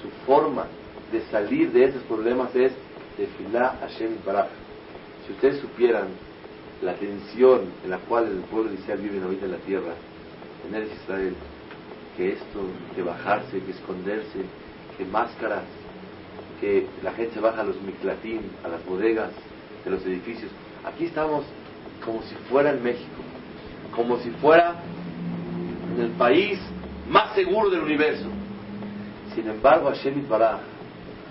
su 0.02 0.10
forma 0.26 0.68
de 1.12 1.22
salir 1.32 1.72
de 1.72 1.86
esos 1.86 2.04
problemas 2.04 2.56
es 2.56 2.72
de 3.18 3.28
Filá 3.28 3.78
Hashem 3.82 4.18
Baraj. 4.26 4.48
Si 5.26 5.34
ustedes 5.34 5.60
supieran 5.60 6.08
la 6.84 6.94
tensión 6.94 7.62
en 7.84 7.90
la 7.90 7.98
cual 8.00 8.28
el 8.28 8.44
pueblo 8.50 8.70
de 8.70 8.76
Israel 8.76 9.00
vive 9.02 9.24
ahorita 9.24 9.46
en 9.46 9.52
la 9.52 9.58
tierra, 9.58 9.94
en 10.68 10.76
Eres 10.76 10.92
Israel, 11.04 11.34
que 12.16 12.34
esto 12.34 12.60
de 12.96 13.02
bajarse, 13.02 13.60
que 13.60 13.72
esconderse, 13.72 14.46
que 14.98 15.06
máscaras, 15.06 15.64
que 16.62 16.88
la 17.02 17.12
gente 17.14 17.40
baja 17.40 17.62
a 17.62 17.64
los 17.64 17.82
miklatín, 17.82 18.42
a 18.64 18.68
las 18.68 18.86
bodegas 18.86 19.32
de 19.84 19.92
los 19.92 20.06
edificios. 20.06 20.52
Aquí 20.86 21.06
estamos 21.06 21.44
como 22.04 22.22
si 22.24 22.36
fuera 22.50 22.70
en 22.72 22.84
México, 22.84 23.22
como 23.96 24.20
si 24.20 24.30
fuera 24.32 24.76
en 25.96 26.02
el 26.02 26.12
país 26.12 26.60
más 27.10 27.34
seguro 27.34 27.72
del 27.72 27.82
universo. 27.82 28.28
Sin 29.34 29.48
embargo, 29.50 29.90
Hashem 29.90 30.28
Baraj 30.30 30.60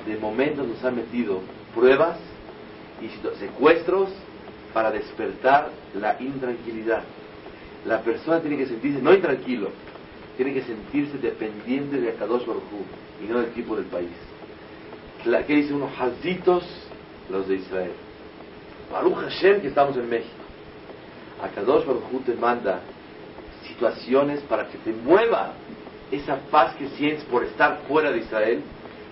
de 0.07 0.17
momento 0.17 0.65
nos 0.65 0.85
ha 0.85 0.91
metido 0.91 1.41
pruebas 1.73 2.19
y 3.01 3.09
secuestros 3.39 4.11
para 4.73 4.91
despertar 4.91 5.71
la 5.95 6.21
intranquilidad. 6.21 7.05
La 7.87 8.01
persona 8.01 8.41
tiene 8.41 8.57
que 8.57 8.67
sentirse 8.67 9.01
no 9.01 9.15
intranquilo, 9.15 9.71
tiene 10.37 10.53
que 10.53 10.63
sentirse 10.63 11.17
dependiente 11.19 12.01
de 12.01 12.11
Akadosh 12.11 12.45
Baruj 12.45 12.63
y 13.23 13.31
no 13.31 13.41
del 13.41 13.53
tipo 13.53 13.77
del 13.77 13.87
país. 13.87 14.11
¿Qué 15.23 15.55
dice 15.55 15.73
unos 15.73 15.93
Hazitos? 15.99 16.65
Los 17.31 17.49
de 17.49 17.55
Israel. 17.55 17.93
Baruch 18.95 19.17
Hashem 19.17 19.61
que 19.61 19.69
estamos 19.69 19.97
en 19.97 20.09
México. 20.09 20.45
Akadosh 21.43 21.85
Baruj 21.85 22.25
te 22.25 22.35
manda 22.35 22.79
situaciones 23.67 24.41
para 24.43 24.69
que 24.69 24.79
te 24.79 24.93
mueva 24.93 25.53
esa 26.13 26.37
paz 26.49 26.77
que 26.77 26.89
sientes 26.91 27.25
por 27.25 27.43
estar 27.43 27.81
fuera 27.89 28.13
de 28.13 28.19
Israel, 28.19 28.63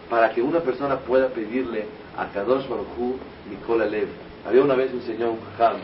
para 0.09 0.30
que 0.30 0.41
una 0.41 0.61
persona 0.61 1.01
pueda 1.01 1.28
pedirle 1.30 1.87
a 2.16 2.28
Kadosh 2.28 2.68
Baruj 2.68 3.16
Nicola 3.51 3.85
Lev. 3.87 4.07
Había 4.47 4.62
una 4.62 4.76
vez 4.76 4.93
un 4.95 5.03
señor, 5.03 5.30
un 5.30 5.41
jajam, 5.59 5.80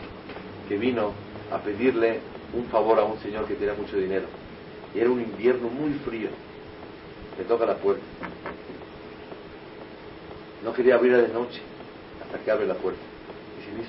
que 0.68 0.78
vino 0.78 1.12
a 1.50 1.58
pedirle 1.58 2.20
un 2.54 2.66
favor 2.66 3.00
a 3.00 3.04
un 3.04 3.18
señor 3.18 3.46
que 3.46 3.54
tenía 3.54 3.74
mucho 3.74 3.96
dinero. 3.96 4.26
Y 4.94 5.00
era 5.00 5.10
un 5.10 5.20
invierno 5.20 5.68
muy 5.68 5.94
frío. 6.06 6.28
Le 7.36 7.44
toca 7.44 7.66
la 7.66 7.74
puerta. 7.74 8.04
No 10.62 10.72
quería 10.72 10.94
abrir 10.94 11.16
de 11.16 11.32
noche 11.32 11.60
hasta 12.22 12.38
que 12.38 12.50
abre 12.50 12.66
la 12.66 12.74
puerta. 12.74 13.07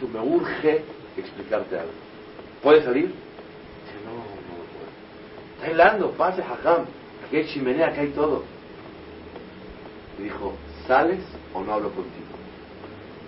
Me 0.01 0.07
me 0.07 0.19
urge 0.21 0.83
explicarte 1.17 1.77
algo. 1.77 1.91
¿Puede 2.63 2.83
salir? 2.83 3.07
Dice, 3.07 3.97
no, 4.05 4.11
no 4.13 4.63
puedo. 4.73 5.55
Está 5.55 5.67
helando, 5.67 6.11
pase, 6.11 6.41
jajam. 6.41 6.85
Aquí 7.25 7.37
hay 7.37 7.47
chimenea, 7.47 7.87
acá 7.87 8.01
hay 8.01 8.09
todo. 8.09 8.43
Le 10.17 10.23
dijo, 10.25 10.53
¿sales 10.87 11.19
o 11.53 11.61
no 11.61 11.73
hablo 11.73 11.89
contigo? 11.91 12.27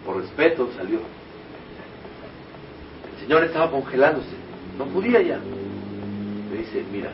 Por 0.05 0.17
respeto 0.17 0.69
salió. 0.77 0.99
El 3.13 3.21
señor 3.21 3.43
estaba 3.43 3.69
congelándose, 3.69 4.35
no 4.77 4.85
podía 4.85 5.21
ya. 5.21 5.39
Le 6.51 6.57
dice, 6.57 6.83
mira, 6.91 7.11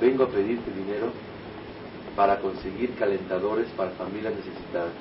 vengo 0.00 0.24
a 0.24 0.28
pedirte 0.28 0.70
dinero 0.70 1.12
para 2.16 2.38
conseguir 2.38 2.94
calentadores 2.94 3.66
para 3.76 3.90
familias 3.90 4.34
necesitadas. 4.34 4.92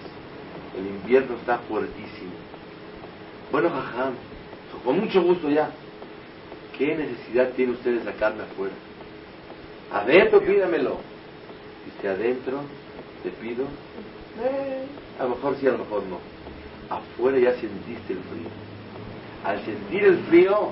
El 0.78 0.88
invierno 0.88 1.36
está 1.36 1.60
fuertísimo. 1.60 2.34
Bueno, 3.52 3.70
jajam, 3.70 4.14
con 4.84 5.00
mucho 5.00 5.22
gusto 5.22 5.50
ya. 5.50 5.70
¿Qué 6.78 6.96
necesidad 6.96 7.50
tiene 7.56 7.74
usted 7.74 8.00
de 8.00 8.04
sacarme 8.04 8.44
afuera? 8.44 8.74
Adentro 9.92 10.42
pídamelo. 10.42 10.98
Dice, 11.86 12.10
adentro 12.10 12.60
te 13.24 13.30
pido. 13.30 13.66
A 15.20 15.24
lo 15.24 15.30
mejor 15.30 15.56
sí, 15.60 15.68
a 15.68 15.72
lo 15.72 15.80
mejor 15.80 16.04
no. 16.04 16.20
afuera 16.90 17.40
ya 17.40 17.52
sentiste 17.60 18.14
el 18.14 18.20
frío. 18.20 18.50
Al 19.44 19.64
sentir 19.66 20.04
el 20.04 20.18
frío, 20.26 20.70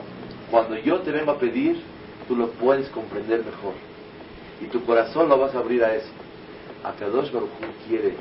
cuando 0.51 0.78
yo 0.78 0.99
te 0.99 1.11
vengo 1.11 1.32
a 1.32 1.39
pedir, 1.39 1.82
tú 2.28 2.36
lo 2.36 2.49
puedes 2.51 2.89
comprender 2.89 3.39
mejor. 3.39 3.73
Y 4.61 4.65
tu 4.65 4.84
corazón 4.86 5.30
lo 5.30 5.39
vas 5.39 5.55
a 5.55 5.59
abrir 5.59 5.84
a 5.84 5.95
eso. 5.95 6.09
A 6.84 6.91
Kadosh 6.93 7.32
Baruch 7.32 7.49
Hu 7.49 7.88
quiere, 7.89 8.15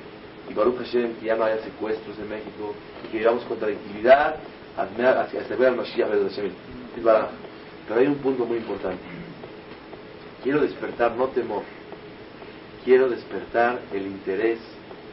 y 0.48 0.54
Baruch 0.54 0.78
Hashem, 0.78 1.14
que 1.16 1.26
ya 1.26 1.36
no 1.36 1.44
haya 1.44 1.62
secuestros 1.62 2.18
en 2.18 2.28
México, 2.28 2.74
y 3.04 3.08
que 3.08 3.18
vivamos 3.18 3.44
con 3.44 3.58
tranquilidad 3.58 4.36
hacia, 4.76 5.56
ver 5.56 5.68
al 5.68 5.76
Mashiach 5.76 6.10
de. 6.10 6.50
Pero 7.86 8.00
hay 8.00 8.06
un 8.06 8.16
punto 8.16 8.44
muy 8.44 8.58
importante. 8.58 9.02
Quiero 10.42 10.60
despertar 10.60 11.12
no 11.16 11.28
temor, 11.28 11.62
quiero 12.84 13.08
despertar 13.08 13.80
el 13.92 14.06
interés 14.06 14.58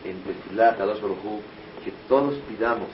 en 0.04 0.22
Tefilah 0.24 0.76
Kadosh 0.76 1.02
Baruch 1.02 1.24
Hu, 1.24 1.42
que 1.84 1.92
todos 2.08 2.36
pidamos, 2.50 2.90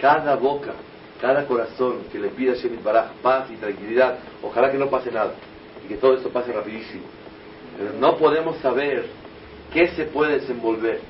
cada 0.00 0.36
boca, 0.36 0.72
cada 1.20 1.46
corazón 1.46 2.04
que 2.10 2.18
le 2.18 2.28
pida 2.28 2.52
a 2.52 2.56
Shemit 2.56 2.82
Baraj 2.82 3.12
paz 3.22 3.50
y 3.50 3.56
tranquilidad, 3.56 4.18
ojalá 4.42 4.70
que 4.70 4.78
no 4.78 4.88
pase 4.88 5.10
nada 5.10 5.34
y 5.84 5.88
que 5.88 5.96
todo 5.96 6.14
esto 6.14 6.30
pase 6.30 6.52
rapidísimo. 6.52 7.04
Pero 7.76 7.92
no 7.98 8.16
podemos 8.16 8.56
saber 8.58 9.06
qué 9.72 9.88
se 9.88 10.04
puede 10.04 10.40
desenvolver. 10.40 11.00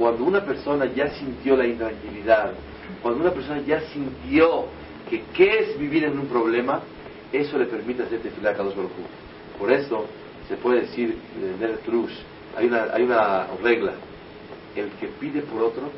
Cuando 0.00 0.24
una 0.24 0.42
persona 0.42 0.86
ya 0.86 1.10
sintió 1.10 1.58
la 1.58 1.66
intranquilidad, 1.66 2.52
cuando 3.02 3.20
una 3.20 3.32
persona 3.32 3.60
ya 3.60 3.82
sintió 3.92 4.64
que 5.10 5.24
qué 5.34 5.58
es 5.58 5.78
vivir 5.78 6.04
en 6.04 6.18
un 6.18 6.24
problema, 6.24 6.80
eso 7.30 7.58
le 7.58 7.66
permite 7.66 8.04
hacer 8.04 8.20
tefilah 8.20 8.52
a 8.52 8.54
Kadosh 8.54 8.76
Baruj 8.76 8.92
Por 9.58 9.70
eso 9.70 10.06
se 10.48 10.56
puede 10.56 10.80
decir 10.86 11.18
en 11.36 11.62
el 11.62 11.78
hay 12.56 13.02
una, 13.02 13.46
regla, 13.62 13.92
el 14.74 14.88
que 14.92 15.08
pide 15.08 15.42
por 15.42 15.64
otro 15.64 15.90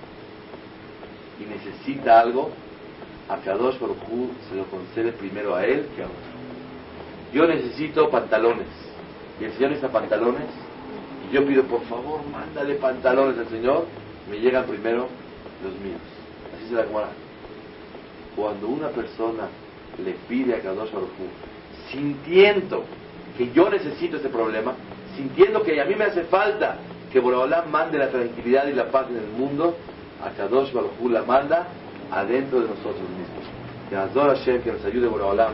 y 1.38 1.44
necesita 1.44 2.18
algo, 2.18 2.50
a 3.28 3.36
Kadosh 3.36 3.78
Baruj 3.78 3.98
se 4.50 4.57
lo 4.57 4.64
concede 4.64 5.12
primero 5.12 5.55
a 5.55 5.64
él 5.64 5.86
que 5.94 6.03
a 6.03 6.07
otro. 6.07 6.32
Yo 7.32 7.46
necesito 7.46 8.11
pantalones. 8.11 8.66
Y 9.40 9.44
el 9.44 9.53
Señor 9.53 9.70
necesita 9.70 9.92
pantalones 9.92 10.48
yo 11.33 11.47
pido 11.47 11.64
por 11.64 11.80
favor 11.85 12.20
mándale 12.30 12.74
pantalones 12.74 13.39
al 13.39 13.49
Señor, 13.49 13.87
me 14.30 14.39
llegan 14.39 14.66
primero 14.66 15.09
los 15.64 15.72
míos. 15.80 16.01
Así 16.55 16.68
se 16.68 16.74
la 16.74 16.85
Gemara. 16.85 17.09
Cuando 18.37 18.68
una 18.68 18.89
persona 18.89 19.49
le 20.05 20.12
pide 20.28 20.55
a 20.55 20.61
Kadosh 20.61 20.93
Baruj 20.93 21.09
sintiendo 21.91 22.85
que 23.37 23.51
yo 23.53 23.70
necesito 23.70 24.16
este 24.16 24.28
problema, 24.28 24.74
sintiendo 25.16 25.62
que 25.62 25.80
a 25.80 25.85
mí 25.87 25.95
me 25.95 26.05
hace 26.05 26.24
falta 26.24 26.76
que 27.11 27.18
Boraholam 27.18 27.70
mande 27.70 27.99
la 27.99 28.11
tranquilidad 28.11 28.66
y 28.66 28.74
la 28.74 28.91
paz 28.91 29.07
en 29.11 29.16
el 29.16 29.28
mundo, 29.39 29.74
a 30.22 30.30
Kadosh 30.30 30.72
Baruj 30.72 31.11
la 31.11 31.22
manda 31.22 31.66
adentro 32.11 32.61
de 32.61 32.68
nosotros 32.68 33.09
mismos. 33.09 33.45
Que 33.89 33.97
Azor 33.97 34.37
Hashem, 34.37 34.62
que 34.62 34.72
nos 34.72 34.85
ayude 34.85 35.09
Boraholam 35.09 35.53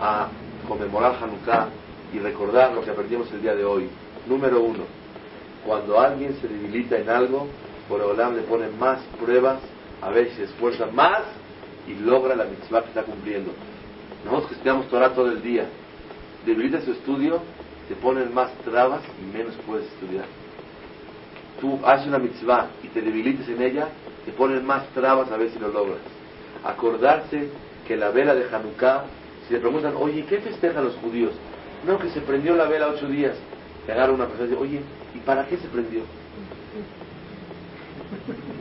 a 0.00 0.28
conmemorar 0.68 1.16
Hanukkah 1.22 1.68
y 2.12 2.18
recordar 2.18 2.72
lo 2.72 2.82
que 2.82 2.90
aprendimos 2.90 3.30
el 3.32 3.42
día 3.42 3.54
de 3.54 3.64
hoy. 3.64 3.88
Número 4.28 4.60
uno, 4.60 4.84
cuando 5.64 6.00
alguien 6.00 6.36
se 6.40 6.48
debilita 6.48 6.98
en 6.98 7.08
algo, 7.08 7.48
Boraholam 7.88 8.36
le 8.36 8.42
pone 8.42 8.68
más 8.68 9.00
pruebas, 9.20 9.58
a 10.02 10.10
veces 10.10 10.36
se 10.36 10.44
esfuerza 10.44 10.86
más 10.86 11.22
y 11.86 11.94
logra 11.94 12.34
la 12.34 12.44
mitzvah 12.44 12.82
que 12.82 12.88
está 12.88 13.02
cumpliendo. 13.02 13.52
Nosotros 14.24 14.48
que 14.48 14.54
estudiamos 14.54 14.88
Torah 14.88 15.10
todo 15.10 15.30
el 15.30 15.42
día, 15.42 15.66
debilita 16.46 16.80
su 16.80 16.92
estudio, 16.92 17.40
te 17.88 17.94
ponen 17.94 18.32
más 18.32 18.52
trabas 18.64 19.02
y 19.20 19.36
menos 19.36 19.54
puedes 19.66 19.86
estudiar. 19.86 20.24
Tú 21.60 21.78
haces 21.84 22.06
una 22.06 22.18
mitzvah 22.18 22.68
y 22.82 22.88
te 22.88 23.00
debilites 23.00 23.48
en 23.48 23.62
ella, 23.62 23.88
te 24.24 24.32
ponen 24.32 24.64
más 24.64 24.86
trabas 24.88 25.30
a 25.30 25.36
ver 25.36 25.50
si 25.50 25.58
lo 25.58 25.68
logras. 25.68 25.98
Acordarse 26.64 27.48
que 27.86 27.96
la 27.96 28.10
vela 28.10 28.34
de 28.34 28.46
Hanukkah, 28.54 29.04
si 29.46 29.54
le 29.54 29.60
preguntan, 29.60 29.94
oye, 29.96 30.24
¿qué 30.24 30.38
festejan 30.38 30.84
los 30.84 30.96
judíos? 30.96 31.32
No, 31.86 31.98
que 31.98 32.08
se 32.10 32.22
prendió 32.22 32.56
la 32.56 32.64
vela 32.64 32.88
ocho 32.88 33.06
días. 33.06 33.36
Te 33.86 33.92
agarra 33.92 34.12
una 34.12 34.26
persona 34.26 34.46
y 34.46 34.50
dice, 34.50 34.62
oye, 34.62 34.80
¿y 35.14 35.18
para 35.18 35.46
qué 35.46 35.56
se 35.56 35.68
prendió? 35.68 36.02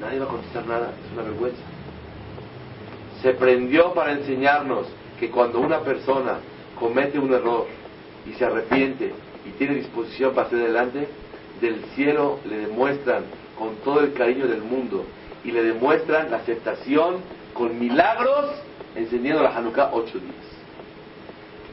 Nadie 0.01 0.19
va 0.19 0.25
a 0.25 0.29
contestar 0.29 0.65
nada, 0.65 0.91
es 1.05 1.13
una 1.13 1.23
vergüenza. 1.23 1.61
Se 3.21 3.33
prendió 3.33 3.93
para 3.93 4.11
enseñarnos 4.11 4.87
que 5.19 5.29
cuando 5.29 5.59
una 5.59 5.79
persona 5.79 6.39
comete 6.77 7.19
un 7.19 7.33
error 7.33 7.67
y 8.29 8.33
se 8.33 8.45
arrepiente 8.45 9.13
y 9.45 9.51
tiene 9.51 9.75
disposición 9.75 10.33
para 10.33 10.47
hacer 10.47 10.59
adelante, 10.59 11.07
del 11.61 11.83
cielo 11.95 12.39
le 12.45 12.57
demuestran 12.57 13.23
con 13.57 13.75
todo 13.83 14.01
el 14.01 14.13
cariño 14.13 14.47
del 14.47 14.61
mundo 14.61 15.05
y 15.45 15.51
le 15.51 15.63
demuestran 15.63 16.31
la 16.31 16.37
aceptación 16.37 17.17
con 17.53 17.79
milagros 17.79 18.51
encendiendo 18.95 19.41
la 19.41 19.55
Hanukkah 19.55 19.91
ocho 19.93 20.19
días. 20.19 20.35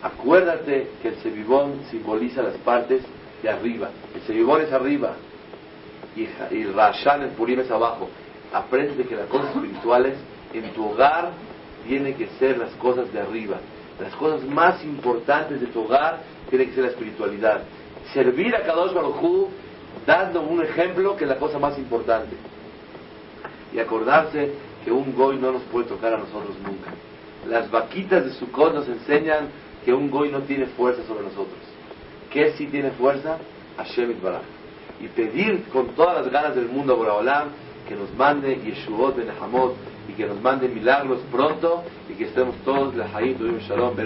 Acuérdate 0.02 0.88
que 1.02 1.08
el 1.08 1.16
Sevivón 1.16 1.80
simboliza 1.90 2.42
las 2.42 2.54
partes 2.58 3.02
de 3.42 3.48
arriba. 3.48 3.90
El 4.14 4.22
Sevivón 4.22 4.62
es 4.62 4.72
arriba 4.72 5.14
y, 6.16 6.28
el 6.54 6.74
Rashan, 6.74 7.22
el 7.22 7.30
Purim 7.30 7.60
es 7.60 7.70
abajo. 7.70 8.08
Aprende 8.52 9.04
que 9.04 9.14
las 9.14 9.26
cosas 9.26 9.54
espirituales 9.54 10.14
en 10.52 10.72
tu 10.72 10.90
hogar 10.90 11.30
tienen 11.86 12.14
que 12.14 12.26
ser 12.38 12.58
las 12.58 12.70
cosas 12.72 13.12
de 13.12 13.20
arriba. 13.20 13.56
Las 14.00 14.14
cosas 14.16 14.44
más 14.44 14.82
importantes 14.84 15.60
de 15.60 15.66
tu 15.68 15.82
hogar 15.82 16.20
tiene 16.48 16.66
que 16.66 16.74
ser 16.74 16.84
la 16.84 16.90
espiritualidad. 16.90 17.62
Servir 18.12 18.54
a 18.56 18.62
Kadosh 18.62 18.92
Baruj 18.92 19.48
dando 20.06 20.42
un 20.42 20.62
ejemplo 20.62 21.16
que 21.16 21.24
es 21.24 21.30
la 21.30 21.36
cosa 21.36 21.58
más 21.58 21.78
importante. 21.78 22.36
Y 23.72 23.78
acordarse 23.78 24.52
que 24.84 24.90
un 24.90 25.14
goy 25.14 25.36
no 25.36 25.52
nos 25.52 25.62
puede 25.64 25.86
tocar 25.86 26.14
a 26.14 26.18
nosotros 26.18 26.56
nunca. 26.64 26.90
Las 27.46 27.70
vaquitas 27.70 28.24
de 28.24 28.32
Sukkot 28.32 28.74
nos 28.74 28.88
enseñan 28.88 29.48
que 29.84 29.92
un 29.92 30.10
goy 30.10 30.30
no 30.30 30.40
tiene 30.40 30.66
fuerza 30.66 31.02
sobre 31.06 31.24
nosotros. 31.24 31.69
¿Qué 32.30 32.52
sí 32.52 32.66
tiene 32.66 32.92
fuerza? 32.92 33.38
Hashem 33.76 34.20
Baraj. 34.22 34.42
Y 35.00 35.08
pedir 35.08 35.64
con 35.72 35.88
todas 35.88 36.22
las 36.22 36.32
ganas 36.32 36.54
del 36.54 36.66
mundo 36.66 36.92
a 36.92 36.96
Boraholam 36.96 37.48
que 37.88 37.96
nos 37.96 38.14
mande 38.14 38.56
Yeshuot 38.56 39.16
Ben 39.16 39.30
Hamot 39.40 39.74
y 40.08 40.12
que 40.12 40.26
nos 40.26 40.40
mande 40.40 40.68
milagros 40.68 41.20
pronto 41.30 41.82
y 42.08 42.14
que 42.14 42.24
estemos 42.24 42.54
todos 42.64 42.94
la 42.94 43.06
Haim 43.06 43.36
Shalom 43.60 43.96